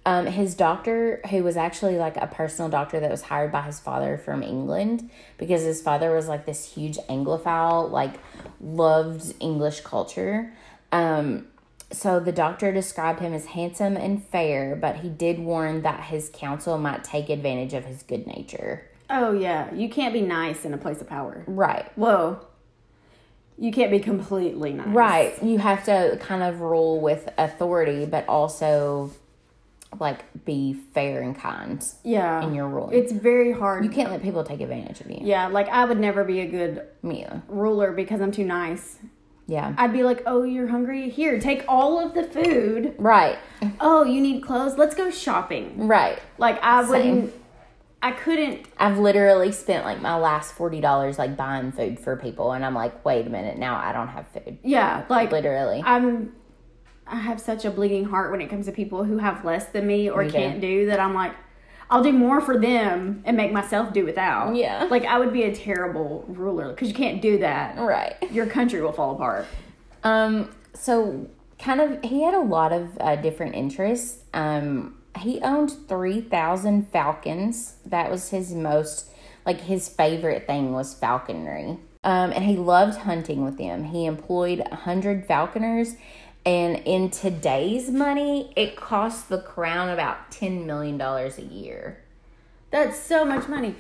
Um, 0.07 0.25
his 0.27 0.55
doctor, 0.55 1.21
who 1.31 1.43
was 1.43 1.57
actually 1.57 1.99
like 1.99 2.17
a 2.17 2.27
personal 2.27 2.71
doctor 2.71 2.99
that 3.01 3.11
was 3.11 3.23
hired 3.23 3.53
by 3.53 3.63
his 3.63 3.79
father 3.79 4.17
from 4.17 4.43
England, 4.43 5.11
because 5.37 5.63
his 5.63 5.83
father 5.83 6.15
was 6.15 6.29
like 6.29 6.47
this 6.47 6.73
huge 6.73 6.97
Anglophile, 7.11 7.91
like 7.91 8.15
loved 8.61 9.35
English 9.41 9.81
culture. 9.81 10.53
Um, 10.93 11.49
so 11.91 12.21
the 12.21 12.33
doctor 12.33 12.73
described 12.73 13.21
him 13.21 13.35
as 13.35 13.47
handsome 13.47 13.97
and 13.97 14.25
fair, 14.25 14.77
but 14.77 14.97
he 14.97 15.09
did 15.11 15.39
warn 15.41 15.83
that 15.83 16.05
his 16.05 16.31
counsel 16.33 16.79
might 16.79 17.05
take 17.05 17.29
advantage 17.29 17.75
of 17.75 17.85
his 17.85 18.03
good 18.03 18.27
nature. 18.27 18.87
oh 19.11 19.33
yeah, 19.33 19.73
you 19.75 19.89
can't 19.91 20.13
be 20.15 20.21
nice 20.23 20.65
in 20.65 20.73
a 20.73 20.79
place 20.79 21.01
of 21.03 21.09
power. 21.09 21.45
Right. 21.47 21.91
Whoa. 21.97 22.41
You 23.59 23.73
can't 23.73 23.91
be 23.91 23.99
completely 23.99 24.73
nice. 24.73 24.87
Right. 24.89 25.43
You 25.43 25.59
have 25.59 25.85
to 25.87 26.17
kind 26.21 26.43
of 26.43 26.61
rule 26.61 27.01
with 27.01 27.29
authority, 27.37 28.07
but 28.07 28.29
also 28.29 29.11
like 29.99 30.45
be 30.45 30.75
fair 30.75 31.23
and 31.23 31.35
kind 31.37 31.85
Yeah. 32.05 32.45
in 32.47 32.55
your 32.55 32.69
ruling. 32.69 32.97
It's 32.97 33.11
very 33.11 33.53
hard. 33.53 33.85
you 33.85 33.91
can't 33.91 34.11
let 34.11 34.23
people 34.23 34.45
take 34.45 34.61
advantage 34.61 35.01
of 35.01 35.11
you. 35.11 35.19
yeah, 35.23 35.49
like 35.49 35.69
I 35.71 35.85
would 35.87 35.99
never 35.99 36.25
be 36.25 36.41
a 36.41 36.47
good 36.47 36.83
ruler 37.49 37.93
because 37.93 38.21
I'm 38.21 38.31
too 38.33 38.45
nice. 38.45 38.99
Yeah. 39.47 39.73
I'd 39.79 39.95
be 39.95 40.03
like, 40.03 40.23
"Oh, 40.27 40.43
you're 40.43 40.69
hungry? 40.69 41.09
Here, 41.09 41.41
take 41.41 41.65
all 41.67 41.99
of 41.99 42.13
the 42.15 42.25
food. 42.25 42.95
Right. 42.99 43.39
Oh, 43.81 44.05
you 44.05 44.21
need 44.21 44.43
clothes? 44.43 44.77
Let's 44.77 44.95
go 44.95 45.11
shopping." 45.11 45.89
Right. 45.89 46.19
Like 46.37 46.59
I 46.63 46.83
Same. 46.83 46.91
wouldn't 46.91 47.35
I 48.01 48.13
couldn't 48.13 48.67
I've 48.79 48.99
literally 48.99 49.51
spent 49.53 49.85
like 49.85 50.01
my 50.01 50.17
last 50.17 50.55
forty 50.55 50.81
dollars 50.81 51.19
like 51.19 51.37
buying 51.37 51.73
food 51.73 51.99
for 51.99 52.17
people, 52.17 52.53
and 52.53 52.65
I'm 52.65 52.75
like, 52.75 53.05
wait 53.05 53.27
a 53.27 53.31
minute, 53.31 53.59
now 53.59 53.77
I 53.77 53.93
don't 53.93 54.09
have 54.09 54.27
food. 54.29 54.59
yeah, 54.63 55.05
like 55.09 55.33
Literally. 55.33 55.83
I'm 55.85 56.33
I 57.07 57.17
have 57.17 57.41
such 57.41 57.65
a 57.65 57.71
bleeding 57.71 58.05
heart 58.05 58.31
when 58.31 58.41
it 58.41 58.49
comes 58.49 58.67
to 58.67 58.73
people 58.73 59.05
who 59.05 59.19
have 59.19 59.45
less 59.45 59.67
than 59.67 59.87
me 59.87 60.11
or 60.11 60.29
can't 60.29 60.61
do 60.61 60.87
that 60.87 61.01
I'm 61.01 61.15
like 61.15 61.35
I'll 61.91 62.03
do 62.03 62.13
more 62.13 62.41
for 62.41 62.59
them 62.59 63.23
and 63.25 63.37
make 63.37 63.51
myself 63.53 63.93
do 63.93 64.05
without. 64.05 64.55
Yeah. 64.55 64.85
Like 64.91 65.05
I 65.05 65.19
would 65.19 65.33
be 65.33 65.45
a 65.45 65.55
terrible 65.55 66.25
ruler 66.29 66.71
because 66.71 66.89
you 66.89 66.95
can't 66.95 67.23
do 67.23 67.39
that. 67.39 67.79
Right. 67.79 68.15
Your 68.31 68.47
country 68.47 68.83
will 68.83 68.93
fall 68.93 69.15
apart. 69.15 69.47
Um, 70.05 70.55
so 70.75 71.29
kind 71.59 71.81
of, 71.81 72.03
he 72.05 72.23
had 72.23 72.35
a 72.35 72.41
lot 72.41 72.73
of 72.73 72.99
uh, 73.01 73.17
different 73.17 73.55
interests. 73.55 74.23
Um, 74.35 74.98
he 75.21 75.41
owned 75.41 75.71
3,000 75.89 76.89
falcons. 76.91 77.77
That 77.87 78.11
was 78.11 78.31
his 78.31 78.53
most, 78.55 79.11
like, 79.47 79.61
his 79.63 79.89
favorite 79.89 80.47
thing 80.47 80.73
was 80.73 80.95
falconry. 80.95 81.79
Um, 82.05 82.31
and 82.33 82.45
he 82.45 82.57
loved 82.57 82.99
hunting 83.01 83.45
with 83.45 83.59
them. 83.59 83.85
He 83.85 84.07
employed 84.07 84.61
100 84.61 85.27
falconers. 85.27 85.97
And 86.47 86.77
in 86.85 87.11
today's 87.11 87.91
money, 87.91 88.53
it 88.57 88.77
costs 88.77 89.23
the 89.25 89.39
crown 89.41 89.89
about 89.91 90.31
$10 90.31 90.65
million 90.65 91.01
a 91.01 91.29
year. 91.43 91.99
That's 92.71 92.99
so 92.99 93.25
much 93.25 93.49
money. 93.49 93.75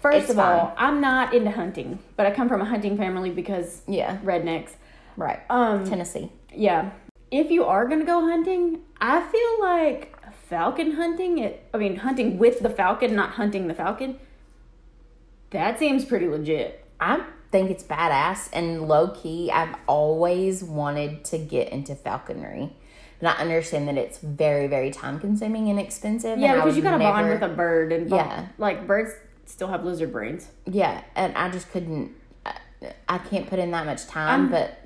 First 0.00 0.22
It's 0.22 0.30
of 0.30 0.38
all. 0.38 0.74
I'm 0.76 1.00
not 1.00 1.32
into 1.34 1.50
hunting, 1.50 2.00
but 2.16 2.26
I 2.26 2.32
come 2.32 2.48
from 2.48 2.60
a 2.60 2.64
hunting 2.64 2.96
family 2.96 3.30
because 3.30 3.82
Yeah. 3.86 4.18
rednecks. 4.24 4.70
Right. 5.16 5.40
Um 5.48 5.84
Tennessee. 5.84 6.30
yeah. 6.52 6.90
If 7.30 7.50
you 7.50 7.64
are 7.64 7.86
going 7.86 8.00
to 8.00 8.06
go 8.06 8.20
hunting, 8.20 8.80
I 9.00 9.20
feel 9.22 9.60
like 9.60 10.14
falcon 10.56 10.92
hunting, 10.92 11.38
it 11.38 11.64
I 11.72 11.78
mean 11.78 11.96
hunting 11.96 12.36
with 12.38 12.60
the 12.60 12.68
falcon, 12.68 13.14
not 13.16 13.30
hunting 13.30 13.68
the 13.68 13.74
falcon. 13.74 14.18
That 15.50 15.78
seems 15.78 16.04
pretty 16.04 16.28
legit. 16.28 16.84
I 17.00 17.24
think 17.50 17.70
it's 17.70 17.82
badass 17.82 18.50
and 18.52 18.86
low 18.86 19.08
key. 19.08 19.50
I've 19.50 19.74
always 19.86 20.62
wanted 20.62 21.24
to 21.26 21.38
get 21.38 21.70
into 21.72 21.94
falconry, 21.94 22.74
but 23.18 23.28
I 23.38 23.40
understand 23.40 23.88
that 23.88 23.96
it's 23.96 24.18
very, 24.18 24.66
very 24.66 24.90
time 24.90 25.18
consuming 25.18 25.70
and 25.70 25.80
expensive. 25.80 26.38
Yeah, 26.38 26.52
and 26.52 26.62
because 26.62 26.76
you 26.76 26.82
got 26.82 26.92
to 26.92 26.98
bond 26.98 27.28
with 27.30 27.42
a 27.42 27.48
bird 27.48 27.90
and 27.92 28.10
Yeah. 28.10 28.48
like 28.58 28.86
birds 28.86 29.12
still 29.46 29.68
have 29.68 29.84
lizard 29.84 30.12
brains. 30.12 30.48
yeah, 30.66 31.02
and 31.16 31.34
I 31.34 31.48
just 31.50 31.70
couldn't. 31.72 32.12
I, 32.44 32.52
I 33.08 33.16
can't 33.18 33.48
put 33.48 33.58
in 33.58 33.70
that 33.70 33.86
much 33.86 34.06
time, 34.06 34.28
I'm- 34.28 34.50
but 34.50 34.78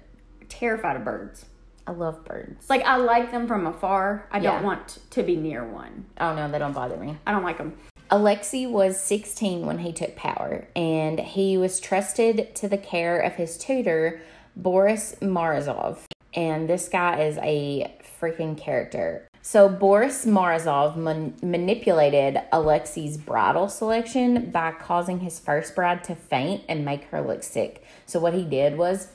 Terrified 0.48 0.94
of 0.96 1.04
birds. 1.04 1.44
I 1.86 1.92
love 1.92 2.24
birds. 2.24 2.68
Like 2.68 2.82
I 2.84 2.96
like 2.96 3.30
them 3.30 3.46
from 3.46 3.66
afar. 3.66 4.26
I 4.30 4.38
Yeah. 4.38 4.52
don't 4.54 4.64
want 4.64 4.98
to 5.10 5.22
be 5.22 5.36
near 5.36 5.64
one. 5.64 6.06
oh 6.20 6.34
no, 6.34 6.50
they 6.50 6.58
don't 6.58 6.72
bother 6.72 6.96
me. 6.96 7.16
I 7.26 7.32
don't 7.32 7.44
like 7.44 7.58
them. 7.58 7.76
Alexei 8.10 8.66
was 8.66 9.00
16 9.00 9.66
when 9.66 9.78
he 9.78 9.92
took 9.92 10.14
power, 10.14 10.68
and 10.76 11.18
he 11.18 11.56
was 11.58 11.80
trusted 11.80 12.54
to 12.54 12.68
the 12.68 12.78
care 12.78 13.18
of 13.18 13.34
his 13.34 13.58
tutor, 13.58 14.20
Boris 14.54 15.16
Morozov. 15.20 15.98
And 16.32 16.68
this 16.68 16.88
guy 16.88 17.20
is 17.22 17.36
a 17.38 17.92
freaking 18.20 18.56
character. 18.56 19.26
So, 19.42 19.68
Boris 19.68 20.24
Morozov 20.24 20.96
man- 20.96 21.34
manipulated 21.42 22.40
Alexei's 22.52 23.16
bridal 23.16 23.68
selection 23.68 24.50
by 24.50 24.72
causing 24.72 25.20
his 25.20 25.38
first 25.40 25.74
bride 25.74 26.02
to 26.04 26.14
faint 26.14 26.62
and 26.68 26.84
make 26.84 27.04
her 27.10 27.20
look 27.20 27.42
sick. 27.42 27.84
So, 28.06 28.18
what 28.20 28.34
he 28.34 28.44
did 28.44 28.76
was 28.78 29.08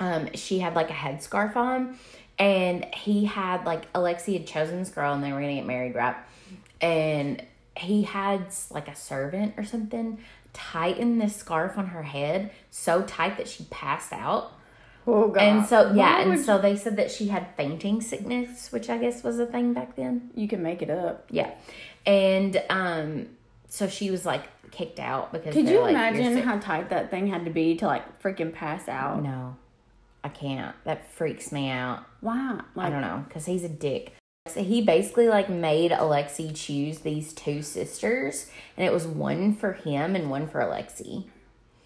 um, 0.00 0.28
she 0.34 0.58
had 0.58 0.74
like 0.74 0.90
a 0.90 0.94
headscarf 0.94 1.56
on, 1.56 1.98
and 2.38 2.84
he 2.94 3.24
had 3.24 3.64
like 3.64 3.92
Alexi 3.92 4.34
had 4.34 4.46
chosen 4.46 4.78
this 4.78 4.90
girl, 4.90 5.14
and 5.14 5.22
they 5.22 5.32
were 5.32 5.40
gonna 5.40 5.54
get 5.54 5.66
married, 5.66 5.94
right? 5.94 6.16
And 6.80 7.42
he 7.76 8.02
had 8.02 8.46
like 8.70 8.88
a 8.88 8.94
servant 8.96 9.54
or 9.56 9.64
something 9.64 10.18
tighten 10.52 11.18
this 11.18 11.36
scarf 11.36 11.76
on 11.76 11.88
her 11.88 12.02
head 12.02 12.50
so 12.70 13.02
tight 13.02 13.36
that 13.36 13.46
she 13.48 13.64
passed 13.64 14.12
out. 14.12 14.52
Oh 15.06 15.28
god. 15.28 15.42
And 15.42 15.66
so 15.66 15.92
yeah, 15.92 16.20
and 16.20 16.40
so 16.40 16.58
they 16.58 16.76
said 16.76 16.96
that 16.96 17.10
she 17.10 17.28
had 17.28 17.46
fainting 17.56 18.00
sickness, 18.00 18.72
which 18.72 18.88
I 18.90 18.98
guess 18.98 19.22
was 19.22 19.38
a 19.38 19.46
thing 19.46 19.72
back 19.72 19.94
then. 19.96 20.30
you 20.34 20.48
can 20.48 20.62
make 20.62 20.82
it 20.82 20.90
up. 20.90 21.26
Yeah. 21.30 21.54
And 22.06 22.62
um 22.70 23.28
so 23.68 23.88
she 23.88 24.10
was 24.10 24.24
like 24.24 24.44
kicked 24.70 24.98
out 24.98 25.32
because 25.32 25.54
Could 25.54 25.68
you 25.68 25.80
like, 25.80 25.90
imagine 25.90 26.38
how 26.38 26.58
tight 26.58 26.90
that 26.90 27.10
thing 27.10 27.26
had 27.28 27.44
to 27.44 27.50
be 27.50 27.76
to 27.76 27.86
like 27.86 28.22
freaking 28.22 28.52
pass 28.52 28.88
out? 28.88 29.22
No, 29.22 29.56
I 30.26 30.28
can't. 30.28 30.74
That 30.82 31.08
freaks 31.12 31.52
me 31.52 31.70
out. 31.70 32.04
Wow. 32.20 32.62
I 32.76 32.90
don't 32.90 33.00
know 33.00 33.24
because 33.28 33.46
he's 33.46 33.62
a 33.62 33.68
dick. 33.68 34.12
So 34.48 34.64
he 34.64 34.82
basically 34.82 35.28
like 35.28 35.48
made 35.48 35.92
Alexi 35.92 36.52
choose 36.52 36.98
these 36.98 37.32
two 37.32 37.62
sisters, 37.62 38.50
and 38.76 38.84
it 38.84 38.92
was 38.92 39.06
one 39.06 39.54
for 39.54 39.74
him 39.74 40.16
and 40.16 40.28
one 40.28 40.48
for 40.48 40.58
Alexi. 40.60 41.26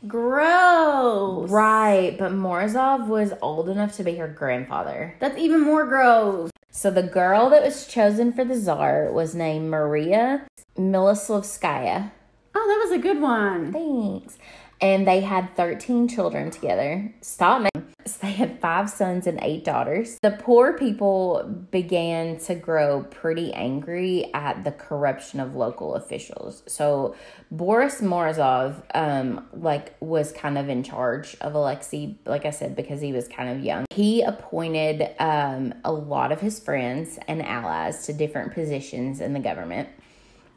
gross. 0.07 1.51
Right, 1.51 2.17
but 2.19 2.33
Morozov 2.33 3.07
was 3.09 3.35
old 3.43 3.69
enough 3.69 3.95
to 3.97 4.05
be 4.05 4.17
her 4.17 4.29
grandfather. 4.29 5.17
That's 5.21 5.37
even 5.39 5.61
more 5.61 5.85
gross. 5.85 6.51
So 6.71 6.91
the 6.91 7.03
girl 7.03 7.51
that 7.51 7.63
was 7.63 7.87
chosen 7.87 8.33
for 8.33 8.45
the 8.45 8.59
czar 8.59 9.13
was 9.13 9.35
named 9.35 9.69
Maria 9.71 10.47
Miloslavskaya. 10.79 12.13
Oh, 12.55 12.67
that 12.67 12.89
was 12.89 12.99
a 12.99 13.03
good 13.03 13.21
one. 13.21 13.71
Thanks. 13.73 14.39
And 14.81 15.07
they 15.07 15.21
had 15.21 15.55
13 15.57 16.09
children 16.09 16.51
together. 16.51 17.13
Stop 17.21 17.63
me. 17.63 17.69
So 18.11 18.19
they 18.27 18.33
had 18.33 18.61
five 18.61 18.91
sons 18.91 19.27
and 19.27 19.39
eight 19.43 19.65
daughters. 19.65 20.19
The 20.23 20.33
poor 20.33 20.77
people 20.77 21.67
began 21.71 22.39
to 22.41 22.55
grow 22.55 23.05
pretty 23.05 23.53
angry 23.53 24.33
at 24.35 24.65
the 24.65 24.73
corruption 24.73 25.41
of 25.41 25.55
local 25.55 25.95
officials. 25.95 26.63
So 26.67 27.15
Boris 27.51 28.01
Morozov, 28.01 28.83
um, 28.95 29.47
like, 29.53 29.95
was 30.01 30.33
kind 30.33 30.59
of 30.59 30.69
in 30.69 30.83
charge 30.83 31.37
of 31.41 31.55
Alexei, 31.55 32.19
like 32.25 32.45
I 32.45 32.51
said, 32.51 32.77
because 32.77 33.01
he 33.01 33.13
was 33.13 33.29
kind 33.29 33.51
of 33.51 33.65
young. 33.65 33.87
He 33.91 34.23
appointed 34.23 35.11
um, 35.19 35.75
a 35.85 35.93
lot 35.93 36.33
of 36.33 36.41
his 36.41 36.61
friends 36.61 37.19
and 37.29 37.43
allies 37.43 38.07
to 38.07 38.13
different 38.13 38.55
positions 38.55 39.21
in 39.21 39.33
the 39.33 39.41
government. 39.41 39.89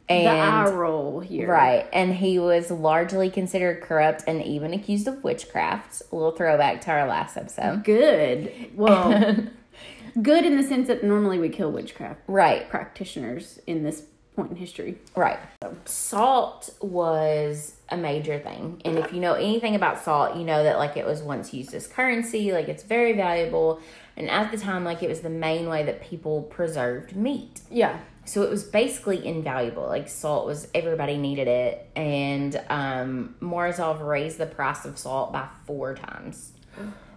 And 0.08 0.26
the 0.26 0.30
eye 0.30 0.70
roll 0.70 1.20
here. 1.20 1.48
Right. 1.50 1.88
And 1.92 2.14
he 2.14 2.38
was 2.38 2.70
largely 2.70 3.30
considered 3.30 3.80
corrupt 3.82 4.24
and 4.26 4.42
even 4.42 4.74
accused 4.74 5.08
of 5.08 5.24
witchcraft. 5.24 6.02
A 6.12 6.14
little 6.14 6.32
throwback 6.32 6.80
to 6.82 6.90
our 6.90 7.06
last 7.06 7.36
episode. 7.36 7.84
Good. 7.84 8.52
Well, 8.74 9.46
good 10.22 10.44
in 10.44 10.56
the 10.56 10.62
sense 10.62 10.88
that 10.88 11.02
normally 11.04 11.38
we 11.38 11.48
kill 11.48 11.72
witchcraft 11.72 12.20
Right. 12.26 12.68
practitioners 12.68 13.58
in 13.66 13.82
this 13.82 14.02
point 14.36 14.50
in 14.50 14.56
history. 14.56 14.98
Right. 15.16 15.38
Salt 15.86 16.70
was 16.80 17.76
a 17.88 17.96
major 17.96 18.38
thing. 18.38 18.82
And 18.84 18.98
if 18.98 19.12
you 19.12 19.20
know 19.20 19.34
anything 19.34 19.74
about 19.74 20.02
salt, 20.02 20.36
you 20.36 20.44
know 20.44 20.64
that 20.64 20.76
like 20.76 20.96
it 20.96 21.06
was 21.06 21.22
once 21.22 21.54
used 21.54 21.72
as 21.72 21.86
currency, 21.86 22.52
like 22.52 22.68
it's 22.68 22.82
very 22.82 23.12
valuable. 23.12 23.80
And 24.16 24.28
at 24.28 24.50
the 24.50 24.58
time, 24.58 24.84
like 24.84 25.02
it 25.02 25.08
was 25.08 25.20
the 25.20 25.30
main 25.30 25.68
way 25.68 25.84
that 25.84 26.02
people 26.02 26.42
preserved 26.42 27.16
meat. 27.16 27.60
Yeah. 27.70 28.00
So 28.26 28.42
it 28.42 28.50
was 28.50 28.64
basically 28.64 29.24
invaluable. 29.26 29.86
Like 29.86 30.08
salt 30.08 30.46
was 30.46 30.68
everybody 30.74 31.16
needed 31.16 31.46
it, 31.48 31.86
and 31.94 32.60
um, 32.68 33.34
Morozov 33.40 34.06
raised 34.06 34.38
the 34.38 34.46
price 34.46 34.84
of 34.84 34.98
salt 34.98 35.32
by 35.32 35.46
four 35.66 35.94
times 35.94 36.52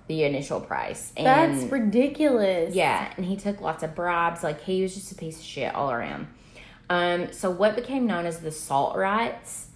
the 0.08 0.24
initial 0.24 0.62
price. 0.62 1.12
And 1.18 1.26
That's 1.26 1.72
ridiculous. 1.72 2.74
yeah, 2.76 3.12
and 3.18 3.26
he 3.26 3.36
took 3.36 3.60
lots 3.62 3.84
of 3.84 3.94
bribes. 3.96 4.44
Like 4.44 4.62
he 4.64 4.82
was 4.82 4.94
just 4.94 5.12
a 5.12 5.16
piece 5.16 5.38
of 5.38 5.44
shit 5.44 5.74
all 5.76 5.92
around. 5.92 6.28
Um, 6.90 7.34
so 7.34 7.50
what 7.52 7.76
became 7.76 8.06
known 8.08 8.26
as 8.26 8.40
the 8.40 8.52
Salt 8.52 8.96
Riots, 8.96 9.68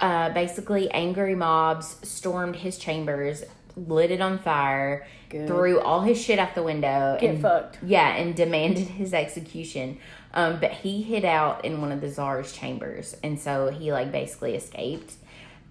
uh, 0.00 0.30
basically 0.30 0.90
angry 0.92 1.34
mobs 1.34 1.96
stormed 2.08 2.56
his 2.56 2.78
chambers, 2.78 3.42
lit 3.76 4.12
it 4.12 4.20
on 4.20 4.38
fire, 4.38 5.04
Good. 5.28 5.48
threw 5.48 5.80
all 5.80 6.02
his 6.02 6.22
shit 6.22 6.38
out 6.38 6.54
the 6.54 6.62
window, 6.62 7.16
Get 7.20 7.30
and 7.30 7.42
fucked. 7.42 7.78
yeah, 7.84 8.14
and 8.14 8.36
demanded 8.36 8.86
his 8.86 9.12
execution. 9.12 9.98
Um, 10.34 10.58
but 10.60 10.70
he 10.72 11.02
hid 11.02 11.24
out 11.24 11.64
in 11.64 11.80
one 11.80 11.92
of 11.92 12.00
the 12.00 12.08
czar's 12.10 12.52
chambers, 12.52 13.16
and 13.22 13.38
so 13.38 13.68
he 13.68 13.92
like 13.92 14.10
basically 14.12 14.54
escaped. 14.54 15.14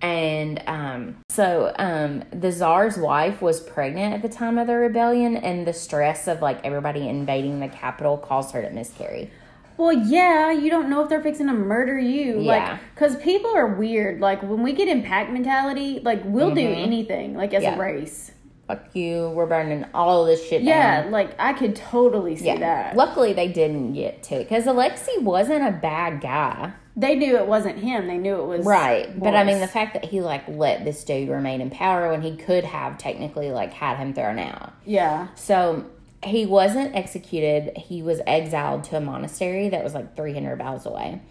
And 0.01 0.63
um, 0.65 1.17
so 1.29 1.73
um, 1.77 2.23
the 2.31 2.51
czar's 2.51 2.97
wife 2.97 3.41
was 3.41 3.59
pregnant 3.59 4.15
at 4.15 4.21
the 4.23 4.29
time 4.35 4.57
of 4.57 4.67
the 4.67 4.75
rebellion, 4.75 5.37
and 5.37 5.65
the 5.67 5.73
stress 5.73 6.27
of 6.27 6.41
like 6.41 6.63
everybody 6.63 7.07
invading 7.07 7.59
the 7.59 7.67
capital 7.67 8.17
caused 8.17 8.53
her 8.53 8.61
to 8.61 8.69
miscarry. 8.71 9.29
Well, 9.77 9.93
yeah, 9.93 10.51
you 10.51 10.69
don't 10.69 10.89
know 10.89 11.01
if 11.01 11.09
they're 11.09 11.23
fixing 11.23 11.47
to 11.47 11.53
murder 11.53 11.97
you. 11.97 12.39
Yeah. 12.41 12.71
Like, 12.71 12.79
because 12.93 13.15
people 13.15 13.55
are 13.55 13.65
weird. 13.65 14.19
Like, 14.19 14.43
when 14.43 14.61
we 14.61 14.73
get 14.73 14.87
in 14.87 15.01
pack 15.01 15.31
mentality, 15.31 16.01
like, 16.03 16.21
we'll 16.23 16.53
do 16.53 16.61
anything, 16.67 17.35
like, 17.35 17.53
as 17.55 17.63
Mm-hmm. 17.63 17.79
Yeah. 17.79 17.87
a 17.89 17.93
race. 17.93 18.31
Fuck 18.71 18.95
you, 18.95 19.29
we're 19.35 19.45
burning 19.45 19.85
all 19.93 20.25
this 20.25 20.47
shit 20.47 20.61
Yeah, 20.61 21.03
down. 21.03 21.11
like, 21.11 21.35
I 21.39 21.53
could 21.53 21.75
totally 21.75 22.35
see 22.37 22.55
that. 22.57 22.95
Luckily, 22.95 23.33
they 23.33 23.47
didn't 23.47 23.93
get 23.93 24.23
to 24.23 24.37
because 24.39 24.65
Alexi 24.65 25.21
wasn't 25.21 25.63
a 25.67 25.71
bad 25.71 26.21
guy. 26.21 26.73
They 26.95 27.15
knew 27.15 27.37
it 27.37 27.47
wasn't 27.47 27.77
him. 27.79 28.07
They 28.07 28.17
knew 28.17 28.35
it 28.35 28.45
was. 28.45 28.65
Right. 28.65 29.17
But 29.17 29.35
I 29.35 29.43
mean, 29.43 29.59
the 29.59 29.67
fact 29.67 29.93
that 29.93 30.05
he 30.05 30.21
like 30.21 30.47
let 30.47 30.83
this 30.83 31.03
dude 31.03 31.29
remain 31.29 31.61
in 31.61 31.69
power 31.69 32.09
when 32.11 32.21
he 32.21 32.35
could 32.35 32.65
have 32.65 32.97
technically 32.97 33.51
like 33.51 33.71
had 33.73 33.97
him 33.97 34.13
thrown 34.13 34.39
out. 34.39 34.73
Yeah. 34.85 35.27
So 35.35 35.85
he 36.23 36.45
wasn't 36.45 36.93
executed. 36.95 37.77
He 37.77 38.01
was 38.01 38.19
exiled 38.27 38.83
to 38.85 38.97
a 38.97 39.01
monastery 39.01 39.69
that 39.69 39.83
was 39.83 39.93
like 39.93 40.15
300 40.15 40.57
miles 40.59 40.85
away. 40.85 41.21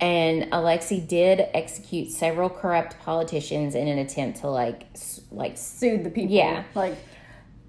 And 0.00 0.48
Alexei 0.52 1.00
did 1.00 1.46
execute 1.54 2.10
several 2.12 2.48
corrupt 2.48 2.98
politicians 3.00 3.74
in 3.74 3.88
an 3.88 3.98
attempt 3.98 4.40
to 4.40 4.48
like 4.50 4.84
like 5.32 5.56
Sued 5.58 6.04
the 6.04 6.10
people. 6.10 6.34
Yeah. 6.34 6.62
Like, 6.74 6.94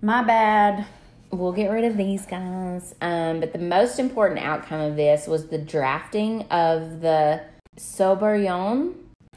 my 0.02 0.24
bad. 0.24 0.86
we'll 1.32 1.52
get 1.54 1.70
rid 1.72 1.84
of 1.86 1.98
these 1.98 2.26
guys. 2.26 2.94
Um, 3.02 3.40
but 3.40 3.52
the 3.54 3.60
most 3.60 4.00
important 4.00 4.40
outcome 4.42 4.80
of 4.82 4.96
this 4.96 5.28
was 5.28 5.48
the 5.48 5.58
drafting 5.58 6.44
of 6.52 7.02
the 7.02 7.42
Sobornoye 7.78 8.94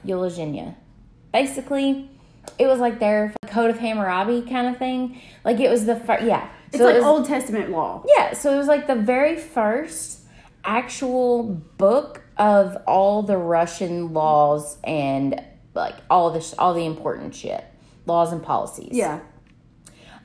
Ulozhenie. 0.07 0.75
Basically, 1.33 2.11
it 2.59 2.67
was 2.67 2.79
like 2.79 2.99
their 2.99 3.35
code 3.47 3.71
of 3.71 3.79
Hammurabi 3.79 4.43
kind 4.43 4.67
of 4.69 4.77
thing. 4.79 5.21
Like 5.45 5.61
it 5.61 5.71
was 5.71 5.87
the 5.87 5.97
first, 5.97 6.25
yeah. 6.25 6.49
It's 6.69 6.79
So 6.79 6.85
it 6.85 6.93
like 6.93 6.97
was- 6.97 7.05
Old 7.05 7.27
Testament 7.27 7.71
law. 7.71 8.05
Yeah, 8.07 8.35
so 8.35 8.53
it 8.55 8.57
was 8.59 8.67
like 8.67 8.87
the 8.87 8.95
very 8.95 9.37
first 9.37 10.21
actual 10.65 11.43
book 11.77 12.22
of 12.43 12.77
all 12.89 13.23
the 13.23 13.39
Russian 13.39 14.13
laws 14.13 14.77
and 14.83 15.41
like 15.75 15.95
all 16.11 16.31
the 16.33 16.41
sh- 16.41 16.55
all 16.59 16.75
the 16.75 16.85
important 16.85 17.37
shit, 17.37 17.65
laws 18.05 18.33
and 18.33 18.43
policies. 18.43 18.91
Yeah. 18.91 19.21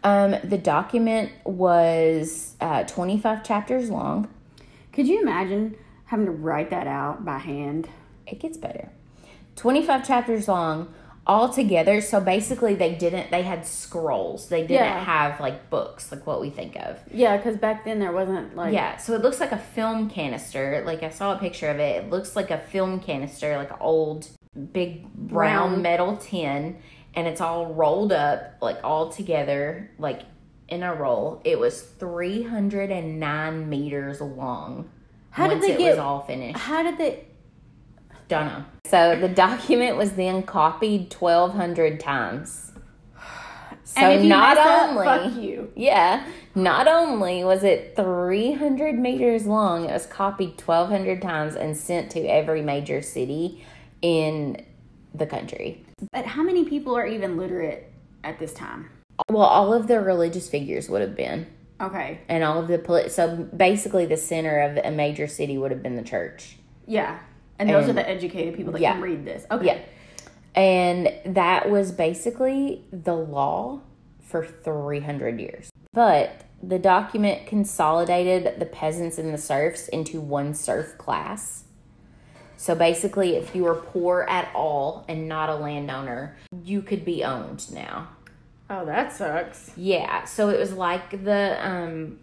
Um, 0.03 0.35
the 0.43 0.57
document 0.57 1.31
was 1.45 2.55
uh, 2.59 2.85
25 2.85 3.43
chapters 3.43 3.91
long. 3.91 4.33
Could 4.93 5.07
you 5.07 5.21
imagine 5.21 5.75
having 6.05 6.25
to 6.25 6.31
write 6.31 6.71
that 6.71 6.87
out 6.87 7.23
by 7.23 7.37
hand? 7.37 7.87
It 8.25 8.39
gets 8.39 8.57
better. 8.57 8.89
25 9.55 10.07
chapters 10.07 10.47
long 10.47 10.91
all 11.27 11.49
together. 11.49 12.01
So 12.01 12.19
basically, 12.19 12.73
they 12.73 12.95
didn't, 12.95 13.29
they 13.29 13.43
had 13.43 13.65
scrolls. 13.67 14.49
They 14.49 14.61
didn't 14.61 14.85
Yeah. 14.85 15.03
have 15.03 15.39
like 15.39 15.69
books, 15.69 16.11
like 16.11 16.25
what 16.25 16.41
we 16.41 16.49
think 16.49 16.75
of. 16.77 16.97
Yeah, 17.13 17.37
because 17.37 17.57
back 17.57 17.85
then 17.85 17.99
there 17.99 18.11
wasn't 18.11 18.55
like. 18.55 18.73
Yeah, 18.73 18.97
so 18.97 19.13
it 19.13 19.21
looks 19.21 19.39
like 19.39 19.51
a 19.51 19.57
film 19.59 20.09
canister. 20.09 20.81
Like 20.85 21.03
I 21.03 21.09
saw 21.09 21.35
a 21.35 21.37
picture 21.37 21.69
of 21.69 21.77
it. 21.79 22.05
It 22.05 22.09
looks 22.09 22.35
like 22.35 22.49
a 22.49 22.57
film 22.57 22.99
canister, 22.99 23.55
like 23.57 23.69
an 23.69 23.77
old 23.79 24.27
big 24.73 25.13
brown 25.13 25.81
metal 25.83 26.17
tin, 26.17 26.77
and 27.13 27.27
it's 27.27 27.41
all 27.41 27.67
rolled 27.73 28.11
up, 28.11 28.55
like 28.61 28.79
all 28.83 29.09
together, 29.11 29.91
like 29.99 30.21
in 30.69 30.81
a 30.83 30.93
roll. 30.95 31.41
It 31.45 31.59
was 31.59 31.81
three 31.81 32.41
hundred 32.43 32.89
and 32.89 33.19
nine 33.19 33.69
meters 33.69 34.19
long. 34.21 34.89
How 35.29 35.47
did 35.47 35.61
they 35.61 35.73
it 35.73 35.77
get- 35.77 35.89
was 35.91 35.99
all 35.99 36.21
finished? 36.21 36.57
How 36.57 36.81
did 36.81 36.97
they? 36.97 37.26
Don't 38.27 38.45
know. 38.47 38.65
So 38.85 39.15
the 39.19 39.29
document 39.29 39.97
was 39.97 40.13
then 40.13 40.43
copied 40.43 41.09
twelve 41.11 41.53
hundred 41.53 41.99
times. 41.99 42.71
So 43.83 44.01
and 44.01 44.13
if 44.19 44.23
you 44.23 44.29
not 44.29 44.57
up, 44.57 44.89
only 44.89 45.05
fuck 45.05 45.41
you. 45.41 45.71
yeah, 45.75 46.25
not 46.53 46.89
only 46.89 47.45
was 47.45 47.63
it 47.63 47.93
300 47.95 48.99
meters 48.99 49.45
long, 49.47 49.85
it 49.85 49.93
was 49.93 50.05
copied 50.05 50.59
1,200 50.61 51.21
times 51.21 51.55
and 51.55 51.75
sent 51.77 52.11
to 52.11 52.19
every 52.25 52.61
major 52.61 53.01
city 53.01 53.63
in 54.01 54.61
the 55.15 55.25
country. 55.25 55.85
But 56.11 56.25
how 56.25 56.43
many 56.43 56.65
people 56.65 56.97
are 56.97 57.07
even 57.07 57.37
literate 57.37 57.89
at 58.25 58.39
this 58.39 58.53
time? 58.53 58.89
Well, 59.31 59.43
all 59.45 59.73
of 59.73 59.87
the 59.87 60.01
religious 60.01 60.49
figures 60.49 60.89
would 60.89 61.01
have 61.01 61.15
been, 61.15 61.47
Okay. 61.81 62.19
and 62.27 62.43
all 62.43 62.59
of 62.59 62.67
the 62.67 62.79
poli- 62.79 63.07
so 63.07 63.35
basically 63.55 64.05
the 64.05 64.17
center 64.17 64.59
of 64.59 64.77
a 64.83 64.91
major 64.91 65.27
city 65.27 65.57
would 65.57 65.71
have 65.71 65.81
been 65.81 65.95
the 65.95 66.03
church. 66.03 66.57
Yeah. 66.85 67.19
And 67.59 67.69
those 67.69 67.87
And- 67.87 67.91
are 67.97 68.01
the 68.03 68.09
educated 68.09 68.55
people 68.55 68.73
that 68.73 68.81
yeah. 68.81 68.93
can 68.93 69.01
read 69.01 69.25
this. 69.25 69.45
Okay. 69.51 69.65
Yeah. 69.65 69.77
And 70.55 71.13
that 71.35 71.69
was 71.69 71.91
basically 71.91 72.83
the 72.91 73.13
law 73.15 73.81
for 74.21 74.45
300 74.45 75.39
years. 75.39 75.69
But 75.93 76.41
the 76.61 76.79
document 76.79 77.45
consolidated 77.45 78.59
the 78.59 78.65
peasants 78.65 79.17
and 79.17 79.33
the 79.33 79.37
serfs 79.37 79.87
into 79.87 80.19
one 80.19 80.53
serf 80.53 80.97
class. 80.97 81.65
So 82.57 82.73
basically, 82.73 83.35
if 83.35 83.55
you 83.55 83.63
were 83.63 83.75
poor 83.75 84.25
at 84.27 84.49
all 84.55 85.05
and 85.07 85.29
not 85.29 85.49
a 85.49 85.55
landowner, 85.55 86.35
you 86.63 86.81
could 86.81 87.05
be 87.05 87.23
owned 87.23 87.71
now. 87.71 88.09
Oh, 88.69 88.83
that 88.85 89.13
sucks. 89.13 89.71
Yeah, 89.77 90.25
so 90.25 90.49
it 90.49 90.59
was 90.59 90.73
like 90.73 91.23
the 91.23 91.57
um 91.65 92.19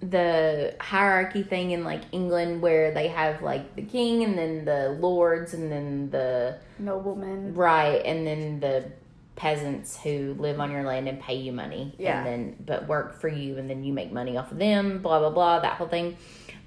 the 0.00 0.74
hierarchy 0.80 1.42
thing 1.42 1.72
in 1.72 1.84
like 1.84 2.02
England 2.10 2.62
where 2.62 2.92
they 2.92 3.08
have 3.08 3.42
like 3.42 3.76
the 3.76 3.82
king 3.82 4.24
and 4.24 4.36
then 4.36 4.64
the 4.64 4.96
lords 4.98 5.52
and 5.52 5.70
then 5.70 6.10
the 6.10 6.58
Noblemen. 6.78 7.54
right 7.54 8.02
and 8.04 8.26
then 8.26 8.60
the 8.60 8.90
peasants 9.36 9.98
who 9.98 10.34
live 10.38 10.58
on 10.58 10.70
your 10.70 10.84
land 10.84 11.06
and 11.08 11.20
pay 11.20 11.36
you 11.36 11.52
money. 11.52 11.94
Yeah. 11.98 12.18
and 12.18 12.26
then 12.26 12.56
but 12.64 12.88
work 12.88 13.20
for 13.20 13.28
you 13.28 13.58
and 13.58 13.68
then 13.68 13.84
you 13.84 13.92
make 13.92 14.10
money 14.10 14.36
off 14.38 14.50
of 14.52 14.58
them 14.58 15.02
blah 15.02 15.18
blah 15.18 15.30
blah 15.30 15.60
that 15.60 15.74
whole 15.74 15.88
thing. 15.88 16.16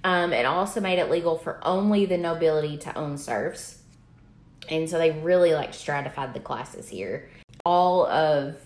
Um, 0.04 0.32
it 0.34 0.46
also 0.46 0.80
made 0.82 1.00
it 1.00 1.10
legal 1.10 1.38
for 1.38 1.60
only 1.66 2.06
the 2.06 2.18
nobility 2.18 2.78
to 2.80 2.96
own 2.96 3.18
serfs. 3.18 3.80
And 4.70 4.90
so 4.90 4.98
they 4.98 5.12
really 5.12 5.54
like 5.54 5.74
stratified 5.74 6.34
the 6.34 6.40
classes 6.40 6.90
here. 6.90 7.30
All 7.66 8.06
of 8.06 8.58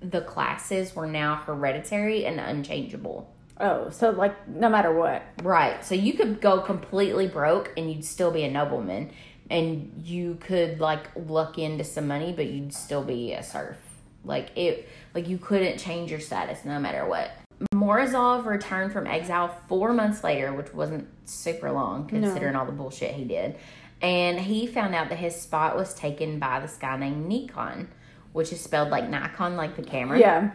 the 0.00 0.20
classes 0.20 0.94
were 0.94 1.06
now 1.06 1.36
hereditary 1.36 2.26
and 2.26 2.38
unchangeable 2.38 3.32
Oh, 3.58 3.90
so 3.90 4.10
like 4.10 4.48
no 4.48 4.68
matter 4.68 4.92
what. 4.92 5.22
Right. 5.42 5.84
So 5.84 5.94
you 5.94 6.12
could 6.12 6.40
go 6.40 6.60
completely 6.60 7.26
broke 7.26 7.72
and 7.76 7.90
you'd 7.90 8.04
still 8.04 8.30
be 8.30 8.44
a 8.44 8.50
nobleman. 8.50 9.10
And 9.48 10.02
you 10.04 10.38
could 10.40 10.80
like 10.80 11.06
luck 11.14 11.56
into 11.58 11.84
some 11.84 12.08
money, 12.08 12.32
but 12.32 12.46
you'd 12.46 12.72
still 12.74 13.04
be 13.04 13.32
a 13.32 13.42
serf. 13.42 13.76
Like 14.24 14.50
it 14.56 14.88
like 15.14 15.28
you 15.28 15.38
couldn't 15.38 15.78
change 15.78 16.10
your 16.10 16.20
status 16.20 16.64
no 16.64 16.78
matter 16.80 17.06
what. 17.06 17.30
Morozov 17.72 18.44
returned 18.44 18.92
from 18.92 19.06
exile 19.06 19.48
four 19.68 19.92
months 19.92 20.22
later, 20.22 20.52
which 20.52 20.74
wasn't 20.74 21.08
super 21.24 21.70
long 21.70 22.06
considering 22.06 22.54
all 22.54 22.66
the 22.66 22.72
bullshit 22.72 23.14
he 23.14 23.24
did. 23.24 23.56
And 24.02 24.38
he 24.38 24.66
found 24.66 24.94
out 24.94 25.08
that 25.08 25.18
his 25.18 25.34
spot 25.40 25.76
was 25.76 25.94
taken 25.94 26.38
by 26.38 26.60
this 26.60 26.76
guy 26.76 26.96
named 26.98 27.26
Nikon, 27.26 27.88
which 28.32 28.52
is 28.52 28.60
spelled 28.60 28.90
like 28.90 29.08
Nikon, 29.08 29.56
like 29.56 29.76
the 29.76 29.82
camera 29.82 30.18
Yeah. 30.18 30.50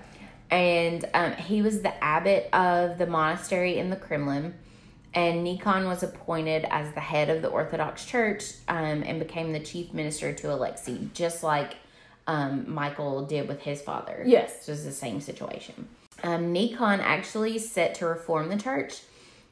And 0.52 1.10
um, 1.14 1.32
he 1.34 1.62
was 1.62 1.82
the 1.82 2.04
abbot 2.04 2.50
of 2.54 2.98
the 2.98 3.08
monastery 3.08 3.78
in 3.78 3.90
the 3.90 3.96
Kremlin. 3.96 4.54
And 5.14 5.44
Nikon 5.44 5.88
was 5.88 6.04
appointed 6.04 6.66
as 6.70 6.94
the 6.94 7.02
head 7.02 7.30
of 7.30 7.42
the 7.42 7.50
Orthodox 7.50 8.06
Church 8.06 8.54
um, 8.70 9.04
and 9.06 9.20
became 9.20 9.52
the 9.52 9.60
chief 9.60 9.94
minister 9.94 10.32
to 10.32 10.54
Alexei, 10.54 11.10
just 11.14 11.44
like 11.44 11.76
um, 12.28 12.72
Michael 12.72 13.26
did 13.26 13.48
with 13.48 13.62
his 13.62 13.82
father. 13.82 14.24
Yes. 14.26 14.66
So 14.66 14.72
it's 14.72 14.86
the 14.86 14.92
same 14.92 15.20
situation. 15.20 15.90
Um, 16.24 16.54
Nikon 16.54 17.02
actually 17.02 17.60
set 17.60 17.96
to 17.96 18.06
reform 18.06 18.48
the 18.48 18.58
church, 18.58 19.02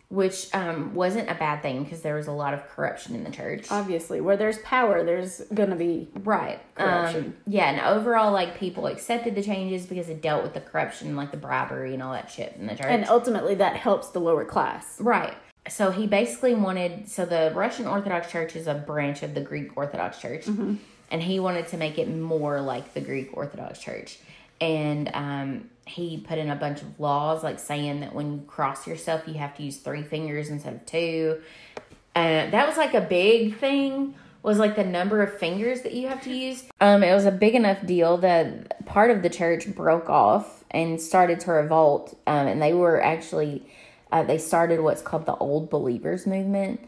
which 0.09 0.53
um, 0.55 0.93
wasn't 0.95 1.29
a 1.29 1.35
bad 1.35 1.61
thing 1.61 1.83
because 1.83 2.01
there 2.01 2.15
was 2.15 2.27
a 2.27 2.31
lot 2.31 2.53
of 2.53 2.67
corruption 2.69 3.15
in 3.15 3.23
the 3.23 3.29
church. 3.31 3.67
Obviously, 3.69 4.19
where 4.21 4.35
there's 4.35 4.57
power, 4.59 5.03
there's 5.03 5.41
gonna 5.53 5.75
be 5.75 6.09
Right. 6.15 6.59
Corruption. 6.75 7.25
Um, 7.25 7.33
yeah, 7.45 7.69
and 7.69 7.79
overall, 7.79 8.31
like 8.31 8.57
people 8.57 8.87
accepted 8.87 9.35
the 9.35 9.43
changes 9.43 9.85
because 9.85 10.09
it 10.09 10.21
dealt 10.21 10.41
with 10.43 10.53
the 10.55 10.61
corruption, 10.61 11.15
like 11.15 11.29
the 11.31 11.37
bribery 11.37 11.93
and 11.93 12.01
all 12.01 12.13
that 12.13 12.29
shit 12.31 12.55
in 12.59 12.65
the 12.67 12.75
church. 12.75 12.87
and 12.87 13.07
ultimately 13.07 13.55
that 13.55 13.75
helps 13.75 14.09
the 14.09 14.19
lower 14.19 14.45
class. 14.45 14.99
right. 14.99 15.35
So 15.67 15.91
he 15.91 16.07
basically 16.07 16.55
wanted. 16.55 17.07
So 17.07 17.25
the 17.25 17.51
Russian 17.53 17.85
Orthodox 17.85 18.31
Church 18.31 18.55
is 18.55 18.65
a 18.65 18.73
branch 18.73 19.21
of 19.21 19.35
the 19.35 19.41
Greek 19.41 19.77
Orthodox 19.77 20.19
Church, 20.19 20.47
and 20.47 21.21
he 21.21 21.39
wanted 21.39 21.67
to 21.67 21.77
make 21.77 21.99
it 21.99 22.09
more 22.09 22.59
like 22.61 22.95
the 22.95 23.01
Greek 23.01 23.29
Orthodox 23.37 23.77
Church. 23.79 24.17
And 24.61 25.11
um, 25.13 25.69
he 25.89 26.17
put 26.17 26.37
in 26.37 26.49
a 26.49 26.55
bunch 26.55 26.81
of 26.81 26.99
laws, 26.99 27.43
like 27.43 27.59
saying 27.59 28.01
that 28.01 28.13
when 28.13 28.33
you 28.33 28.41
cross 28.47 28.87
yourself, 28.87 29.23
you 29.27 29.35
have 29.35 29.55
to 29.57 29.63
use 29.63 29.77
three 29.77 30.03
fingers 30.03 30.49
instead 30.49 30.73
of 30.73 30.85
two. 30.85 31.41
Uh, 32.15 32.49
that 32.49 32.67
was 32.67 32.77
like 32.77 32.93
a 32.93 33.01
big 33.01 33.57
thing 33.57 34.13
was 34.41 34.57
like 34.57 34.75
the 34.75 34.83
number 34.83 35.21
of 35.21 35.37
fingers 35.37 35.81
that 35.81 35.93
you 35.93 36.07
have 36.07 36.21
to 36.23 36.33
use. 36.33 36.63
Um, 36.79 37.03
it 37.03 37.13
was 37.13 37.25
a 37.25 37.31
big 37.31 37.55
enough 37.55 37.85
deal 37.85 38.17
that 38.17 38.85
part 38.85 39.11
of 39.11 39.21
the 39.21 39.29
church 39.29 39.67
broke 39.75 40.09
off 40.09 40.63
and 40.71 41.01
started 41.01 41.41
to 41.41 41.51
revolt. 41.51 42.17
Um, 42.25 42.47
and 42.47 42.61
they 42.61 42.73
were 42.73 43.03
actually 43.03 43.65
uh, 44.11 44.23
they 44.23 44.37
started 44.37 44.79
what's 44.79 45.01
called 45.01 45.25
the 45.25 45.35
Old 45.35 45.69
Believers 45.69 46.25
movement, 46.25 46.79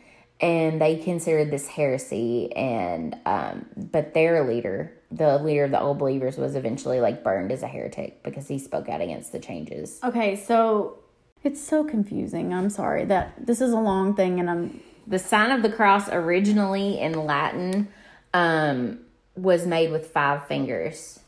and 0.42 0.82
they 0.82 0.96
considered 0.98 1.52
this 1.52 1.68
heresy. 1.68 2.52
And 2.56 3.16
um, 3.26 3.66
but 3.78 4.14
their 4.14 4.46
leader, 4.48 4.92
the 5.12 5.38
leader 5.38 5.64
of 5.66 5.72
the 5.72 5.80
Old 5.80 6.00
Believers, 6.00 6.38
was 6.38 6.56
eventually 6.56 7.00
like 7.00 7.24
burned 7.24 7.52
as 7.52 7.64
a 7.64 7.68
heretic 7.68 8.24
because 8.24 8.48
he 8.48 8.58
spoke 8.60 8.90
out 8.90 9.02
against 9.02 9.32
the 9.32 9.40
changes. 9.40 10.00
Okay, 10.04 10.36
so 10.36 11.00
it's 11.44 11.62
so 11.62 11.84
confusing. 11.84 12.54
I'm 12.54 12.70
sorry 12.70 13.06
that 13.06 13.46
this 13.46 13.62
is 13.62 13.72
a 13.72 13.80
long 13.80 14.16
thing, 14.16 14.40
and 14.40 14.50
I'm 14.50 14.82
The 15.08 15.20
sign 15.20 15.52
of 15.52 15.62
the 15.62 15.70
cross 15.72 16.10
originally 16.10 17.00
in 17.00 17.14
Latin 17.26 17.88
um, 18.34 19.00
was 19.36 19.66
made 19.66 19.92
with 19.92 20.08
five 20.08 20.48
fingers. 20.48 21.20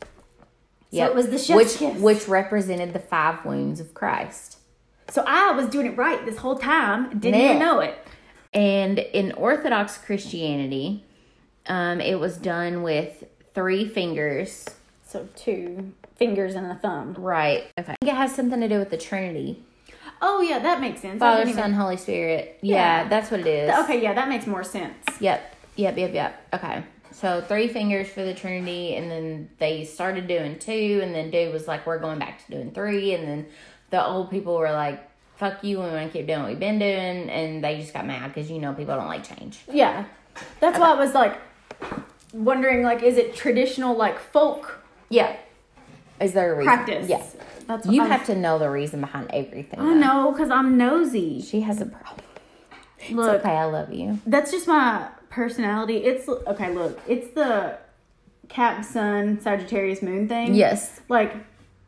So 0.92 1.04
it 1.04 1.14
was 1.14 1.28
the 1.28 1.38
chef's 1.38 1.56
which 1.56 1.76
kiss. 1.78 2.00
which 2.00 2.28
represented 2.28 2.92
the 2.92 3.00
five 3.00 3.44
wounds 3.44 3.80
of 3.80 3.94
Christ. 3.94 4.58
so 5.10 5.24
I 5.26 5.50
was 5.50 5.66
doing 5.68 5.86
it 5.86 5.96
right 5.96 6.24
this 6.24 6.36
whole 6.38 6.56
time. 6.56 7.18
Didn't 7.18 7.40
Yeah. 7.40 7.46
even 7.46 7.58
know 7.58 7.80
it. 7.80 7.98
And 8.54 8.98
in 9.00 9.32
Orthodox 9.32 9.98
Christianity, 9.98 11.04
um, 11.66 12.00
it 12.00 12.20
was 12.20 12.36
done 12.36 12.82
with 12.82 13.24
three 13.54 13.88
fingers. 13.88 14.64
So 15.06 15.28
two 15.36 15.92
fingers 16.16 16.54
and 16.54 16.66
a 16.66 16.74
thumb. 16.76 17.14
Right. 17.18 17.64
Okay. 17.78 17.92
I 17.92 17.96
think 18.00 18.12
it 18.12 18.16
has 18.16 18.34
something 18.34 18.60
to 18.60 18.68
do 18.68 18.78
with 18.78 18.90
the 18.90 18.96
Trinity. 18.96 19.62
Oh 20.22 20.40
yeah, 20.40 20.60
that 20.60 20.80
makes 20.80 21.00
sense. 21.00 21.18
Father, 21.18 21.38
didn't 21.38 21.50
even- 21.50 21.62
Son, 21.64 21.72
Holy 21.74 21.96
Spirit. 21.96 22.58
Yeah, 22.62 23.02
Yeah. 23.02 23.08
that's 23.08 23.30
what 23.30 23.40
it 23.40 23.46
is. 23.46 23.70
Okay, 23.84 24.00
yeah, 24.02 24.12
that 24.14 24.28
makes 24.28 24.46
more 24.46 24.62
sense. 24.64 24.94
Yep. 25.20 25.54
Yep. 25.76 25.98
Yep. 25.98 26.14
Yep. 26.14 26.42
Okay. 26.54 26.82
So 27.10 27.40
three 27.40 27.68
fingers 27.68 28.08
for 28.08 28.24
the 28.24 28.34
Trinity, 28.34 28.96
and 28.96 29.10
then 29.10 29.50
they 29.58 29.84
started 29.84 30.26
doing 30.26 30.58
two, 30.58 31.00
and 31.02 31.14
then 31.14 31.30
dude 31.30 31.52
was 31.52 31.68
like, 31.68 31.86
"We're 31.86 31.98
going 31.98 32.18
back 32.18 32.44
to 32.46 32.50
doing 32.52 32.70
three, 32.72 33.14
and 33.14 33.26
then 33.26 33.46
the 33.90 34.04
old 34.04 34.30
people 34.30 34.56
were 34.56 34.72
like, 34.72 35.00
"Fuck 35.36 35.62
you, 35.64 35.78
we 35.80 35.84
want 35.86 36.12
to 36.12 36.16
keep 36.18 36.26
doing 36.26 36.40
what 36.40 36.48
we've 36.48 36.58
been 36.60 36.78
doing," 36.78 37.30
and 37.30 37.62
they 37.62 37.78
just 37.80 37.92
got 37.94 38.06
mad 38.06 38.32
because 38.32 38.50
you 38.50 38.58
know 38.58 38.72
people 38.72 38.94
don't 38.96 39.06
like 39.08 39.24
change. 39.24 39.58
Yeah, 39.70 40.04
that's 40.60 40.78
why 40.78 40.92
I 40.92 40.94
was 40.94 41.14
like 41.14 41.36
wondering, 42.32 42.82
like, 42.82 43.02
is 43.02 43.16
it 43.16 43.34
traditional, 43.36 43.96
like 43.96 44.18
folk 44.18 44.80
Yeah. 45.08 45.36
Is 46.20 46.32
there 46.32 46.52
a 46.52 46.56
reason? 46.56 46.72
practice? 46.72 47.08
Yeah. 47.08 47.22
that's 47.66 47.86
You 47.86 48.02
what 48.02 48.10
have 48.10 48.26
to 48.26 48.34
know 48.36 48.58
the 48.58 48.70
reason 48.70 49.00
behind 49.00 49.30
everything. 49.32 49.80
I 49.80 49.82
though. 49.82 49.94
know 49.94 50.32
because 50.32 50.50
I'm 50.50 50.76
nosy. 50.78 51.42
She 51.42 51.60
has 51.62 51.80
a 51.80 51.86
problem. 51.86 52.24
Look, 53.10 53.34
It's 53.36 53.44
okay. 53.44 53.56
I 53.56 53.64
love 53.64 53.92
you. 53.92 54.18
that's 54.26 54.50
just 54.50 54.66
my 54.66 55.08
personality. 55.28 55.98
It's 55.98 56.28
okay. 56.28 56.72
Look, 56.72 57.00
it's 57.08 57.34
the 57.34 57.76
Cap 58.48 58.84
Sun 58.84 59.40
Sagittarius 59.40 60.02
Moon 60.02 60.28
thing. 60.28 60.54
Yes. 60.54 61.00
like 61.08 61.34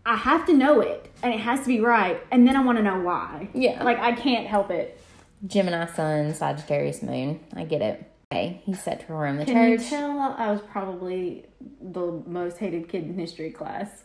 I 0.06 0.14
have 0.14 0.46
to 0.46 0.52
know 0.52 0.80
it, 0.80 1.10
and 1.22 1.34
it 1.34 1.40
has 1.40 1.60
to 1.62 1.66
be 1.66 1.80
right, 1.80 2.24
and 2.30 2.46
then 2.46 2.56
I 2.56 2.64
want 2.64 2.78
to 2.78 2.84
know 2.84 3.00
why. 3.00 3.48
Yeah. 3.52 3.82
like 3.82 3.98
I 3.98 4.12
can't 4.12 4.46
help 4.46 4.70
it. 4.70 5.00
Gemini 5.46 5.86
Sun, 5.86 6.32
Sagittarius 6.32 7.02
Moon. 7.02 7.40
I 7.54 7.64
get 7.64 7.82
it. 7.82 8.10
Okay. 8.32 8.62
He's 8.64 8.80
set 8.80 9.00
to 9.00 9.12
reform 9.12 9.38
the 9.38 9.44
Can 9.44 9.70
you 9.70 9.78
tell 9.78 10.18
I 10.18 10.50
was 10.50 10.60
probably 10.60 11.46
the 11.80 12.22
most 12.26 12.58
hated 12.58 12.88
kid 12.88 13.04
in 13.04 13.18
history 13.18 13.50
class? 13.50 14.04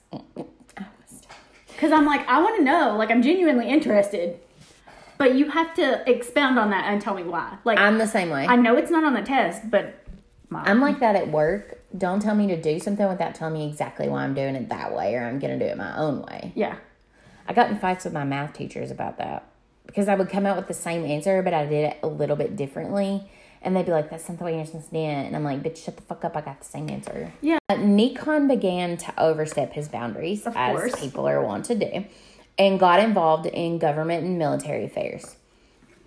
Because 1.68 1.92
I'm 1.92 2.06
like, 2.06 2.28
I 2.28 2.42
want 2.42 2.58
to 2.58 2.64
know. 2.64 2.96
Like, 2.98 3.10
I'm 3.10 3.22
genuinely 3.22 3.70
interested. 3.70 4.40
But 5.18 5.36
you 5.36 5.50
have 5.50 5.74
to 5.76 6.04
expound 6.10 6.60
on 6.60 6.72
that 6.72 6.86
and 6.86 7.02
tell 7.02 7.14
me 7.14 7.24
why. 7.24 7.58
Like, 7.64 7.80
I'm 7.80 7.98
the 7.98 8.08
same 8.08 8.30
way. 8.30 8.46
I 8.48 8.56
know 8.56 8.76
it's 8.76 8.92
not 8.92 9.04
on 9.04 9.14
the 9.14 9.22
test, 9.22 9.70
but 9.70 10.04
my, 10.50 10.64
I'm 10.64 10.82
like 10.82 11.00
that 11.00 11.16
at 11.16 11.30
work. 11.30 11.81
Don't 11.98 12.22
tell 12.22 12.36
me 12.36 12.48
to 12.48 12.62
do 12.62 12.80
something 12.80 13.08
without 13.08 13.36
telling 13.36 13.54
me 13.54 13.68
exactly 13.68 14.08
why 14.08 14.24
I'm 14.24 14.34
doing 14.34 14.56
it 14.56 14.70
that 14.70 14.96
way 14.96 15.16
or 15.16 15.24
I'm 15.26 15.40
going 15.40 15.58
to 15.58 15.66
do 15.66 15.70
it 15.70 15.78
my 15.78 15.96
own 15.98 16.22
way. 16.24 16.54
yeah. 16.56 16.78
I 17.48 17.54
got 17.54 17.70
in 17.70 17.80
fights 17.80 18.06
with 18.06 18.14
my 18.14 18.24
math 18.24 18.54
teachers 18.54 18.92
about 18.92 19.18
that 19.18 19.44
because 19.86 20.08
I 20.08 20.16
would 20.16 20.30
come 20.30 20.46
out 20.46 20.56
with 20.56 20.68
the 20.68 20.74
same 20.74 21.04
answer, 21.06 21.42
but 21.42 21.54
I 21.54 21.66
did 21.66 21.86
it 21.92 21.98
a 22.02 22.08
little 22.08 22.36
bit 22.38 22.56
differently. 22.56 23.30
And 23.64 23.76
they'd 23.76 23.86
be 23.86 23.92
like, 23.92 24.10
that's 24.10 24.30
not 24.30 24.38
the 24.40 24.46
way 24.46 24.56
you're 24.56 24.66
supposed 24.66 24.86
to 24.90 24.92
do 24.94 25.00
it. 25.00 25.04
And 25.26 25.36
I'm 25.36 25.44
like, 25.44 25.62
bitch, 25.62 25.84
shut 25.84 25.96
the 25.98 26.02
fuck 26.04 26.24
up. 26.24 26.38
I 26.38 26.42
got 26.42 26.60
the 26.60 26.66
same 26.66 26.90
answer. 26.90 27.34
Yeah. 27.42 27.58
Uh, 27.68 27.76
Nikon 27.76 28.48
began 28.48 28.96
to 28.98 29.14
overstep 29.22 29.74
his 29.74 29.88
boundaries, 29.90 30.46
Of 30.48 30.56
as 30.56 30.76
course. 30.80 31.00
people 31.00 31.28
are 31.28 31.44
wont 31.44 31.66
to 31.66 31.76
do, 31.76 32.06
and 32.58 32.80
got 32.80 33.00
involved 33.00 33.46
in 33.48 33.78
government 33.80 34.24
and 34.24 34.38
military 34.40 34.86
affairs. 34.86 35.36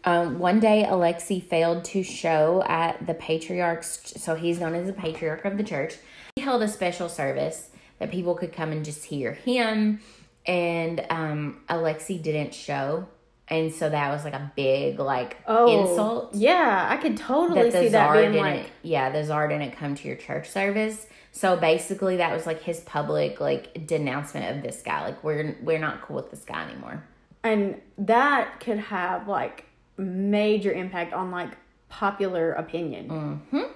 Um, 0.05 0.39
one 0.39 0.61
day, 0.61 0.85
Alexei 0.85 1.41
failed 1.41 1.85
to 1.87 2.03
show 2.03 2.63
at 2.67 3.07
the 3.07 3.15
patriarch's, 3.15 4.15
so 4.17 4.35
he's 4.35 4.61
known 4.61 4.75
as 4.75 4.87
the 4.87 4.93
patriarch 4.93 5.45
of 5.45 5.57
the 5.57 5.65
church. 5.65 5.97
He 6.37 6.43
held 6.43 6.63
a 6.63 6.69
special 6.69 7.09
service 7.09 7.71
that 7.99 8.11
people 8.11 8.35
could 8.35 8.53
come 8.53 8.71
and 8.73 8.85
just 8.85 9.05
hear 9.05 9.33
him, 9.33 10.01
and 10.47 11.07
um, 11.09 11.63
Alexei 11.69 12.19
didn't 12.19 12.53
show, 12.53 13.09
and 13.49 13.73
so 13.73 13.89
that 13.89 14.11
was 14.11 14.25
like 14.25 14.35
a 14.35 14.53
big 14.57 14.99
like 14.99 15.37
insult. 15.49 16.31
Oh, 16.35 16.39
Yeah, 16.39 16.87
I 16.89 16.97
could 16.97 17.17
totally 17.17 17.65
that 17.65 17.73
the 17.73 17.81
see 17.81 17.89
that 17.89 18.13
being 18.13 18.33
didn't 18.33 18.47
like, 18.47 18.71
yeah 18.83 19.11
the 19.11 19.25
czar 19.25 19.49
didn't 19.49 19.73
come 19.73 19.95
to 19.95 20.09
your 20.09 20.17
church 20.17 20.49
service. 20.49 21.07
So 21.33 21.57
basically 21.57 22.17
that 22.17 22.33
was 22.33 22.47
like 22.47 22.63
his 22.63 22.81
public 22.81 23.41
like 23.41 23.87
denouncement 23.87 24.57
of 24.57 24.63
this 24.63 24.83
guy. 24.83 25.05
Like 25.05 25.23
we're 25.23 25.57
we're 25.63 25.79
not 25.79 26.01
cool 26.03 26.17
with 26.17 26.31
this 26.31 26.45
guy 26.45 26.65
anymore. 26.69 27.05
And 27.43 27.81
that 27.99 28.61
could 28.61 28.79
have 28.79 29.29
like 29.29 29.67
major 29.97 30.73
impact 30.73 31.13
on 31.13 31.31
like 31.31 31.57
popular 31.89 32.53
opinion. 32.53 33.41
Mm. 33.53 33.69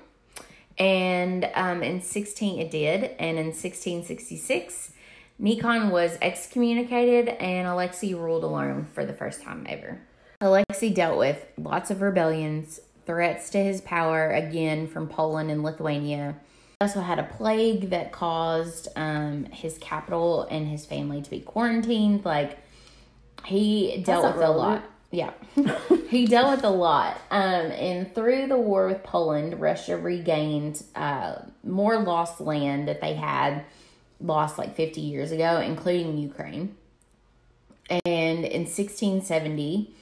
and 0.78 1.50
um 1.54 1.82
in 1.82 2.00
16 2.00 2.60
it 2.60 2.70
did 2.70 3.04
and 3.18 3.38
in 3.38 3.46
1666 3.46 4.92
Nikon 5.38 5.90
was 5.90 6.18
excommunicated 6.20 7.28
and 7.28 7.68
Alexei 7.68 8.14
ruled 8.14 8.42
alone 8.42 8.86
for 8.92 9.04
the 9.04 9.12
first 9.12 9.40
time 9.42 9.64
ever. 9.68 10.00
Alexei 10.40 10.90
dealt 10.90 11.16
with 11.16 11.46
lots 11.56 11.90
of 11.90 12.00
rebellions, 12.00 12.80
threats 13.06 13.50
to 13.50 13.58
his 13.58 13.80
power 13.80 14.30
again 14.30 14.88
from 14.88 15.08
Poland 15.08 15.50
and 15.50 15.62
Lithuania. 15.62 16.34
He 16.70 16.76
also 16.80 17.00
had 17.00 17.18
a 17.18 17.24
plague 17.24 17.90
that 17.90 18.10
caused 18.10 18.88
um, 18.96 19.44
his 19.46 19.78
capital 19.78 20.46
and 20.50 20.66
his 20.68 20.84
family 20.84 21.22
to 21.22 21.30
be 21.30 21.40
quarantined. 21.40 22.24
Like 22.24 22.58
he 23.44 24.02
dealt 24.04 24.24
That's 24.24 24.36
with 24.36 24.44
a 24.44 24.50
lot. 24.50 24.84
Yeah, 25.10 25.32
he 26.10 26.26
dealt 26.26 26.56
with 26.56 26.64
a 26.64 26.70
lot. 26.70 27.16
Um, 27.30 27.70
and 27.72 28.14
through 28.14 28.48
the 28.48 28.58
war 28.58 28.88
with 28.88 29.02
Poland, 29.02 29.58
Russia 29.58 29.96
regained 29.96 30.82
uh, 30.94 31.36
more 31.64 31.98
lost 31.98 32.40
land 32.40 32.88
that 32.88 33.00
they 33.00 33.14
had 33.14 33.64
lost 34.20 34.58
like 34.58 34.74
50 34.74 35.00
years 35.00 35.32
ago, 35.32 35.60
including 35.60 36.18
Ukraine. 36.18 36.76
And 37.88 38.44
in 38.44 38.62
1670, 38.66 39.94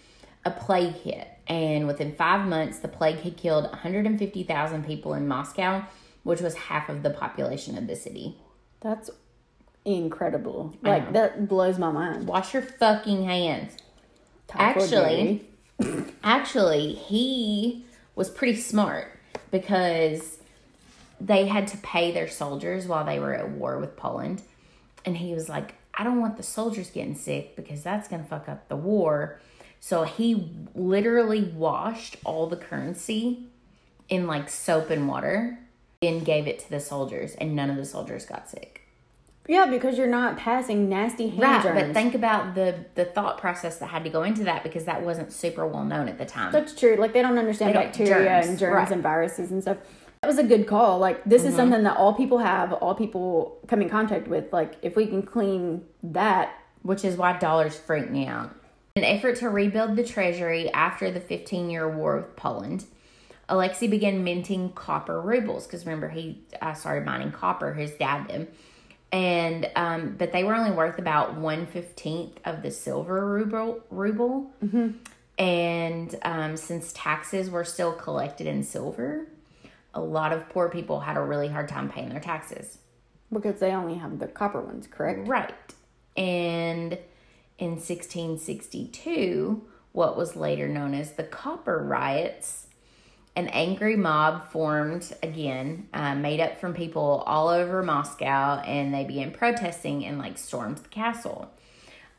a 0.44 0.50
plague 0.50 0.94
hit. 0.94 1.28
And 1.46 1.86
within 1.86 2.14
five 2.14 2.46
months, 2.46 2.80
the 2.80 2.88
plague 2.88 3.20
had 3.20 3.36
killed 3.36 3.64
150,000 3.64 4.84
people 4.84 5.14
in 5.14 5.28
Moscow, 5.28 5.84
which 6.24 6.40
was 6.40 6.54
half 6.54 6.88
of 6.88 7.04
the 7.04 7.10
population 7.10 7.78
of 7.78 7.86
the 7.86 7.94
city. 7.94 8.36
That's 8.80 9.10
incredible. 9.84 10.74
Like 10.82 11.12
that 11.12 11.48
blows 11.48 11.78
my 11.78 11.92
mind. 11.92 12.26
Wash 12.26 12.52
your 12.52 12.62
fucking 12.62 13.24
hands. 13.24 13.76
Typhoid 14.48 14.82
Actually-. 14.82 15.46
Actually, 16.24 16.94
he 16.94 17.84
was 18.14 18.30
pretty 18.30 18.58
smart 18.58 19.08
because 19.50 20.38
they 21.20 21.46
had 21.46 21.66
to 21.68 21.76
pay 21.78 22.12
their 22.12 22.28
soldiers 22.28 22.86
while 22.86 23.04
they 23.04 23.18
were 23.18 23.34
at 23.34 23.50
war 23.50 23.78
with 23.78 23.96
Poland. 23.96 24.42
And 25.04 25.16
he 25.16 25.34
was 25.34 25.48
like, 25.48 25.74
I 25.94 26.04
don't 26.04 26.20
want 26.20 26.36
the 26.36 26.42
soldiers 26.42 26.90
getting 26.90 27.14
sick 27.14 27.56
because 27.56 27.82
that's 27.82 28.08
going 28.08 28.22
to 28.22 28.28
fuck 28.28 28.48
up 28.48 28.68
the 28.68 28.76
war. 28.76 29.40
So 29.80 30.04
he 30.04 30.50
literally 30.74 31.42
washed 31.42 32.16
all 32.24 32.46
the 32.46 32.56
currency 32.56 33.44
in 34.08 34.26
like 34.26 34.48
soap 34.48 34.90
and 34.90 35.08
water 35.08 35.58
and 36.02 36.24
gave 36.24 36.46
it 36.46 36.58
to 36.60 36.70
the 36.70 36.80
soldiers, 36.80 37.34
and 37.34 37.56
none 37.56 37.70
of 37.70 37.76
the 37.76 37.84
soldiers 37.84 38.26
got 38.26 38.50
sick. 38.50 38.85
Yeah, 39.48 39.66
because 39.66 39.96
you're 39.98 40.06
not 40.06 40.36
passing 40.36 40.88
nasty 40.88 41.28
hand 41.28 41.40
Right, 41.42 41.62
germs. 41.62 41.80
but 41.82 41.92
think 41.94 42.14
about 42.14 42.54
the 42.54 42.74
the 42.94 43.04
thought 43.04 43.38
process 43.38 43.78
that 43.78 43.86
had 43.86 44.04
to 44.04 44.10
go 44.10 44.22
into 44.22 44.44
that 44.44 44.62
because 44.62 44.84
that 44.86 45.02
wasn't 45.02 45.32
super 45.32 45.66
well 45.66 45.84
known 45.84 46.08
at 46.08 46.18
the 46.18 46.24
time. 46.26 46.52
That's 46.52 46.74
true. 46.74 46.96
Like 46.96 47.12
they 47.12 47.22
don't 47.22 47.38
understand 47.38 47.70
They 47.70 47.74
don't- 47.80 47.86
bacteria 47.86 48.28
germs, 48.40 48.46
and 48.48 48.58
germs 48.58 48.74
right. 48.74 48.90
and 48.90 49.02
viruses 49.02 49.50
and 49.50 49.62
stuff. 49.62 49.78
That 50.22 50.28
was 50.28 50.38
a 50.38 50.44
good 50.44 50.66
call. 50.66 50.98
Like 50.98 51.22
this 51.24 51.42
Mm-hmm. 51.42 51.50
is 51.50 51.56
something 51.56 51.82
that 51.84 51.96
all 51.96 52.14
people 52.14 52.38
have, 52.38 52.72
all 52.72 52.94
people 52.94 53.58
come 53.68 53.82
in 53.82 53.88
contact 53.88 54.26
with. 54.28 54.52
Like 54.52 54.74
if 54.82 54.96
we 54.96 55.06
can 55.06 55.22
clean 55.22 55.82
that, 56.02 56.52
which 56.82 57.04
is 57.04 57.16
why 57.16 57.38
dollars 57.38 57.76
freak 57.76 58.10
me 58.10 58.26
out. 58.26 58.50
In 58.96 59.04
an 59.04 59.16
effort 59.16 59.36
to 59.36 59.50
rebuild 59.50 59.94
the 59.94 60.02
treasury 60.04 60.72
after 60.72 61.10
the 61.10 61.20
15 61.20 61.68
year 61.68 61.86
war 61.88 62.16
with 62.16 62.34
Poland, 62.34 62.86
Alexei 63.48 63.86
began 63.86 64.24
minting 64.24 64.72
copper 64.72 65.20
rubles 65.20 65.66
because 65.66 65.84
remember 65.86 66.08
he 66.08 66.42
uh, 66.60 66.72
started 66.72 67.04
mining 67.04 67.30
copper. 67.30 67.74
His 67.74 67.92
dad 67.92 68.26
did, 68.28 68.48
and 69.12 69.70
um, 69.76 70.16
but 70.18 70.32
they 70.32 70.44
were 70.44 70.54
only 70.54 70.72
worth 70.72 70.98
about 70.98 71.36
one 71.36 71.66
fifteenth 71.66 72.38
of 72.44 72.62
the 72.62 72.70
silver 72.70 73.26
ruble. 73.26 73.80
Ruble, 73.90 74.50
and 75.38 76.14
um, 76.22 76.56
since 76.56 76.92
taxes 76.92 77.50
were 77.50 77.64
still 77.64 77.92
collected 77.92 78.46
in 78.46 78.62
silver, 78.62 79.26
a 79.94 80.00
lot 80.00 80.32
of 80.32 80.48
poor 80.48 80.68
people 80.68 81.00
had 81.00 81.16
a 81.16 81.22
really 81.22 81.48
hard 81.48 81.68
time 81.68 81.88
paying 81.88 82.08
their 82.10 82.20
taxes. 82.20 82.78
because 83.32 83.60
they 83.60 83.72
only 83.72 83.94
have 83.94 84.18
the 84.18 84.26
copper 84.26 84.60
ones, 84.60 84.86
correct? 84.86 85.26
Right. 85.28 85.52
And 86.16 86.98
in 87.58 87.70
1662, 87.78 89.62
what 89.92 90.16
was 90.16 90.36
later 90.36 90.68
known 90.68 90.94
as 90.94 91.12
the 91.12 91.24
Copper 91.24 91.82
Riots, 91.82 92.66
an 93.36 93.48
angry 93.48 93.96
mob 93.96 94.50
formed 94.50 95.14
again, 95.22 95.88
uh, 95.92 96.14
made 96.14 96.40
up 96.40 96.58
from 96.58 96.72
people 96.72 97.22
all 97.26 97.48
over 97.48 97.82
Moscow, 97.82 98.60
and 98.60 98.92
they 98.92 99.04
began 99.04 99.30
protesting 99.30 100.04
and 100.06 100.18
like 100.18 100.38
stormed 100.38 100.78
the 100.78 100.88
castle. 100.88 101.50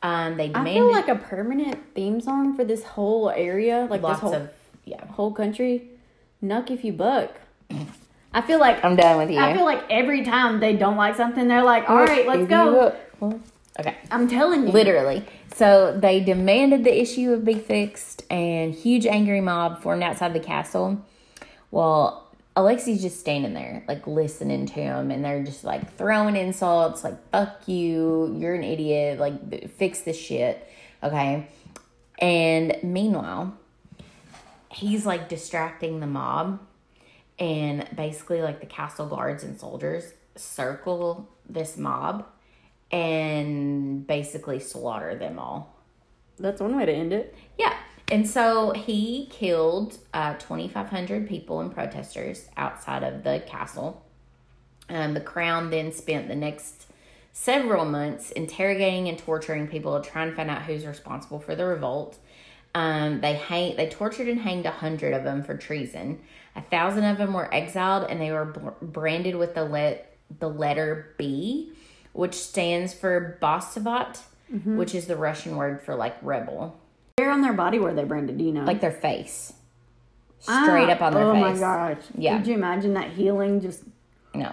Um, 0.00 0.36
they 0.36 0.52
I 0.54 0.64
feel 0.64 0.90
like 0.90 1.08
a 1.08 1.16
permanent 1.16 1.94
theme 1.94 2.20
song 2.20 2.54
for 2.54 2.64
this 2.64 2.84
whole 2.84 3.30
area, 3.30 3.88
like 3.90 4.00
lots 4.00 4.20
this 4.20 4.30
whole 4.30 4.34
of 4.34 4.50
yeah. 4.84 5.04
whole 5.06 5.32
country. 5.32 5.88
Nuck 6.42 6.70
if 6.70 6.84
you 6.84 6.92
buck. 6.92 7.32
I 8.32 8.40
feel 8.42 8.60
like 8.60 8.84
I'm 8.84 8.94
done 8.94 9.18
with 9.18 9.30
you. 9.30 9.38
I 9.38 9.54
feel 9.54 9.64
like 9.64 9.82
every 9.90 10.24
time 10.24 10.60
they 10.60 10.76
don't 10.76 10.96
like 10.96 11.16
something, 11.16 11.48
they're 11.48 11.64
like, 11.64 11.90
"All 11.90 11.96
right, 11.96 12.26
let's 12.26 12.48
go." 12.48 12.94
Okay. 13.78 13.96
I'm 14.10 14.28
telling 14.28 14.66
you, 14.66 14.72
Literally. 14.72 15.24
So 15.54 15.96
they 15.96 16.20
demanded 16.20 16.84
the 16.84 17.00
issue 17.00 17.36
be 17.36 17.54
fixed, 17.54 18.24
and 18.30 18.74
huge 18.74 19.06
angry 19.06 19.40
mob 19.40 19.82
formed 19.82 20.02
outside 20.02 20.34
the 20.34 20.40
castle. 20.40 21.04
Well, 21.70 22.26
Alexi's 22.56 23.00
just 23.00 23.20
standing 23.20 23.54
there, 23.54 23.84
like 23.86 24.06
listening 24.06 24.66
to 24.66 24.74
him, 24.74 25.10
and 25.12 25.24
they're 25.24 25.44
just 25.44 25.62
like 25.62 25.94
throwing 25.94 26.34
insults, 26.34 27.04
like 27.04 27.30
"fuck 27.30 27.68
you," 27.68 28.34
"you're 28.36 28.54
an 28.54 28.64
idiot," 28.64 29.20
like 29.20 29.70
"fix 29.76 30.00
this 30.00 30.18
shit," 30.18 30.68
okay. 31.02 31.46
And 32.18 32.76
meanwhile, 32.82 33.54
he's 34.72 35.06
like 35.06 35.28
distracting 35.28 36.00
the 36.00 36.08
mob, 36.08 36.58
and 37.38 37.88
basically, 37.94 38.42
like 38.42 38.58
the 38.58 38.66
castle 38.66 39.06
guards 39.06 39.44
and 39.44 39.58
soldiers 39.58 40.14
circle 40.34 41.28
this 41.48 41.76
mob 41.76 42.26
and 42.90 44.06
basically 44.06 44.60
slaughter 44.60 45.14
them 45.14 45.38
all. 45.38 45.74
that's 46.38 46.60
one 46.60 46.76
way 46.76 46.86
to 46.86 46.92
end 46.92 47.12
it. 47.12 47.34
Yeah. 47.58 47.76
And 48.10 48.26
so 48.26 48.70
he 48.70 49.26
killed 49.30 49.98
uh, 50.14 50.34
2,500 50.34 51.28
people 51.28 51.60
and 51.60 51.72
protesters 51.72 52.48
outside 52.56 53.02
of 53.02 53.22
the 53.22 53.42
castle. 53.46 54.02
Um, 54.88 55.12
the 55.12 55.20
crown 55.20 55.68
then 55.70 55.92
spent 55.92 56.28
the 56.28 56.34
next 56.34 56.86
several 57.32 57.84
months 57.84 58.30
interrogating 58.30 59.08
and 59.08 59.18
torturing 59.18 59.68
people 59.68 60.00
to 60.00 60.10
try 60.10 60.24
and 60.24 60.34
find 60.34 60.50
out 60.50 60.62
who's 60.62 60.86
responsible 60.86 61.38
for 61.38 61.54
the 61.54 61.64
revolt. 61.64 62.18
Um, 62.74 63.20
they 63.20 63.34
hang, 63.34 63.76
they 63.76 63.88
tortured 63.88 64.28
and 64.28 64.40
hanged 64.40 64.66
a 64.66 64.70
hundred 64.70 65.12
of 65.12 65.24
them 65.24 65.42
for 65.42 65.56
treason. 65.56 66.20
A 66.56 66.62
thousand 66.62 67.04
of 67.04 67.18
them 67.18 67.34
were 67.34 67.52
exiled, 67.54 68.10
and 68.10 68.20
they 68.20 68.32
were 68.32 68.46
br- 68.46 68.84
branded 68.84 69.36
with 69.36 69.54
the 69.54 69.64
let 69.64 70.16
the 70.40 70.48
letter 70.48 71.14
B, 71.16 71.72
which 72.18 72.34
stands 72.34 72.92
for 72.92 73.38
Basavat, 73.40 74.18
mm-hmm. 74.52 74.76
which 74.76 74.92
is 74.92 75.06
the 75.06 75.14
Russian 75.14 75.54
word 75.54 75.80
for 75.80 75.94
like 75.94 76.16
rebel, 76.20 76.76
Where 77.16 77.30
on 77.30 77.42
their 77.42 77.52
body 77.52 77.78
were 77.78 77.94
they 77.94 78.02
branded? 78.02 78.38
Do 78.38 78.44
you 78.44 78.50
know? 78.50 78.64
like 78.64 78.80
their 78.80 78.90
face, 78.90 79.52
straight 80.40 80.90
up 80.90 81.00
on 81.00 81.14
their 81.14 81.22
oh 81.22 81.34
face. 81.34 81.44
Oh 81.44 81.52
my 81.52 81.58
gosh! 81.58 82.02
Yeah. 82.16 82.38
Could 82.38 82.48
you 82.48 82.54
imagine 82.54 82.94
that 82.94 83.12
healing? 83.12 83.60
Just 83.60 83.84
No, 84.34 84.52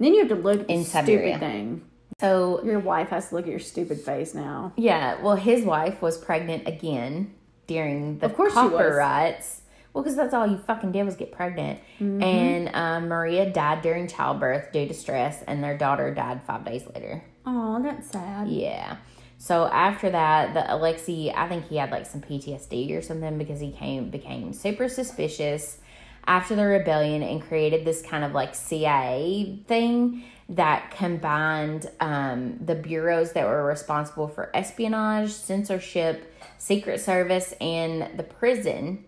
then 0.00 0.12
you 0.12 0.18
have 0.20 0.28
to 0.30 0.34
look 0.34 0.62
at 0.62 0.66
the 0.66 0.72
In 0.74 0.84
stupid 0.84 1.06
Siberia. 1.06 1.38
thing. 1.38 1.82
so 2.20 2.60
Your 2.64 2.80
wife 2.80 3.10
has 3.10 3.28
to 3.28 3.36
look 3.36 3.44
at 3.44 3.50
your 3.50 3.60
stupid 3.60 4.00
face 4.00 4.34
now. 4.34 4.72
Yeah, 4.76 5.22
well, 5.22 5.36
his 5.36 5.64
wife 5.64 6.02
was 6.02 6.18
pregnant 6.18 6.66
again 6.66 7.32
during 7.68 8.18
the 8.18 8.26
Of 8.26 8.34
course 8.34 8.52
she 8.52 8.54
copper 8.56 8.88
was. 8.88 8.96
riots. 8.96 9.60
Well, 9.94 10.02
because 10.02 10.16
that's 10.16 10.34
all 10.34 10.46
you 10.46 10.58
fucking 10.58 10.92
did 10.92 11.04
was 11.04 11.14
get 11.14 11.32
pregnant. 11.32 11.80
Mm-hmm. 12.00 12.22
And 12.22 12.70
um, 12.74 13.08
Maria 13.08 13.48
died 13.50 13.80
during 13.80 14.08
childbirth 14.08 14.72
due 14.72 14.86
to 14.86 14.92
stress, 14.92 15.42
and 15.42 15.62
their 15.62 15.78
daughter 15.78 16.12
died 16.12 16.42
five 16.46 16.64
days 16.66 16.82
later. 16.92 17.24
Oh, 17.46 17.80
that's 17.82 18.10
sad. 18.10 18.48
Yeah. 18.48 18.96
So 19.38 19.66
after 19.66 20.10
that, 20.10 20.54
the 20.54 20.74
Alexei, 20.74 21.32
I 21.34 21.48
think 21.48 21.68
he 21.68 21.76
had 21.76 21.90
like 21.90 22.06
some 22.06 22.20
PTSD 22.20 22.96
or 22.96 23.02
something 23.02 23.38
because 23.38 23.60
he 23.60 23.70
came 23.70 24.10
became 24.10 24.52
super 24.52 24.88
suspicious 24.88 25.78
after 26.26 26.56
the 26.56 26.64
rebellion 26.64 27.22
and 27.22 27.42
created 27.42 27.84
this 27.84 28.02
kind 28.02 28.24
of 28.24 28.32
like 28.32 28.54
CIA 28.54 29.60
thing 29.66 30.24
that 30.48 30.90
combined 30.90 31.90
um, 32.00 32.58
the 32.64 32.74
bureaus 32.74 33.32
that 33.32 33.46
were 33.46 33.64
responsible 33.64 34.28
for 34.28 34.50
espionage, 34.54 35.30
censorship, 35.30 36.32
secret 36.58 37.00
service, 37.00 37.52
and 37.60 38.18
the 38.18 38.22
prison. 38.22 39.04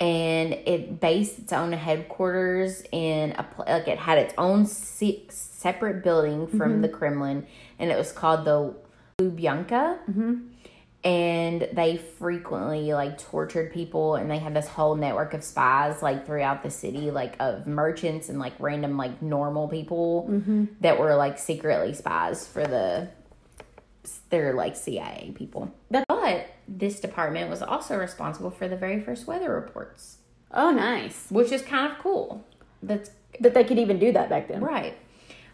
And 0.00 0.52
it 0.52 1.00
based 1.00 1.40
its 1.40 1.52
own 1.52 1.72
headquarters 1.72 2.84
in 2.92 3.32
a 3.32 3.46
like 3.66 3.88
it 3.88 3.98
had 3.98 4.18
its 4.18 4.32
own 4.38 4.66
se- 4.66 5.26
separate 5.28 6.04
building 6.04 6.46
from 6.46 6.72
mm-hmm. 6.72 6.82
the 6.82 6.88
Kremlin, 6.88 7.46
and 7.80 7.90
it 7.90 7.98
was 7.98 8.12
called 8.12 8.44
the 8.44 8.74
Lubyanka. 9.18 9.98
Mm-hmm. 10.08 10.34
And 11.04 11.68
they 11.72 11.96
frequently 11.96 12.92
like 12.92 13.18
tortured 13.18 13.72
people, 13.72 14.14
and 14.14 14.30
they 14.30 14.38
had 14.38 14.54
this 14.54 14.68
whole 14.68 14.94
network 14.94 15.34
of 15.34 15.42
spies 15.42 16.00
like 16.00 16.26
throughout 16.26 16.62
the 16.62 16.70
city, 16.70 17.10
like 17.10 17.34
of 17.40 17.66
merchants 17.66 18.28
and 18.28 18.38
like 18.38 18.52
random 18.60 18.96
like 18.96 19.20
normal 19.20 19.66
people 19.66 20.28
mm-hmm. 20.30 20.66
that 20.80 20.98
were 21.00 21.16
like 21.16 21.38
secretly 21.38 21.92
spies 21.92 22.46
for 22.46 22.64
the 22.64 23.08
they're 24.30 24.54
like 24.54 24.76
CIA 24.76 25.32
people. 25.34 25.72
That- 25.90 26.04
but 26.08 26.46
this 26.68 27.00
department 27.00 27.48
was 27.50 27.62
also 27.62 27.96
responsible 27.96 28.50
for 28.50 28.68
the 28.68 28.76
very 28.76 29.00
first 29.00 29.26
weather 29.26 29.52
reports, 29.52 30.18
Oh, 30.52 30.70
nice. 30.70 31.26
which 31.30 31.50
is 31.50 31.62
kind 31.62 31.90
of 31.90 31.98
cool. 31.98 32.44
That's 32.82 33.10
That 33.40 33.54
they 33.54 33.64
could 33.64 33.78
even 33.78 33.98
do 33.98 34.12
that 34.12 34.28
back 34.28 34.48
then. 34.48 34.60
Right. 34.60 34.96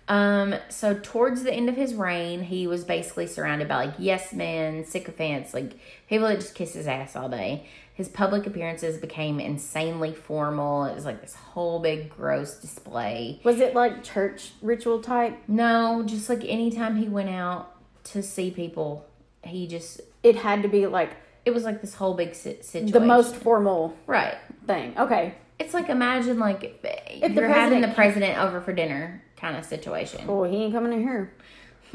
Um, 0.06 0.54
so 0.68 0.98
towards 1.02 1.44
the 1.44 1.52
end 1.54 1.68
of 1.70 1.76
his 1.76 1.94
reign, 1.94 2.42
he 2.42 2.66
was 2.66 2.84
basically 2.84 3.26
surrounded 3.26 3.68
by 3.68 3.86
like 3.86 3.94
yes 3.98 4.32
men, 4.34 4.84
sycophants, 4.84 5.54
like 5.54 5.72
people 6.10 6.28
that 6.28 6.40
just 6.40 6.54
kiss 6.54 6.74
his 6.74 6.86
ass 6.86 7.16
all 7.16 7.28
day. 7.30 7.66
His 7.94 8.08
public 8.08 8.44
appearances 8.46 8.98
became 8.98 9.38
insanely 9.40 10.12
formal. 10.12 10.84
It 10.84 10.94
was 10.94 11.04
like 11.04 11.20
this 11.20 11.34
whole 11.36 11.78
big 11.78 12.10
gross 12.10 12.56
display. 12.58 13.40
Was 13.44 13.60
it 13.60 13.74
like 13.74 14.02
church 14.02 14.52
ritual 14.60 15.00
type? 15.00 15.38
No, 15.48 16.02
just 16.04 16.28
like 16.28 16.44
anytime 16.44 16.96
he 16.96 17.08
went 17.08 17.30
out 17.30 17.70
to 18.12 18.22
see 18.22 18.50
people, 18.50 19.06
he 19.44 19.66
just 19.66 20.00
It 20.24 20.36
had 20.36 20.62
to 20.62 20.68
be 20.68 20.86
like 20.86 21.10
it 21.44 21.52
was 21.52 21.62
like 21.64 21.80
this 21.82 21.94
whole 21.94 22.14
big 22.14 22.34
si- 22.34 22.62
situation. 22.62 22.90
the 22.92 23.00
most 23.00 23.36
formal 23.36 23.94
right. 24.06 24.36
thing. 24.66 24.94
Okay. 24.98 25.34
It's 25.58 25.72
like 25.74 25.88
imagine 25.88 26.38
like 26.40 26.82
the 26.82 27.30
you're 27.32 27.46
having 27.48 27.80
the 27.82 27.88
president- 27.88 27.94
president 27.94 28.38
over 28.38 28.60
for 28.60 28.72
dinner 28.72 29.22
kind 29.36 29.56
of 29.56 29.64
situation. 29.64 30.26
Well, 30.26 30.44
he 30.50 30.56
ain't 30.64 30.72
coming 30.74 30.92
in 30.92 31.02
here. 31.02 31.32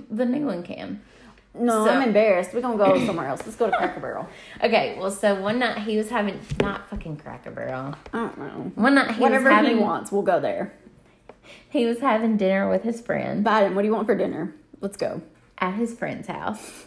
The 0.09 0.25
new 0.25 0.45
one 0.45 0.63
can. 0.63 1.01
No, 1.55 1.83
So- 1.85 1.89
I'm 1.89 2.03
embarrassed. 2.07 2.53
We're 2.53 2.61
gonna 2.61 2.77
go 2.77 3.03
somewhere 3.07 3.27
else. 3.27 3.41
Let's 3.43 3.57
go 3.57 3.69
to 3.69 3.75
Cracker 3.75 3.99
Barrel. 3.99 4.29
Okay, 4.63 4.95
well, 4.99 5.09
so 5.11 5.41
one 5.41 5.57
night 5.59 5.79
he 5.79 5.97
was 5.97 6.09
having 6.09 6.39
not 6.61 6.87
fucking 6.89 7.17
Cracker 7.17 7.49
Barrel. 7.51 7.95
I 8.13 8.17
don't 8.17 8.37
know. 8.37 8.71
One 8.75 8.93
night 8.95 9.15
he 9.15 9.21
Whatever 9.21 9.45
was 9.45 9.53
having 9.53 9.77
he 9.77 9.83
wants, 9.83 10.11
we'll 10.11 10.21
go 10.21 10.39
there. 10.39 10.73
he 11.69 11.85
was 11.87 11.99
having 11.99 12.37
dinner 12.37 12.69
with 12.69 12.83
his 12.83 13.01
friend 13.01 13.43
Biden, 13.43 13.73
what 13.73 13.81
do 13.81 13.87
you 13.87 13.93
want 13.95 14.05
for 14.05 14.15
dinner? 14.15 14.53
Let's 14.79 14.95
go. 14.95 15.21
at 15.57 15.73
his 15.73 15.93
friend's 15.95 16.27
house, 16.27 16.85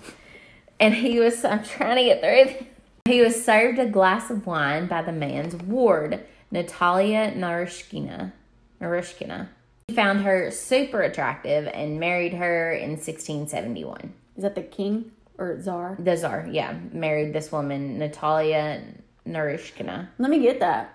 and 0.82 0.94
he 0.94 1.18
was 1.20 1.44
I'm 1.46 1.64
trying 1.64 1.96
to 1.96 2.02
get 2.02 2.20
through. 2.20 2.66
He 3.06 3.22
was 3.22 3.42
served 3.42 3.78
a 3.78 3.86
glass 3.86 4.30
of 4.30 4.46
wine 4.46 4.86
by 4.86 5.02
the 5.02 5.12
man's 5.12 5.56
ward, 5.56 6.24
Natalia 6.50 7.32
Naryshkina. 7.32 8.32
Naryshkina. 8.80 9.48
He 9.88 9.94
found 9.94 10.22
her 10.22 10.50
super 10.50 11.02
attractive 11.02 11.68
and 11.72 11.98
married 11.98 12.34
her 12.34 12.72
in 12.72 12.90
1671. 12.90 14.12
Is 14.36 14.42
that 14.42 14.54
the 14.54 14.62
king 14.62 15.12
or 15.38 15.60
czar? 15.60 15.96
The 15.98 16.16
czar, 16.16 16.48
yeah, 16.50 16.76
married 16.92 17.32
this 17.32 17.50
woman, 17.50 17.98
Natalia 17.98 18.82
Naryshkina. 19.26 20.08
Let 20.18 20.30
me 20.30 20.40
get 20.40 20.60
that. 20.60 20.94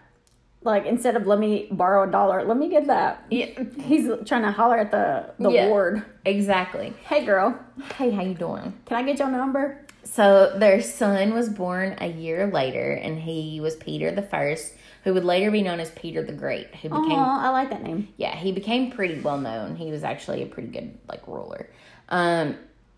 Like 0.63 0.85
instead 0.85 1.15
of 1.15 1.25
let 1.27 1.39
me 1.39 1.67
borrow 1.71 2.07
a 2.07 2.11
dollar, 2.11 2.43
let 2.43 2.57
me 2.57 2.67
get 2.69 2.87
that. 2.87 3.23
Yeah, 3.29 3.47
He's 3.79 4.09
trying 4.25 4.41
to 4.43 4.51
holler 4.51 4.77
at 4.77 4.91
the 4.91 5.31
the 5.39 5.49
Yeah. 5.51 5.67
ward. 5.69 6.03
exactly. 6.25 6.93
Hey 7.05 7.25
girl, 7.25 7.57
Hey, 7.95 8.11
how 8.11 8.23
you 8.23 8.33
doing? 8.33 8.73
can 8.85 8.97
I 8.97 9.03
get 9.03 9.19
your 9.19 9.29
number? 9.29 9.85
So 10.03 10.57
their 10.57 10.81
son 10.81 11.33
was 11.33 11.49
born 11.49 11.95
a 11.99 12.07
year 12.07 12.47
later, 12.47 12.93
and 12.93 13.19
he 13.19 13.59
was 13.59 13.75
Peter 13.75 14.09
the 14.11 14.21
First, 14.21 14.73
who 15.03 15.13
would 15.13 15.25
later 15.25 15.51
be 15.51 15.61
known 15.61 15.79
as 15.81 15.91
Peter 15.91 16.23
the 16.23 16.31
Great. 16.33 16.73
Who 16.77 16.89
became 16.89 17.11
Oh, 17.19 17.37
I 17.39 17.49
like 17.49 17.69
that 17.69 17.83
name. 17.83 18.07
yeah, 18.17 18.33
he 18.35 18.51
became 18.51 18.89
pretty 18.91 19.19
well 19.19 19.37
known. 19.37 19.75
He 19.75 19.91
was 19.91 20.03
actually 20.03 20.43
a 20.43 20.47
pretty 20.47 20.69
good 20.69 20.97
like 21.09 21.27
ruler. 21.27 21.69
Um, 22.09 22.55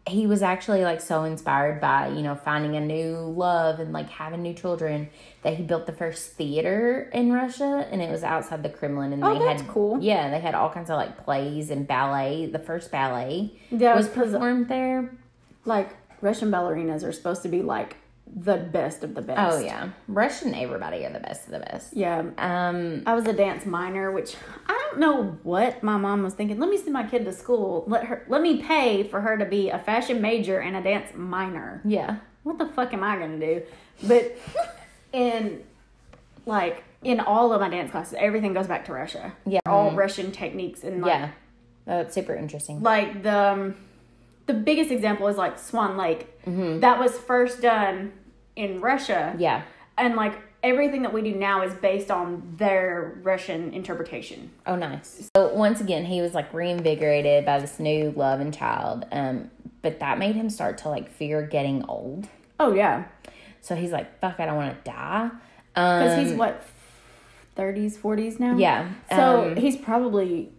he 0.08 0.26
was 0.26 0.42
actually 0.42 0.84
like 0.84 1.02
so 1.02 1.24
inspired 1.24 1.80
by 1.80 2.08
you 2.08 2.22
know 2.24 2.34
finding 2.36 2.76
a 2.76 2.80
new 2.82 3.16
love 3.18 3.80
and 3.80 3.94
like 3.94 4.10
having 4.10 4.42
new 4.42 4.54
children 4.54 5.10
that 5.44 5.56
he 5.56 5.64
built 5.64 5.86
the 5.86 5.92
first 5.94 6.34
theater 6.34 7.10
in 7.14 7.32
Russia, 7.32 7.88
and 7.92 8.02
it 8.02 8.10
was 8.10 8.24
outside 8.24 8.64
the 8.64 8.70
Kremlin. 8.70 9.14
And 9.14 9.24
Oh, 9.24 9.38
they 9.38 9.46
had 9.46 9.68
cool. 9.68 10.00
Yeah, 10.02 10.30
they 10.32 10.40
had 10.40 10.56
all 10.56 10.70
kinds 10.70 10.90
of 10.90 10.98
like 10.98 11.24
plays 11.24 11.70
and 11.70 11.88
ballet. 11.88 12.48
The 12.48 12.60
first 12.60 12.92
ballet 12.92 13.52
Yeah, 13.72 13.96
was 13.96 14.08
performed 14.08 14.68
there. 14.70 15.12
like 15.66 15.96
Russian 16.22 16.50
ballerinas 16.52 17.04
are 17.08 17.12
supposed 17.14 17.44
to 17.44 17.50
be 17.50 17.62
like 17.62 17.96
the 18.36 18.58
best 18.58 19.04
of 19.04 19.16
the 19.16 19.22
best. 19.22 19.40
Oh 19.40 19.60
yeah, 19.60 19.90
Russian 20.08 20.54
everybody 20.54 21.06
are 21.06 21.12
the 21.12 21.20
best 21.20 21.46
of 21.48 21.52
the 21.54 21.60
best. 21.60 21.96
Yeah. 21.96 22.24
Um, 22.38 23.04
I 23.06 23.14
was 23.16 23.26
a 23.26 23.34
dance 23.34 23.66
minor, 23.66 24.12
which 24.12 24.36
I 24.68 24.74
don't 24.90 25.00
know 25.00 25.38
what 25.44 25.82
my 25.84 25.98
mom 25.98 26.24
was 26.24 26.34
thinking. 26.36 26.60
Let 26.60 26.70
me 26.70 26.78
send 26.78 26.94
my 26.94 27.04
kid 27.08 27.26
to 27.26 27.34
school. 27.34 27.84
Let 27.88 28.04
her 28.06 28.26
let 28.28 28.42
me 28.42 28.62
pay 28.62 29.04
for 29.04 29.22
her 29.22 29.38
to 29.38 29.46
be 29.46 29.70
a 29.70 29.80
fashion 29.80 30.22
major 30.22 30.60
and 30.60 30.76
a 30.76 30.82
dance 30.82 31.12
minor. 31.16 31.82
yeah, 31.84 32.18
What 32.44 32.58
the 32.60 32.68
fuck 32.68 32.94
am 32.94 33.04
I 33.04 33.18
gonna 33.18 33.40
do? 33.40 33.64
But 34.08 34.38
in 35.14 35.64
like 36.46 36.84
in 37.04 37.20
all 37.20 37.52
of 37.54 37.62
my 37.62 37.70
dance 37.70 37.92
classes, 37.92 38.16
everything 38.20 38.54
goes 38.54 38.68
back 38.68 38.86
to 38.86 38.94
Russia. 38.94 39.34
Yeah. 39.46 39.60
All 39.66 39.92
Russian 39.92 40.32
techniques 40.32 40.84
and 40.84 41.02
like 41.02 41.10
yeah, 41.12 41.32
that's 41.86 42.14
super 42.14 42.36
interesting. 42.36 42.82
like 42.84 43.24
the 43.24 43.36
um, 43.52 43.76
the 44.46 44.54
biggest 44.54 44.92
example 44.92 45.28
is 45.28 45.38
like 45.38 45.58
Swan 45.60 45.98
Lake. 45.98 46.28
That 46.46 46.98
was 47.00 47.16
first 47.18 47.62
done 47.62 48.12
in 48.60 48.82
Russia. 48.82 49.34
Yeah, 49.40 49.64
And 49.98 50.16
like 50.16 50.36
everything 50.62 51.04
that 51.04 51.14
we 51.14 51.22
do 51.22 51.34
now 51.34 51.62
is 51.64 51.74
based 51.76 52.12
on 52.12 52.44
their 52.58 53.18
Russian 53.24 53.74
interpretation. 53.74 54.52
Oh, 54.68 54.76
nice. 54.76 55.30
So 55.36 55.54
once 55.54 55.80
again, 55.80 56.04
he 56.06 56.22
was 56.22 56.34
like 56.34 56.54
reinvigorated 56.54 57.46
by 57.46 57.60
this 57.60 57.80
new 57.80 58.12
love 58.16 58.42
and 58.42 58.54
child. 58.54 59.06
Um, 59.14 59.50
but 59.82 60.00
that 60.02 60.20
made 60.20 60.36
him 60.36 60.50
start 60.50 60.78
to 60.80 60.90
like 60.90 61.10
fear 61.10 61.42
getting 61.42 61.86
old. 61.86 62.28
Oh 62.60 62.74
yeah, 62.74 63.06
So 63.62 63.76
he's 63.76 63.92
like, 63.94 64.20
"Fuck, 64.20 64.40
I 64.42 64.46
don't 64.46 64.58
want 64.58 64.84
to 64.84 64.92
die." 64.92 65.30
because 65.74 66.18
Um, 66.20 66.26
he's 66.26 66.34
what 66.34 66.62
thirties, 67.56 67.96
forties 67.98 68.38
now. 68.40 68.58
yeah. 68.58 68.90
So 69.10 69.52
um, 69.52 69.56
he's 69.56 69.78
probably 69.78 70.52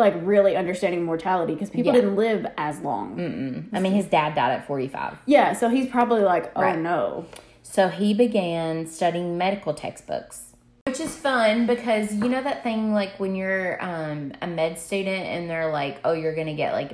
like 0.00 0.14
really 0.22 0.56
understanding 0.56 1.04
mortality 1.04 1.54
because 1.54 1.70
people 1.70 1.92
Yeah. 1.94 2.00
didn't 2.00 2.16
live 2.16 2.46
as 2.58 2.80
long. 2.80 3.68
I 3.72 3.78
mean, 3.80 3.92
his 3.92 4.06
dad 4.06 4.34
died 4.34 4.50
at 4.52 4.66
forty 4.66 4.88
five. 4.88 5.16
Yeah, 5.26 5.52
so 5.52 5.68
he's 5.68 5.86
probably 5.88 6.22
like, 6.22 6.50
oh 6.56 6.62
Right. 6.62 6.78
no. 6.78 7.26
So 7.62 7.88
he 7.88 8.14
began 8.14 8.88
studying 8.88 9.38
medical 9.38 9.72
textbooks, 9.74 10.54
which 10.86 10.98
is 10.98 11.14
fun 11.14 11.66
because 11.66 12.12
you 12.12 12.28
know 12.28 12.42
that 12.42 12.64
thing 12.64 12.92
like 12.92 13.20
when 13.20 13.36
you're 13.36 13.80
um, 13.80 14.32
a 14.42 14.48
med 14.48 14.76
student 14.78 15.26
and 15.26 15.48
they're 15.48 15.70
like, 15.70 16.00
oh, 16.04 16.12
you're 16.12 16.34
gonna 16.34 16.54
get 16.56 16.72
like 16.72 16.90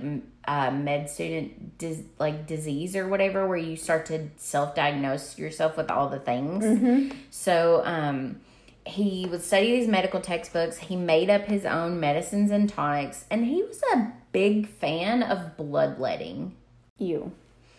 uh, 0.46 0.70
med 0.70 1.08
student 1.08 1.78
dis- 1.78 2.02
like 2.18 2.46
disease 2.46 2.94
or 2.94 3.08
whatever, 3.08 3.46
where 3.48 3.56
you 3.56 3.74
start 3.76 4.04
to 4.06 4.28
self 4.36 4.74
diagnose 4.74 5.38
yourself 5.38 5.76
with 5.78 5.90
all 5.90 6.08
the 6.10 6.18
things. 6.20 7.10
So 7.30 7.82
um, 7.86 8.40
he 8.86 9.26
would 9.30 9.42
study 9.42 9.76
these 9.78 9.88
medical 9.88 10.20
textbooks. 10.20 10.78
He 10.78 10.96
made 10.96 11.28
up 11.30 11.42
his 11.46 11.64
own 11.64 11.98
medicines 12.00 12.50
and 12.50 12.68
tonics, 12.68 13.24
and 13.30 13.44
he 13.44 13.62
was 13.62 13.82
a 13.94 14.12
big 14.32 14.68
fan 14.68 15.22
of 15.22 15.56
bloodletting. 15.56 16.54
You. 16.98 17.32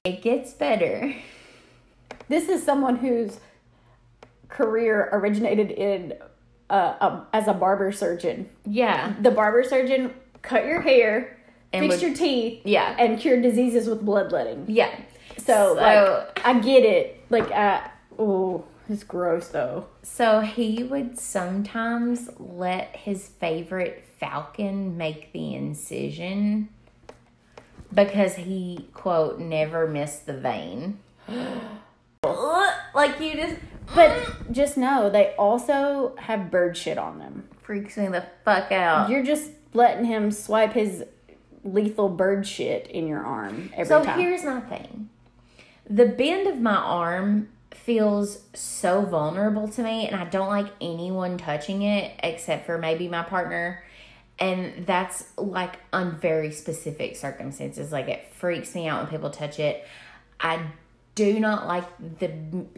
It 0.03 0.21
gets 0.21 0.53
better. 0.53 1.13
This 2.29 2.49
is 2.49 2.63
someone 2.63 2.97
whose 2.97 3.39
career 4.49 5.09
originated 5.11 5.71
in 5.71 6.13
uh, 6.69 6.75
a, 6.99 7.25
as 7.33 7.47
a 7.47 7.53
barber 7.53 7.91
surgeon. 7.91 8.49
Yeah. 8.65 9.13
The 9.21 9.31
barber 9.31 9.63
surgeon 9.63 10.13
cut 10.41 10.65
your 10.65 10.81
hair, 10.81 11.37
And 11.73 11.83
fixed 11.85 12.01
would- 12.01 12.07
your 12.09 12.17
teeth, 12.17 12.61
Yeah. 12.65 12.95
and 12.99 13.19
cured 13.19 13.41
diseases 13.41 13.87
with 13.87 14.03
bloodletting. 14.05 14.65
Yeah. 14.67 14.93
So, 15.37 15.43
So- 15.45 15.73
like, 15.75 16.45
I 16.45 16.59
get 16.59 16.83
it. 16.83 17.23
Like, 17.29 17.49
uh, 17.51 17.81
oh, 18.19 18.65
it's 18.89 19.03
gross 19.03 19.49
though. 19.49 19.87
So 20.03 20.41
he 20.41 20.83
would 20.83 21.17
sometimes 21.19 22.29
let 22.37 22.95
his 22.95 23.27
favorite 23.27 24.05
falcon 24.19 24.97
make 24.97 25.31
the 25.33 25.53
incision 25.55 26.69
because 27.93 28.35
he, 28.35 28.87
quote, 28.93 29.39
never 29.39 29.87
missed 29.87 30.25
the 30.25 30.33
vein. 30.33 30.99
like 32.93 33.19
you 33.19 33.35
just 33.35 33.55
But 33.95 34.51
just 34.51 34.77
know 34.77 35.09
they 35.09 35.33
also 35.37 36.15
have 36.17 36.51
bird 36.51 36.75
shit 36.75 36.97
on 36.97 37.19
them. 37.19 37.47
freaks 37.61 37.97
me 37.97 38.07
the 38.07 38.25
fuck 38.43 38.71
out. 38.71 39.09
You're 39.09 39.23
just 39.23 39.51
letting 39.73 40.05
him 40.05 40.31
swipe 40.31 40.73
his 40.73 41.03
lethal 41.63 42.09
bird 42.09 42.47
shit 42.47 42.87
in 42.87 43.07
your 43.07 43.23
arm 43.23 43.69
every 43.73 43.85
So 43.85 44.03
time. 44.03 44.19
here's 44.19 44.43
my 44.43 44.61
thing. 44.61 45.09
The 45.89 46.05
bend 46.05 46.47
of 46.47 46.59
my 46.59 46.75
arm 46.75 47.49
feels 47.87 48.39
so 48.53 48.99
vulnerable 48.99 49.65
to 49.65 49.81
me 49.81 50.05
and 50.07 50.13
I 50.13 50.25
don't 50.25 50.49
like 50.49 50.67
anyone 50.81 51.37
touching 51.37 51.83
it 51.83 52.19
except 52.21 52.65
for 52.65 52.77
maybe 52.77 53.07
my 53.07 53.23
partner. 53.23 53.81
And 54.39 54.85
that's 54.85 55.23
like 55.37 55.79
on 55.93 56.19
very 56.19 56.51
specific 56.51 57.15
circumstances. 57.15 57.93
Like 57.93 58.09
it 58.09 58.33
freaks 58.33 58.75
me 58.75 58.89
out 58.89 59.03
when 59.03 59.09
people 59.09 59.29
touch 59.29 59.57
it. 59.57 59.87
I 60.37 60.59
do 61.15 61.39
not 61.39 61.65
like 61.65 61.85
the 62.19 62.29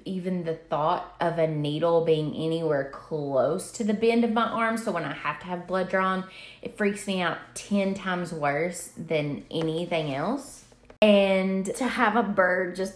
even 0.05 0.43
the 0.43 0.53
thought 0.53 1.16
of 1.20 1.39
a 1.39 1.47
needle 1.47 2.05
being 2.05 2.36
anywhere 2.36 2.91
close 2.93 3.72
to 3.72 3.84
the 3.84 3.95
bend 3.95 4.24
of 4.24 4.32
my 4.32 4.45
arm. 4.45 4.78
So 4.78 4.91
when 4.91 5.05
I 5.05 5.14
have 5.14 5.39
to 5.39 5.47
have 5.47 5.66
blood 5.66 5.89
drawn, 5.89 6.24
it 6.62 6.78
freaks 6.78 7.07
me 7.07 7.20
out 7.20 7.39
10 7.55 7.95
times 7.95 8.32
worse 8.32 8.91
than 8.95 9.43
anything 9.49 10.14
else. 10.14 10.66
And 11.01 11.66
to 11.78 11.86
have 11.86 12.16
a 12.16 12.22
bird 12.22 12.76
just 12.76 12.93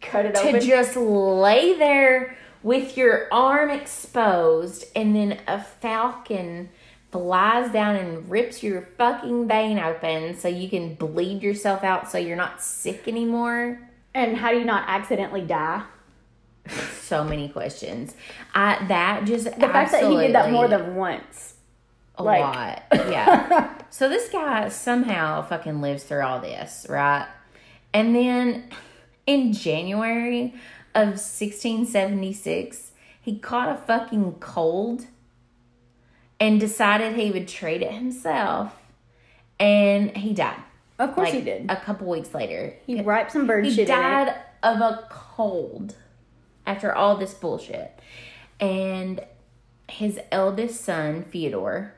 cut 0.00 0.26
it 0.26 0.34
to 0.34 0.40
open. 0.48 0.60
just 0.60 0.96
lay 0.96 1.74
there 1.78 2.36
with 2.62 2.96
your 2.96 3.28
arm 3.32 3.70
exposed 3.70 4.84
and 4.96 5.14
then 5.14 5.38
a 5.46 5.60
falcon 5.62 6.68
flies 7.10 7.72
down 7.72 7.96
and 7.96 8.28
rips 8.30 8.62
your 8.62 8.82
fucking 8.98 9.48
vein 9.48 9.78
open 9.78 10.36
so 10.38 10.46
you 10.48 10.68
can 10.68 10.94
bleed 10.94 11.42
yourself 11.42 11.82
out 11.82 12.10
so 12.10 12.18
you're 12.18 12.36
not 12.36 12.62
sick 12.62 13.08
anymore. 13.08 13.80
and 14.14 14.36
how 14.36 14.50
do 14.50 14.58
you 14.58 14.64
not 14.64 14.84
accidentally 14.88 15.42
die? 15.42 15.82
So 17.00 17.24
many 17.24 17.48
questions. 17.48 18.14
I 18.54 18.84
that 18.88 19.24
just 19.24 19.44
The 19.46 19.68
fact 19.68 19.92
that 19.92 20.04
he 20.10 20.16
did 20.18 20.34
that 20.34 20.50
more 20.50 20.68
than 20.68 20.96
once. 20.96 21.54
a 22.16 22.22
like- 22.22 22.40
lot. 22.40 22.82
Yeah. 23.10 23.72
So 23.90 24.08
this 24.10 24.28
guy 24.28 24.68
somehow 24.68 25.42
fucking 25.42 25.80
lives 25.80 26.04
through 26.04 26.22
all 26.22 26.40
this, 26.40 26.84
right? 26.90 27.26
And 27.94 28.14
then 28.14 28.68
in 29.28 29.52
January 29.52 30.54
of 30.94 31.08
1676, 31.08 32.92
he 33.20 33.38
caught 33.38 33.68
a 33.68 33.76
fucking 33.76 34.32
cold 34.40 35.06
and 36.40 36.58
decided 36.58 37.14
he 37.14 37.30
would 37.30 37.46
treat 37.46 37.82
it 37.82 37.92
himself. 37.92 38.74
And 39.60 40.16
he 40.16 40.32
died. 40.32 40.62
Of 40.98 41.14
course 41.14 41.26
like, 41.26 41.34
he 41.34 41.42
did. 41.42 41.70
A 41.70 41.76
couple 41.76 42.08
weeks 42.08 42.32
later. 42.32 42.74
He 42.86 43.02
wiped 43.02 43.32
some 43.32 43.46
bird 43.46 43.66
He 43.66 43.70
shit 43.70 43.80
it. 43.80 43.88
died 43.88 44.34
of 44.62 44.80
a 44.80 45.06
cold 45.10 45.94
after 46.66 46.94
all 46.94 47.16
this 47.16 47.34
bullshit. 47.34 48.00
And 48.58 49.20
his 49.90 50.18
eldest 50.32 50.80
son, 50.82 51.22
Theodore, 51.22 51.92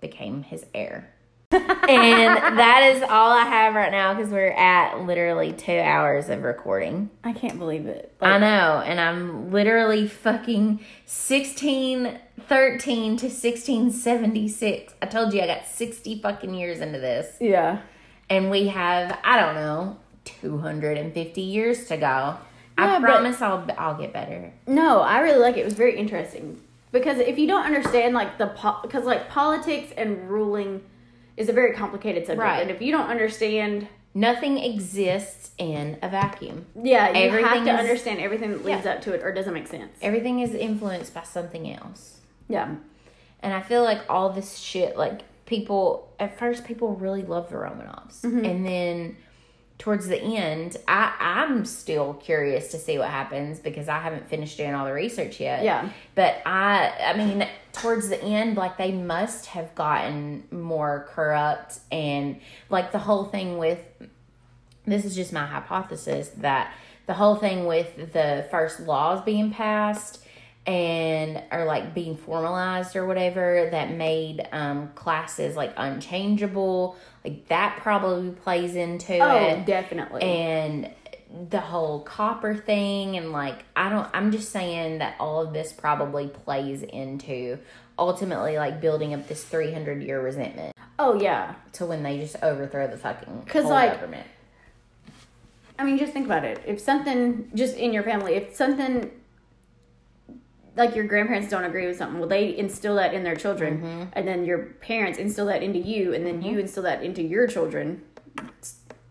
became 0.00 0.42
his 0.42 0.66
heir. 0.74 1.13
And 1.54 2.58
that 2.58 2.92
is 2.94 3.02
all 3.02 3.32
I 3.32 3.44
have 3.44 3.74
right 3.74 3.92
now 3.92 4.14
because 4.14 4.30
we're 4.30 4.52
at 4.52 5.00
literally 5.00 5.52
two 5.52 5.78
hours 5.78 6.28
of 6.28 6.42
recording. 6.42 7.10
I 7.22 7.32
can't 7.32 7.58
believe 7.58 7.86
it. 7.86 8.14
I 8.20 8.38
know, 8.38 8.82
and 8.84 9.00
I'm 9.00 9.50
literally 9.50 10.06
fucking 10.08 10.80
1613 11.06 13.16
to 13.16 13.26
1676. 13.26 14.94
I 15.00 15.06
told 15.06 15.32
you 15.32 15.40
I 15.42 15.46
got 15.46 15.66
60 15.66 16.20
fucking 16.20 16.54
years 16.54 16.80
into 16.80 16.98
this. 16.98 17.36
Yeah. 17.40 17.82
And 18.28 18.50
we 18.50 18.68
have, 18.68 19.18
I 19.22 19.38
don't 19.38 19.54
know, 19.54 19.98
250 20.24 21.40
years 21.40 21.86
to 21.86 21.96
go. 21.96 22.38
Yeah, 22.76 22.96
I 22.96 23.00
promise 23.00 23.40
I'll 23.40 23.64
I'll 23.78 23.96
get 23.96 24.12
better. 24.12 24.52
No, 24.66 25.00
I 25.00 25.20
really 25.20 25.38
like 25.38 25.56
it. 25.56 25.60
It 25.60 25.64
was 25.64 25.74
very 25.74 25.96
interesting 25.96 26.60
because 26.90 27.18
if 27.18 27.38
you 27.38 27.46
don't 27.46 27.64
understand 27.64 28.14
like 28.14 28.38
the 28.38 28.46
because 28.82 29.04
like 29.04 29.28
politics 29.28 29.92
and 29.96 30.28
ruling 30.28 30.82
is 31.36 31.48
a 31.48 31.52
very 31.52 31.72
complicated 31.74 32.26
subject, 32.26 32.40
Right. 32.40 32.62
and 32.62 32.70
if 32.70 32.80
you 32.80 32.92
don't 32.92 33.08
understand, 33.08 33.88
Nothing 34.16 34.58
exists 34.58 35.50
in 35.58 35.98
a 36.02 36.08
vacuum. 36.08 36.66
yeah, 36.80 37.10
you 37.18 37.30
have 37.44 37.64
to 37.64 37.72
is- 37.72 37.80
understand 37.80 38.20
everything 38.20 38.50
that 38.52 38.64
leads 38.64 38.84
Yeah. 38.84 38.92
up 38.92 39.00
to 39.02 39.12
it, 39.12 39.22
or 39.22 39.30
it 39.30 39.34
doesn't 39.34 39.52
make 39.54 39.66
sense. 39.66 39.90
Everything 40.00 40.38
is 40.40 40.54
influenced 40.54 41.12
by 41.14 41.22
something 41.24 41.70
else. 41.72 42.20
Yeah, 42.48 42.76
And 43.42 43.52
I 43.52 43.60
feel 43.60 43.82
like 43.82 44.00
all 44.08 44.30
this 44.30 44.56
shit, 44.58 44.96
like 44.96 45.22
people, 45.46 46.08
at 46.20 46.38
first, 46.38 46.64
people 46.64 46.94
really 46.94 47.22
love 47.22 47.50
the 47.50 47.56
Romanovs. 47.56 48.20
Mm-hmm. 48.22 48.44
And 48.44 48.64
then 48.66 49.16
towards 49.78 50.06
the 50.06 50.20
end, 50.20 50.76
I, 50.86 51.14
I'm 51.18 51.64
still 51.64 52.14
curious 52.14 52.70
to 52.70 52.78
see 52.78 52.98
what 52.98 53.10
happens 53.10 53.58
because 53.58 53.88
I 53.88 53.98
haven't 53.98 54.28
finished 54.28 54.56
doing 54.56 54.74
all 54.74 54.84
the 54.84 54.92
research 54.92 55.40
yet. 55.40 55.64
Yeah. 55.64 55.88
But 56.14 56.40
I, 56.46 56.92
I 57.00 57.16
mean, 57.16 57.46
towards 57.72 58.08
the 58.08 58.22
end, 58.22 58.56
like 58.56 58.78
they 58.78 58.92
must 58.92 59.46
have 59.46 59.74
gotten 59.74 60.44
more 60.50 61.06
corrupt 61.10 61.80
and 61.90 62.40
like 62.70 62.92
the 62.92 62.98
whole 62.98 63.24
thing 63.24 63.58
with, 63.58 63.80
this 64.86 65.04
is 65.04 65.14
just 65.14 65.32
my 65.32 65.44
hypothesis 65.44 66.30
that 66.36 66.72
the 67.06 67.14
whole 67.14 67.36
thing 67.36 67.66
with 67.66 68.12
the 68.12 68.46
first 68.50 68.80
laws 68.80 69.22
being 69.22 69.50
passed 69.50 70.23
and 70.66 71.42
or 71.52 71.64
like 71.64 71.94
being 71.94 72.16
formalized 72.16 72.96
or 72.96 73.06
whatever 73.06 73.68
that 73.70 73.90
made 73.90 74.46
um 74.52 74.88
classes 74.94 75.56
like 75.56 75.72
unchangeable 75.76 76.96
like 77.24 77.46
that 77.48 77.78
probably 77.82 78.30
plays 78.30 78.74
into 78.74 79.18
oh, 79.18 79.36
it 79.36 79.66
definitely. 79.66 80.22
and 80.22 80.90
the 81.50 81.60
whole 81.60 82.00
copper 82.00 82.54
thing 82.54 83.16
and 83.16 83.30
like 83.30 83.64
I 83.76 83.90
don't 83.90 84.08
I'm 84.14 84.32
just 84.32 84.52
saying 84.52 84.98
that 84.98 85.16
all 85.20 85.42
of 85.42 85.52
this 85.52 85.72
probably 85.72 86.28
plays 86.28 86.82
into 86.82 87.58
ultimately 87.98 88.56
like 88.56 88.80
building 88.80 89.12
up 89.12 89.28
this 89.28 89.44
300 89.44 90.02
year 90.02 90.22
resentment 90.22 90.74
oh 90.98 91.20
yeah, 91.20 91.54
to 91.72 91.86
when 91.86 92.02
they 92.02 92.18
just 92.18 92.36
overthrow 92.42 92.86
the 92.86 92.96
fucking 92.96 93.44
'Cause, 93.46 93.64
like, 93.64 93.94
government. 93.94 94.26
I 95.78 95.84
mean, 95.84 95.98
just 95.98 96.12
think 96.12 96.26
about 96.26 96.44
it. 96.44 96.62
If 96.66 96.80
something 96.80 97.50
just 97.54 97.76
in 97.76 97.92
your 97.92 98.04
family, 98.04 98.34
if 98.34 98.54
something 98.54 99.10
like 100.76 100.94
your 100.96 101.04
grandparents 101.06 101.48
don't 101.48 101.64
agree 101.64 101.86
with 101.86 101.96
something, 101.96 102.18
well, 102.18 102.28
they 102.28 102.56
instill 102.56 102.96
that 102.96 103.14
in 103.14 103.22
their 103.22 103.36
children, 103.36 103.78
Mm-hmm. 103.78 104.02
and 104.14 104.26
then 104.26 104.44
your 104.44 104.58
parents 104.80 105.18
instill 105.18 105.46
that 105.46 105.62
into 105.62 105.78
you, 105.78 106.14
and 106.14 106.26
then 106.26 106.42
you 106.42 106.58
instill 106.58 106.82
that 106.84 107.02
into 107.02 107.22
your 107.22 107.46
children. 107.46 108.02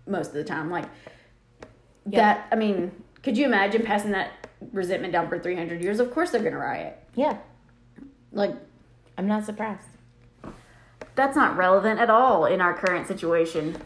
Most 0.05 0.27
of 0.29 0.33
the 0.33 0.43
time, 0.43 0.69
like 0.69 0.85
that. 2.07 2.47
I 2.51 2.55
mean, 2.55 2.91
could 3.21 3.37
you 3.37 3.45
imagine 3.45 3.83
passing 3.83 4.11
that 4.11 4.31
resentment 4.73 5.13
down 5.13 5.29
for 5.29 5.39
three 5.39 5.55
hundred 5.55 5.81
years? 5.81 5.99
Of 5.99 6.11
course, 6.13 6.31
they're 6.31 6.43
gonna 6.43 6.57
riot. 6.57 6.97
Yeah, 7.15 7.37
Like 8.33 8.53
I'm 9.17 9.27
not 9.27 9.45
surprised. 9.45 9.87
that's 11.15 11.35
not 11.37 11.55
relevant 11.55 11.99
at 12.01 12.09
all 12.09 12.45
in 12.45 12.59
our 12.59 12.73
current 12.73 13.07
situation. 13.07 13.77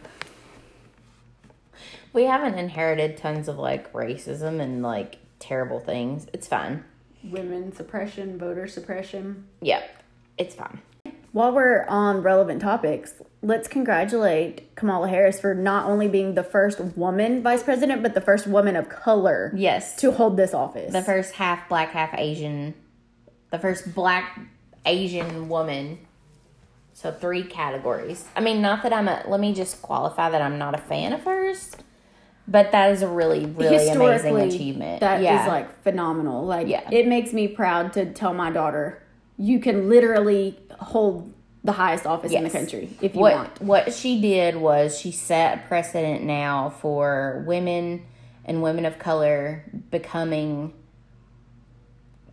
We 2.13 2.23
haven't 2.23 2.55
inherited 2.57 3.17
tons 3.17 3.47
of 3.47 3.57
like 3.59 3.91
racism 3.93 4.59
and 4.59 4.81
like 4.81 5.17
terrible 5.39 5.79
things. 5.79 6.25
It's 6.33 6.47
fine. 6.47 6.83
Women 7.23 7.73
suppression, 7.75 8.37
voter 8.37 8.67
suppression. 8.67 9.47
Yep, 9.61 10.03
it's 10.37 10.55
fine. 10.55 10.81
While 11.33 11.51
we're 11.53 11.85
on 11.87 12.21
relevant 12.23 12.61
topics, 12.61 13.13
let's 13.41 13.67
congratulate 13.67 14.73
Kamala 14.75 15.07
Harris 15.09 15.39
for 15.39 15.53
not 15.53 15.85
only 15.87 16.07
being 16.07 16.33
the 16.35 16.43
first 16.43 16.79
woman 16.79 17.43
vice 17.43 17.61
president, 17.63 18.01
but 18.01 18.13
the 18.13 18.21
first 18.21 18.47
woman 18.47 18.75
of 18.75 18.89
color 18.89 19.51
Yes, 19.55 19.95
to 19.97 20.11
hold 20.11 20.37
this 20.37 20.53
office. 20.53 20.91
the 20.93 21.01
first 21.03 21.33
half 21.33 21.67
black, 21.69 21.89
half 21.91 22.11
Asian, 22.17 22.73
the 23.51 23.59
first 23.59 23.93
black 23.93 24.39
Asian 24.85 25.49
woman. 25.49 25.99
So 26.93 27.11
three 27.11 27.43
categories. 27.43 28.25
I 28.35 28.39
mean, 28.39 28.59
not 28.61 28.81
that 28.81 28.91
I'm 28.91 29.07
a. 29.07 29.23
Let 29.27 29.39
me 29.39 29.53
just 29.53 29.83
qualify 29.83 30.31
that 30.31 30.41
I'm 30.41 30.57
not 30.57 30.73
a 30.73 30.79
fan 30.79 31.13
of 31.13 31.21
hers, 31.23 31.75
but 32.47 32.71
that 32.71 32.91
is 32.91 33.01
a 33.01 33.07
really, 33.07 33.45
really 33.45 33.89
amazing 33.89 34.37
achievement. 34.39 35.01
That 35.01 35.19
is 35.19 35.25
yeah, 35.25 35.47
like 35.47 35.83
phenomenal. 35.83 36.45
Like 36.45 36.67
Yeah. 36.67 36.87
it 36.91 37.07
makes 37.07 37.33
me 37.33 37.47
proud 37.47 37.93
to 37.93 38.11
tell 38.13 38.33
my 38.33 38.49
daughter 38.51 39.03
you 39.37 39.59
can 39.59 39.89
literally 39.89 40.57
hold 40.79 41.33
the 41.63 41.73
highest 41.73 42.05
office 42.05 42.31
in 42.31 42.43
the 42.43 42.49
country 42.49 42.89
if 43.01 43.13
you 43.13 43.19
what 43.19 43.35
want. 43.35 43.61
what 43.61 43.93
she 43.93 44.21
did 44.21 44.55
was 44.55 44.97
she 44.97 45.11
set 45.11 45.57
a 45.57 45.67
precedent 45.67 46.23
now 46.23 46.69
for 46.69 47.43
women 47.45 48.05
and 48.45 48.63
women 48.63 48.85
of 48.85 48.97
color 48.97 49.65
becoming 49.91 50.73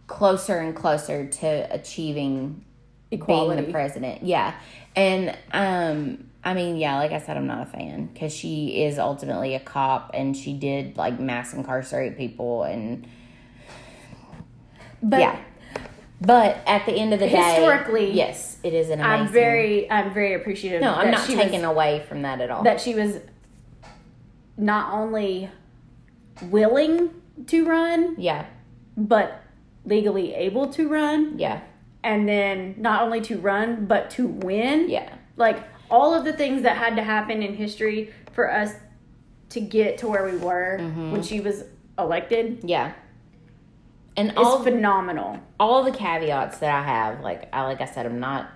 closer 0.06 0.58
and 0.58 0.76
closer 0.76 1.26
to 1.26 1.66
achieving 1.74 2.64
being 3.18 3.38
Equality. 3.38 3.66
the 3.66 3.72
president. 3.72 4.22
Yeah. 4.22 4.54
And 4.96 5.36
um 5.52 6.30
I 6.46 6.52
mean, 6.52 6.76
yeah, 6.76 6.98
like 6.98 7.12
I 7.12 7.20
said 7.20 7.36
I'm 7.36 7.46
not 7.46 7.62
a 7.62 7.70
fan 7.70 8.10
cuz 8.18 8.34
she 8.34 8.84
is 8.84 8.98
ultimately 8.98 9.54
a 9.54 9.60
cop 9.60 10.10
and 10.14 10.36
she 10.36 10.52
did 10.52 10.96
like 10.96 11.18
mass 11.18 11.54
incarcerate 11.54 12.16
people 12.16 12.62
and 12.64 13.06
But 15.02 15.20
yeah. 15.20 15.38
But 16.20 16.58
at 16.66 16.86
the 16.86 16.92
end 16.92 17.12
of 17.12 17.20
the 17.20 17.28
day, 17.28 17.54
Historically, 17.54 18.10
yes, 18.12 18.56
it 18.62 18.72
is 18.72 18.88
an 18.88 19.00
amazing 19.00 19.26
I'm 19.26 19.28
very 19.28 19.90
I'm 19.90 20.14
very 20.14 20.34
appreciative. 20.34 20.80
No, 20.80 20.94
I'm 20.94 21.10
not 21.10 21.28
was, 21.28 21.62
away 21.62 22.04
from 22.08 22.22
that 22.22 22.40
at 22.40 22.50
all. 22.50 22.62
that 22.62 22.80
she 22.80 22.94
was 22.94 23.18
not 24.56 24.92
only 24.92 25.50
willing 26.42 27.10
to 27.46 27.64
run, 27.64 28.14
yeah. 28.18 28.46
but 28.96 29.42
legally 29.84 30.34
able 30.34 30.68
to 30.68 30.88
run. 30.88 31.38
Yeah. 31.38 31.60
And 32.04 32.28
then 32.28 32.74
not 32.78 33.02
only 33.02 33.20
to 33.22 33.38
run 33.38 33.86
but 33.86 34.10
to 34.10 34.26
win 34.28 34.88
Yeah. 34.88 35.12
like 35.36 35.58
all 35.90 36.14
of 36.14 36.24
the 36.24 36.32
things 36.32 36.62
that 36.62 36.76
had 36.76 36.96
to 36.96 37.02
happen 37.02 37.42
in 37.42 37.54
history 37.54 38.12
for 38.32 38.52
us 38.52 38.72
to 39.50 39.60
get 39.60 39.98
to 39.98 40.08
where 40.08 40.24
we 40.24 40.36
were 40.36 40.78
Mm-hmm. 40.80 41.10
when 41.12 41.22
she 41.22 41.40
was 41.40 41.64
elected 41.98 42.60
Yeah. 42.64 42.92
And 44.16 44.32
all 44.36 44.62
phenomenal 44.62 45.40
all 45.58 45.82
the 45.82 45.90
caveats 45.90 46.58
that 46.58 46.70
I 46.70 46.82
have, 46.84 47.20
like 47.20 47.48
I 47.52 47.62
like 47.62 47.80
I 47.80 47.86
said, 47.86 48.06
I'm 48.06 48.20
not 48.20 48.48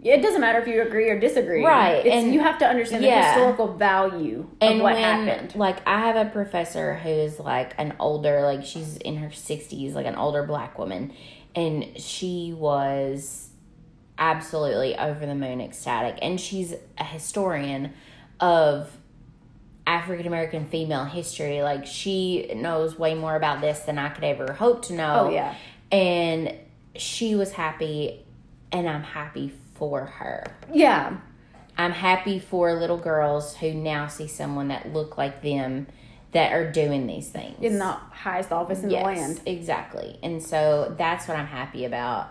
it 0.00 0.22
doesn't 0.22 0.40
matter 0.40 0.60
if 0.60 0.68
you 0.68 0.80
agree 0.82 1.10
or 1.10 1.18
disagree 1.18 1.64
Right, 1.64 2.06
it's, 2.06 2.14
and- 2.14 2.32
you 2.32 2.38
have 2.40 2.58
to 2.58 2.66
understand 2.66 3.02
yeah. 3.02 3.20
the 3.20 3.26
historical 3.40 3.74
value 3.76 4.48
and 4.60 4.74
of 4.76 4.80
what 4.82 4.94
when, 4.94 5.02
happened 5.26 5.54
Like 5.56 5.78
I 5.88 5.98
have 6.00 6.14
a 6.16 6.30
professor 6.30 6.94
who's 6.94 7.40
like 7.40 7.74
an 7.78 7.94
older, 7.98 8.42
like 8.42 8.64
she's 8.64 8.96
in 8.98 9.16
her 9.16 9.30
sixties, 9.32 9.94
like 9.94 10.06
an 10.06 10.14
older 10.14 10.44
black 10.44 10.78
woman, 10.78 11.12
and 11.58 11.98
she 12.00 12.54
was 12.56 13.50
absolutely 14.16 14.96
over 14.96 15.26
the 15.26 15.34
moon 15.34 15.60
ecstatic, 15.60 16.16
and 16.22 16.40
she's 16.40 16.72
a 16.96 17.04
historian 17.04 17.92
of 18.38 18.96
African 19.84 20.28
American 20.28 20.66
female 20.66 21.04
history. 21.04 21.62
Like 21.62 21.84
she 21.84 22.52
knows 22.54 22.96
way 22.96 23.14
more 23.14 23.34
about 23.34 23.60
this 23.60 23.80
than 23.80 23.98
I 23.98 24.08
could 24.10 24.22
ever 24.22 24.52
hope 24.52 24.84
to 24.86 24.92
know. 24.92 25.26
Oh, 25.26 25.30
yeah. 25.30 25.54
and 25.90 26.54
she 26.94 27.34
was 27.34 27.50
happy, 27.50 28.24
and 28.70 28.88
I'm 28.88 29.02
happy 29.02 29.52
for 29.74 30.06
her. 30.06 30.44
yeah 30.72 31.16
I'm 31.76 31.92
happy 31.92 32.40
for 32.40 32.74
little 32.74 32.98
girls 32.98 33.56
who 33.56 33.72
now 33.72 34.08
see 34.08 34.26
someone 34.26 34.68
that 34.68 34.92
look 34.92 35.16
like 35.16 35.42
them 35.42 35.86
that 36.32 36.52
are 36.52 36.70
doing 36.70 37.06
these 37.06 37.28
things. 37.30 37.56
in 37.62 37.78
the 37.78 37.84
highest 37.86 38.52
office 38.52 38.82
in 38.82 38.90
yes, 38.90 39.00
the 39.02 39.06
land 39.06 39.40
Exactly. 39.46 40.18
And 40.22 40.42
so 40.42 40.94
that's 40.98 41.26
what 41.28 41.36
I'm 41.38 41.46
happy 41.46 41.84
about. 41.84 42.28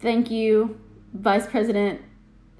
thank 0.00 0.30
you 0.30 0.78
vice 1.14 1.46
president 1.46 2.00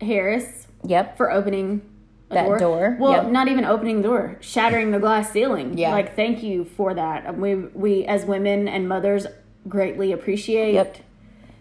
harris 0.01 0.67
Yep. 0.85 1.17
for 1.17 1.31
opening 1.33 1.83
That 2.29 2.59
door, 2.59 2.97
Well, 2.99 3.13
yep. 3.25 3.27
not 3.33 3.49
even 3.49 3.65
opening 3.65 4.03
the 4.03 4.09
door, 4.09 4.37
shattering 4.41 4.91
the 4.91 4.99
glass 4.99 5.31
ceiling. 5.31 5.79
Yeah. 5.79 5.93
Like, 5.93 6.17
thank 6.17 6.43
you 6.43 6.65
for 6.65 6.93
that. 6.95 7.37
We 7.39 7.55
we 7.55 8.05
as 8.05 8.25
women 8.25 8.67
and 8.69 8.89
mothers 8.89 9.27
greatly 9.69 10.11
appreciate 10.13 10.75
Yep. 10.75 10.97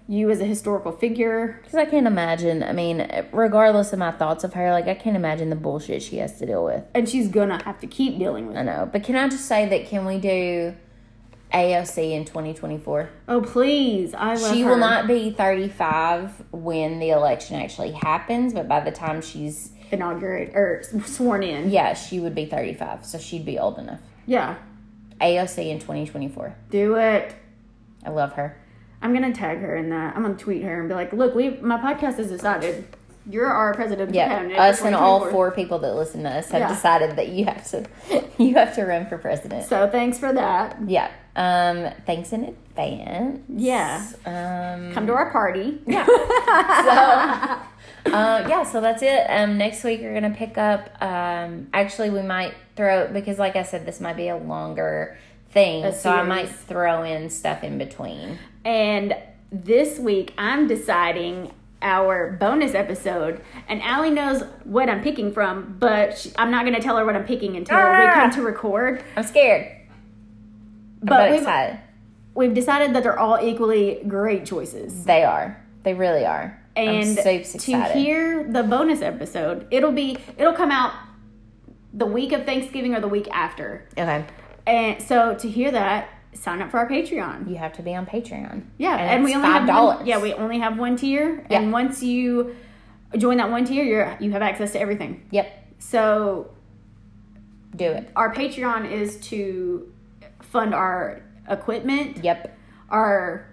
You 0.08 0.30
as 0.30 0.39
a 0.39 0.45
historical 0.45 0.91
figure. 0.91 1.60
Because 1.64 1.76
I 1.80 1.86
can't 1.86 2.06
imagine. 2.08 2.62
I 2.64 2.72
mean, 2.74 3.10
regardless 3.32 3.91
of 3.93 3.99
my 3.99 4.12
thoughts 4.12 4.43
of 4.43 4.53
her, 4.53 4.72
like 4.72 4.88
I 4.88 4.93
can't 4.93 5.16
imagine 5.16 5.49
the 5.49 5.56
bullshit 5.56 6.03
she 6.03 6.18
has 6.18 6.38
to 6.39 6.45
deal 6.45 6.64
with. 6.64 6.84
And 6.93 7.10
she's 7.10 7.28
gonna 7.28 7.64
have 7.64 7.80
to 7.80 7.88
keep 7.88 8.20
dealing 8.20 8.47
with 8.47 8.58
I 8.58 8.64
know. 8.64 8.88
But 8.91 9.03
can 9.03 9.16
I 9.16 9.28
just 9.30 9.45
say 9.45 9.68
that 9.70 9.88
can 9.88 10.06
we 10.06 10.20
do 10.20 10.76
AOC 11.53 12.12
in 12.12 12.26
2024? 12.26 13.10
Oh 13.28 13.41
please. 13.41 14.14
I 14.14 14.36
love 14.36 14.53
She 14.53 14.62
her. 14.62 14.70
will 14.70 14.78
not 14.78 15.08
be 15.08 15.32
35 15.32 16.43
when 16.51 16.99
the 16.99 17.10
election 17.10 17.56
actually 17.60 17.91
happens, 17.91 18.53
but 18.53 18.68
by 18.68 18.82
the 18.82 18.91
time 18.91 19.22
she's 19.22 19.72
inaugurated 19.91 20.56
or 20.56 20.84
sworn 21.06 21.43
in. 21.43 21.70
yeah, 21.70 21.93
she 21.93 22.20
would 22.20 22.36
be 22.36 22.45
35, 22.45 23.06
so 23.06 23.18
she'd 23.18 23.45
be 23.45 23.58
old 23.58 23.78
enough. 23.80 24.01
Yeah. 24.26 24.56
AOC 25.22 25.70
in 25.70 25.80
2024. 25.80 26.56
Do 26.70 26.95
it. 26.95 27.36
I 28.03 28.10
love 28.10 28.34
her. 28.34 28.58
I'm 29.06 29.14
gonna 29.14 29.34
tag 29.34 29.60
her 29.60 29.76
in 29.76 29.91
that. 29.91 30.16
I'm 30.16 30.24
gonna 30.24 30.34
tweet 30.34 30.64
her 30.64 30.80
and 30.80 30.89
be 30.89 30.95
like, 30.95 31.14
"Look, 31.14 31.36
we 31.36 31.51
my 31.62 31.78
podcast 31.78 32.18
is 32.18 32.28
decided 32.30 32.86
you're 33.30 33.45
our 33.47 33.74
president 33.76 34.14
Yeah, 34.14 34.47
us 34.58 34.82
and 34.82 34.95
all 34.95 35.30
four 35.30 35.51
people 35.51 35.78
that 35.80 35.95
listen 35.95 36.24
to 36.24 36.30
us 36.30 36.49
have 36.49 36.62
Yeah. 36.62 36.68
decided 36.70 37.16
that 37.16 37.30
you 37.30 37.45
have 37.45 37.68
to 37.70 37.86
you 38.39 38.56
have 38.56 38.74
to 38.76 38.84
run 38.84 39.06
for 39.06 39.20
president. 39.20 39.66
So 39.66 39.88
thanks 39.89 40.18
for 40.18 40.34
that. 40.34 40.78
Yeah. 40.88 41.12
Um. 41.36 41.91
Thanks 42.08 42.34
in 42.34 42.45
advance. 42.45 43.41
Yeah. 43.47 44.03
Um. 44.26 44.91
Come 44.93 45.06
to 45.06 45.14
our 45.14 45.30
party. 45.32 45.80
Yeah. 45.86 46.06
so, 46.06 48.12
uh, 48.12 48.45
yeah. 48.49 48.64
So 48.64 48.82
that's 48.82 49.03
it. 49.03 49.20
Um. 49.30 49.60
Next 49.60 49.84
week 49.84 50.01
we're 50.01 50.16
gonna 50.16 50.34
pick 50.36 50.58
up. 50.58 50.89
Um. 50.99 51.68
Actually, 51.74 52.10
we 52.10 52.24
might 52.24 52.56
throw 52.76 53.08
because, 53.08 53.38
like 53.38 53.56
I 53.56 53.64
said, 53.64 53.86
this 53.86 54.01
might 54.01 54.18
be 54.18 54.30
a 54.30 54.38
longer 54.38 55.16
thing. 55.51 55.89
So 55.93 56.10
I 56.12 56.24
might 56.24 56.49
throw 56.49 57.03
in 57.03 57.30
stuff 57.30 57.64
in 57.64 57.78
between. 57.78 58.39
And 58.66 59.16
this 59.51 59.99
week 59.99 60.34
I'm 60.38 60.68
deciding 60.68 61.53
our 61.82 62.32
bonus 62.32 62.74
episode, 62.74 63.41
and 63.68 63.80
Allie 63.84 64.09
knows 64.09 64.41
what 64.63 64.89
I'm 64.89 65.03
picking 65.03 65.32
from, 65.32 65.76
but 65.80 66.18
she, 66.18 66.32
I'm 66.36 66.49
not 66.49 66.66
gonna 66.66 66.82
tell 66.82 66.97
her 66.97 67.05
what 67.05 67.16
I'm 67.16 67.26
picking 67.26 67.55
until 67.55 67.78
we 67.78 67.84
Ah. 67.84 68.11
come 68.16 68.32
to 68.32 68.41
record. 68.41 69.03
I'm 69.16 69.24
scared, 69.24 69.68
But 71.01 71.09
but 71.09 71.30
we've, 71.32 71.39
excited. 71.41 71.80
we've 72.34 72.53
decided 72.55 72.95
that 72.95 73.03
they're 73.03 73.20
all 73.20 73.38
equally 73.39 74.01
great 74.07 74.45
choices. 74.45 75.03
They 75.05 75.24
are. 75.24 75.61
They 75.84 75.93
really 75.93 76.26
are. 76.26 76.59
and 76.76 77.07
so 77.20 77.39
to 77.59 77.84
hear 77.93 78.43
the 78.51 78.61
bonus 78.63 79.01
episode 79.01 79.66
it'll 79.72 79.93
be 79.93 80.18
it'll 80.38 80.51
come 80.51 80.72
out 80.72 80.91
the 81.93 82.05
week 82.05 82.34
of 82.34 82.45
thanksgiving 82.45 82.93
or 82.93 82.99
the 82.99 83.07
week 83.07 83.30
after 83.32 83.88
okay. 83.97 84.26
and 84.68 85.01
so 85.01 85.34
to 85.36 85.47
hear 85.49 85.72
that 85.72 86.09
sign 86.36 86.62
up 86.62 86.70
for 86.70 86.78
our 86.80 86.88
patreon 86.90 87.50
You 87.50 87.56
have 87.56 87.74
to 87.74 87.82
be 87.82 87.96
on 87.96 88.06
Patreon. 88.06 88.64
yeah 88.78 88.98
and, 88.98 89.10
and, 89.10 89.24
we 89.24 89.34
only 89.34 89.48
five 89.48 89.60
have 89.62 89.68
dollars. 89.68 89.98
one, 90.00 90.06
yeah 90.08 90.20
we 90.22 90.34
only 90.34 90.60
have 90.60 90.78
one 90.78 90.96
tier 90.98 91.46
Yeah. 91.50 91.60
and 91.62 91.72
once 91.72 92.04
you 92.04 92.56
join 93.18 93.38
that 93.38 93.50
one 93.50 93.66
tier 93.66 93.84
you're 93.84 94.18
you 94.20 94.32
have 94.32 94.42
access 94.42 94.72
to 94.74 94.80
everything 94.80 95.26
Yep. 95.32 95.48
so 95.80 96.52
Do 97.76 97.86
it. 97.86 98.10
our 98.16 98.34
patreon 98.34 98.92
is 98.92 99.18
to 99.30 99.92
fund 100.42 100.74
our 100.74 101.22
equipment 101.50 102.24
Yep. 102.24 102.58
our 102.90 103.48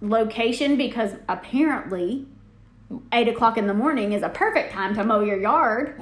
location 0.00 0.76
because 0.76 1.12
apparently 1.28 2.26
eight 3.12 3.28
o'clock 3.28 3.56
in 3.56 3.66
the 3.66 3.74
morning 3.74 4.12
is 4.12 4.22
a 4.22 4.28
perfect 4.28 4.72
time 4.72 4.94
to 4.94 5.02
mow 5.04 5.20
your 5.20 5.40
yard. 5.40 6.00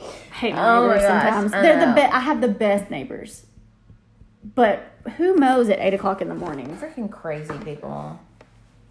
I 0.00 0.04
hate 0.34 0.54
my 0.54 0.68
Oh 0.78 0.86
neighbors 0.88 1.02
sometimes. 1.02 1.52
They're 1.52 1.80
the 1.86 1.92
best. 1.92 2.14
I 2.14 2.20
have 2.20 2.40
the 2.40 2.48
best 2.48 2.90
neighbors, 2.90 3.44
but 4.54 4.82
who 5.16 5.34
mows 5.36 5.68
at 5.68 5.78
eight 5.80 5.94
o'clock 5.94 6.20
in 6.22 6.28
the 6.28 6.34
morning? 6.34 6.76
Freaking 6.76 7.10
crazy 7.10 7.56
people. 7.64 8.18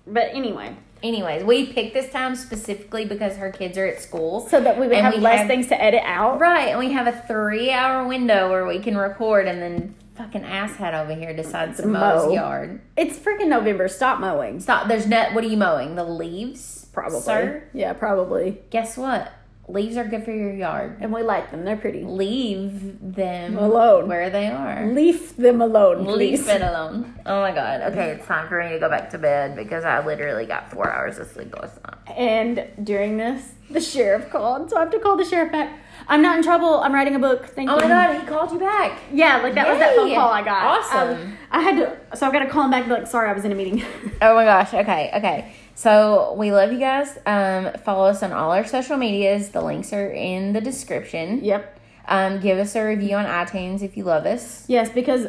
But 0.06 0.30
anyway, 0.34 0.76
Anyways, 1.04 1.44
we 1.44 1.72
picked 1.72 1.94
this 1.94 2.12
time 2.12 2.36
specifically 2.36 3.06
because 3.06 3.36
her 3.38 3.52
kids 3.52 3.78
are 3.78 3.86
at 3.86 4.02
school. 4.02 4.48
so 4.50 4.60
that 4.60 4.80
we 4.80 4.88
would 4.88 4.98
have 4.98 5.14
we 5.14 5.20
less 5.20 5.40
have- 5.42 5.48
things 5.48 5.68
to 5.68 5.80
edit 5.80 6.02
out. 6.04 6.40
Right, 6.40 6.70
and 6.70 6.80
we 6.80 6.92
have 6.94 7.06
a 7.06 7.12
three 7.28 7.70
hour 7.70 8.08
window 8.08 8.50
where 8.50 8.66
we 8.66 8.80
can 8.80 8.98
record, 8.98 9.48
and 9.48 9.62
then 9.62 9.94
fucking 10.16 10.42
asshat 10.42 10.96
over 10.96 11.14
here 11.14 11.36
decides 11.36 11.78
to 11.80 11.86
mow 11.88 12.24
his 12.26 12.34
yard. 12.34 12.82
It's 12.98 13.16
freaking 13.20 13.50
November. 13.50 13.88
Stop 13.88 14.20
mowing. 14.20 14.60
Stop. 14.60 14.88
There's 14.88 15.06
no. 15.06 15.30
What 15.34 15.44
are 15.44 15.48
you 15.48 15.58
mowing? 15.58 15.94
The 15.94 16.04
leaves? 16.04 16.88
Probably. 16.92 17.20
Sir? 17.22 17.64
Yeah, 17.74 17.94
probably. 17.94 18.58
Guess 18.72 18.98
what? 18.98 19.32
Leaves 19.70 19.98
are 19.98 20.06
good 20.06 20.24
for 20.24 20.32
your 20.32 20.54
yard. 20.54 20.96
And 21.02 21.12
we 21.12 21.24
like 21.24 21.52
them. 21.52 21.66
They're 21.66 21.76
pretty. 21.76 22.04
Leave 22.04 23.14
them 23.16 23.58
Alone. 23.58 24.08
where 24.08 24.30
they 24.30 24.48
are. 24.48 24.86
Leave 24.94 25.36
them 25.36 25.62
alone, 25.62 26.06
Leave 26.06 26.40
please. 26.40 26.48
it 26.48 26.62
alone. 26.62 27.14
Oh 27.26 27.42
my 27.42 27.52
god. 27.52 27.82
Okay, 27.92 28.12
it's 28.12 28.26
time 28.26 28.48
for 28.48 28.64
me 28.64 28.70
to 28.70 28.80
go 28.80 28.90
back 28.90 29.10
to 29.10 29.18
bed 29.18 29.58
because 29.58 29.84
I 29.84 30.06
literally 30.06 30.46
got 30.46 30.72
four 30.72 30.90
hours 30.90 31.18
of 31.18 31.28
sleep 31.28 31.54
last 31.60 31.78
night. 31.84 32.16
And 32.18 32.66
during 32.86 33.18
this, 33.18 33.52
the 33.70 33.82
sheriff 33.82 34.30
called, 34.30 34.70
so 34.70 34.78
I 34.78 34.80
have 34.80 34.92
to 34.92 35.00
call 35.00 35.18
the 35.18 35.26
sheriff 35.26 35.52
back. 35.52 35.78
I'm 36.08 36.22
not 36.22 36.38
in 36.38 36.44
trouble. 36.44 36.80
I'm 36.80 36.94
writing 36.94 37.16
a 37.16 37.20
book. 37.20 37.48
Thank 37.48 37.70
Oh 37.70 37.76
you. 37.76 37.80
Oh 37.84 37.90
my 37.90 37.90
god, 37.90 38.22
he 38.22 38.26
called 38.26 38.52
you 38.54 38.60
back. 38.60 38.98
Yeah, 39.12 39.42
like 39.42 39.56
that 39.56 39.68
was 39.68 39.78
that 39.80 39.98
phone 39.98 40.16
call 40.16 40.32
I 40.32 40.42
got. 40.42 40.64
Awesome. 40.80 41.22
Um, 41.22 41.38
I 41.52 41.60
had 41.62 41.76
to, 41.76 42.16
so 42.18 42.26
I've 42.28 42.32
got 42.32 42.40
to 42.40 42.50
call 42.50 42.64
him 42.64 42.72
back. 42.72 42.84
And 42.84 42.90
be 42.90 42.96
like, 43.00 43.08
sorry, 43.08 43.30
I 43.30 43.34
was 43.34 43.44
in 43.44 43.52
a 43.52 43.56
meeting. 43.56 43.84
Oh 44.22 44.34
my 44.34 44.46
gosh. 44.46 44.74
Okay. 44.74 45.12
Okay. 45.16 45.54
So 45.78 46.34
we 46.36 46.52
love 46.52 46.74
you 46.74 46.80
guys. 46.80 47.20
Um, 47.28 47.72
follow 47.86 48.08
us 48.08 48.24
on 48.24 48.34
all 48.34 48.52
our 48.52 48.66
social 48.66 48.98
medias. 48.98 49.50
The 49.50 49.62
links 49.62 49.94
are 49.94 50.10
in 50.10 50.54
the 50.54 50.60
description. 50.60 51.44
yep. 51.44 51.80
Um, 52.08 52.40
give 52.40 52.58
us 52.58 52.76
a 52.76 52.84
review 52.84 53.16
on 53.16 53.26
iTunes 53.26 53.84
if 53.84 53.96
you 53.96 54.04
love 54.06 54.26
us. 54.26 54.64
Yes, 54.68 54.90
because 54.90 55.28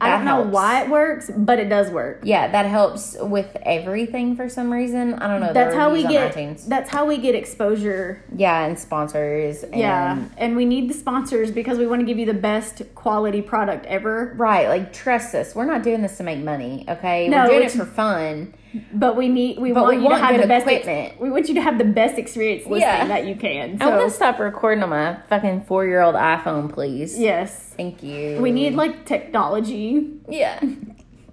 I 0.00 0.10
That 0.10 0.16
don't 0.16 0.24
know 0.26 0.50
why 0.50 0.82
it 0.82 0.90
works, 0.90 1.30
but 1.34 1.58
it 1.58 1.70
does 1.70 1.90
work. 1.90 2.20
Yeah, 2.24 2.48
that 2.50 2.66
helps 2.66 3.16
with 3.18 3.56
everything 3.62 4.36
for 4.36 4.50
some 4.50 4.70
reason. 4.70 5.14
I 5.14 5.28
don't 5.28 5.40
know. 5.40 5.54
That's 5.54 5.74
how 5.74 5.90
we 5.90 6.02
get. 6.02 6.34
iTunes. 6.34 6.66
That's 6.66 6.90
how 6.90 7.06
we 7.06 7.16
get 7.16 7.34
exposure. 7.34 8.22
Yeah, 8.36 8.66
and 8.66 8.78
sponsors. 8.78 9.62
And, 9.62 9.76
Yeah, 9.76 10.24
and 10.36 10.56
we 10.56 10.66
need 10.66 10.90
the 10.90 10.94
sponsors 10.94 11.50
because 11.50 11.78
we 11.78 11.86
want 11.86 12.00
to 12.00 12.06
give 12.06 12.18
you 12.18 12.26
the 12.26 12.34
best 12.34 12.82
quality 12.94 13.40
product 13.40 13.86
ever. 13.86 14.34
Right. 14.36 14.68
Like 14.68 14.92
trust 14.92 15.34
us. 15.34 15.54
We're 15.54 15.64
not 15.64 15.82
doing 15.82 16.02
this 16.02 16.18
to 16.18 16.22
make 16.22 16.40
money. 16.40 16.84
Okay. 16.86 17.28
No, 17.28 17.44
We're 17.44 17.50
doing 17.50 17.62
it 17.62 17.72
for 17.72 17.86
fun. 17.86 18.52
But 18.92 19.16
we 19.16 19.28
need. 19.28 19.58
We 19.58 19.72
But 19.72 19.82
want 19.84 19.96
we 19.96 20.02
you 20.02 20.08
want 20.08 20.20
to 20.20 20.26
have 20.26 20.40
the 20.40 20.46
best 20.46 20.66
equipment. 20.66 21.20
we 21.20 21.30
want 21.30 21.48
you 21.48 21.54
to 21.54 21.60
have 21.62 21.78
the 21.78 21.84
best 21.84 22.18
experience 22.18 22.62
listening 22.64 22.80
Yeah. 22.80 23.06
that 23.08 23.26
you 23.26 23.34
can. 23.36 23.80
I 23.80 23.86
want 23.88 24.00
So 24.00 24.04
to 24.08 24.10
stop 24.10 24.38
recording 24.38 24.82
on 24.82 24.90
my 24.90 25.16
fucking 25.28 25.62
four 25.62 25.86
year 25.86 26.00
old 26.02 26.14
iPhone, 26.14 26.72
please. 26.72 27.18
yes, 27.18 27.74
Thank 27.76 28.02
you. 28.02 28.38
we 28.40 28.50
need 28.50 28.74
like 28.74 29.04
technology. 29.04 30.14
Yeah. 30.28 30.60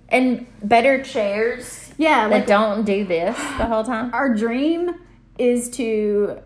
And 0.09 0.45
better 0.63 1.01
chairs 1.03 1.91
Yeah, 1.97 2.27
that 2.27 2.31
like 2.31 2.47
don't 2.47 2.85
do 2.85 3.03
this 3.05 3.35
the 3.35 3.65
whole 3.65 3.83
time. 3.83 4.11
our 4.13 4.33
dream 4.35 4.91
is 5.39 5.69
to 5.71 6.37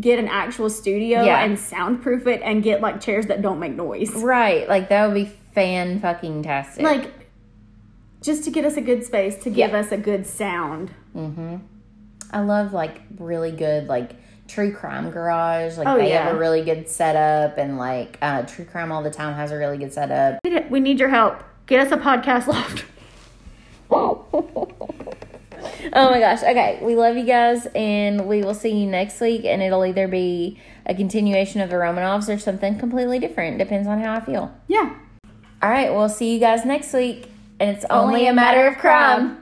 get 0.00 0.18
an 0.18 0.28
actual 0.28 0.70
studio 0.70 1.22
Yeah. 1.22 1.44
and 1.44 1.58
soundproof 1.58 2.26
it 2.26 2.40
and 2.42 2.62
get 2.62 2.80
like 2.80 3.00
chairs 3.02 3.26
that 3.26 3.42
don't 3.42 3.58
make 3.58 3.74
noise. 3.74 4.10
Right. 4.14 4.66
Like 4.66 4.88
that 4.88 5.06
would 5.06 5.14
be 5.14 5.30
fan 5.54 6.00
fucking 6.00 6.44
tastic. 6.44 6.82
Like 6.82 7.10
just 8.22 8.44
to 8.44 8.50
get 8.50 8.64
us 8.64 8.76
a 8.76 8.80
good 8.80 9.04
space 9.04 9.36
to 9.44 9.50
give 9.50 9.70
Yeah. 9.72 9.78
us 9.80 9.92
a 9.92 9.96
good 9.96 10.26
sound. 10.26 10.92
Mhm. 11.16 11.60
I 12.32 12.40
love 12.40 12.72
like 12.72 13.00
really 13.18 13.50
good 13.50 13.88
like 13.88 14.12
True 14.48 14.72
Crime 14.72 15.10
Garage. 15.10 15.76
Like 15.78 15.86
Oh, 15.88 15.96
they 15.98 16.10
yeah. 16.10 16.24
have 16.24 16.36
a 16.36 16.38
really 16.38 16.62
good 16.62 16.88
setup 16.88 17.58
and 17.58 17.78
like 17.78 18.18
uh 18.22 18.42
True 18.42 18.64
Crime 18.64 18.90
all 18.92 19.02
the 19.02 19.10
time 19.10 19.34
has 19.34 19.50
a 19.50 19.56
really 19.56 19.78
good 19.78 19.92
setup. 19.92 20.38
We 20.70 20.80
need 20.80 20.98
your 21.00 21.08
help. 21.10 21.42
Get 21.66 21.86
us 21.86 21.92
a 21.92 21.96
podcast 21.96 22.46
loft. 22.46 22.84
Oh 25.94 26.10
my 26.10 26.20
gosh. 26.20 26.42
Okay. 26.42 26.78
We 26.82 26.94
love 26.96 27.16
you 27.16 27.24
guys 27.24 27.66
and 27.74 28.26
we 28.26 28.42
will 28.42 28.54
see 28.54 28.70
you 28.70 28.86
next 28.86 29.20
week 29.20 29.44
and 29.44 29.60
it'll 29.62 29.84
either 29.84 30.08
be 30.08 30.58
a 30.86 30.94
continuation 30.94 31.60
of 31.60 31.70
the 31.70 31.76
Romanovs 31.76 32.32
or 32.34 32.38
something 32.38 32.78
completely 32.78 33.18
different. 33.18 33.58
Depends 33.58 33.86
on 33.86 34.00
how 34.00 34.14
I 34.14 34.20
feel. 34.20 34.54
Yeah. 34.68 34.94
All 35.62 35.70
right, 35.70 35.92
we'll 35.92 36.08
see 36.08 36.32
you 36.32 36.40
guys 36.40 36.64
next 36.64 36.92
week. 36.94 37.28
And 37.60 37.76
it's 37.76 37.86
only, 37.90 38.26
a 38.26 38.32
matter 38.32 38.66
of 38.66 38.78
crime. 38.78 39.41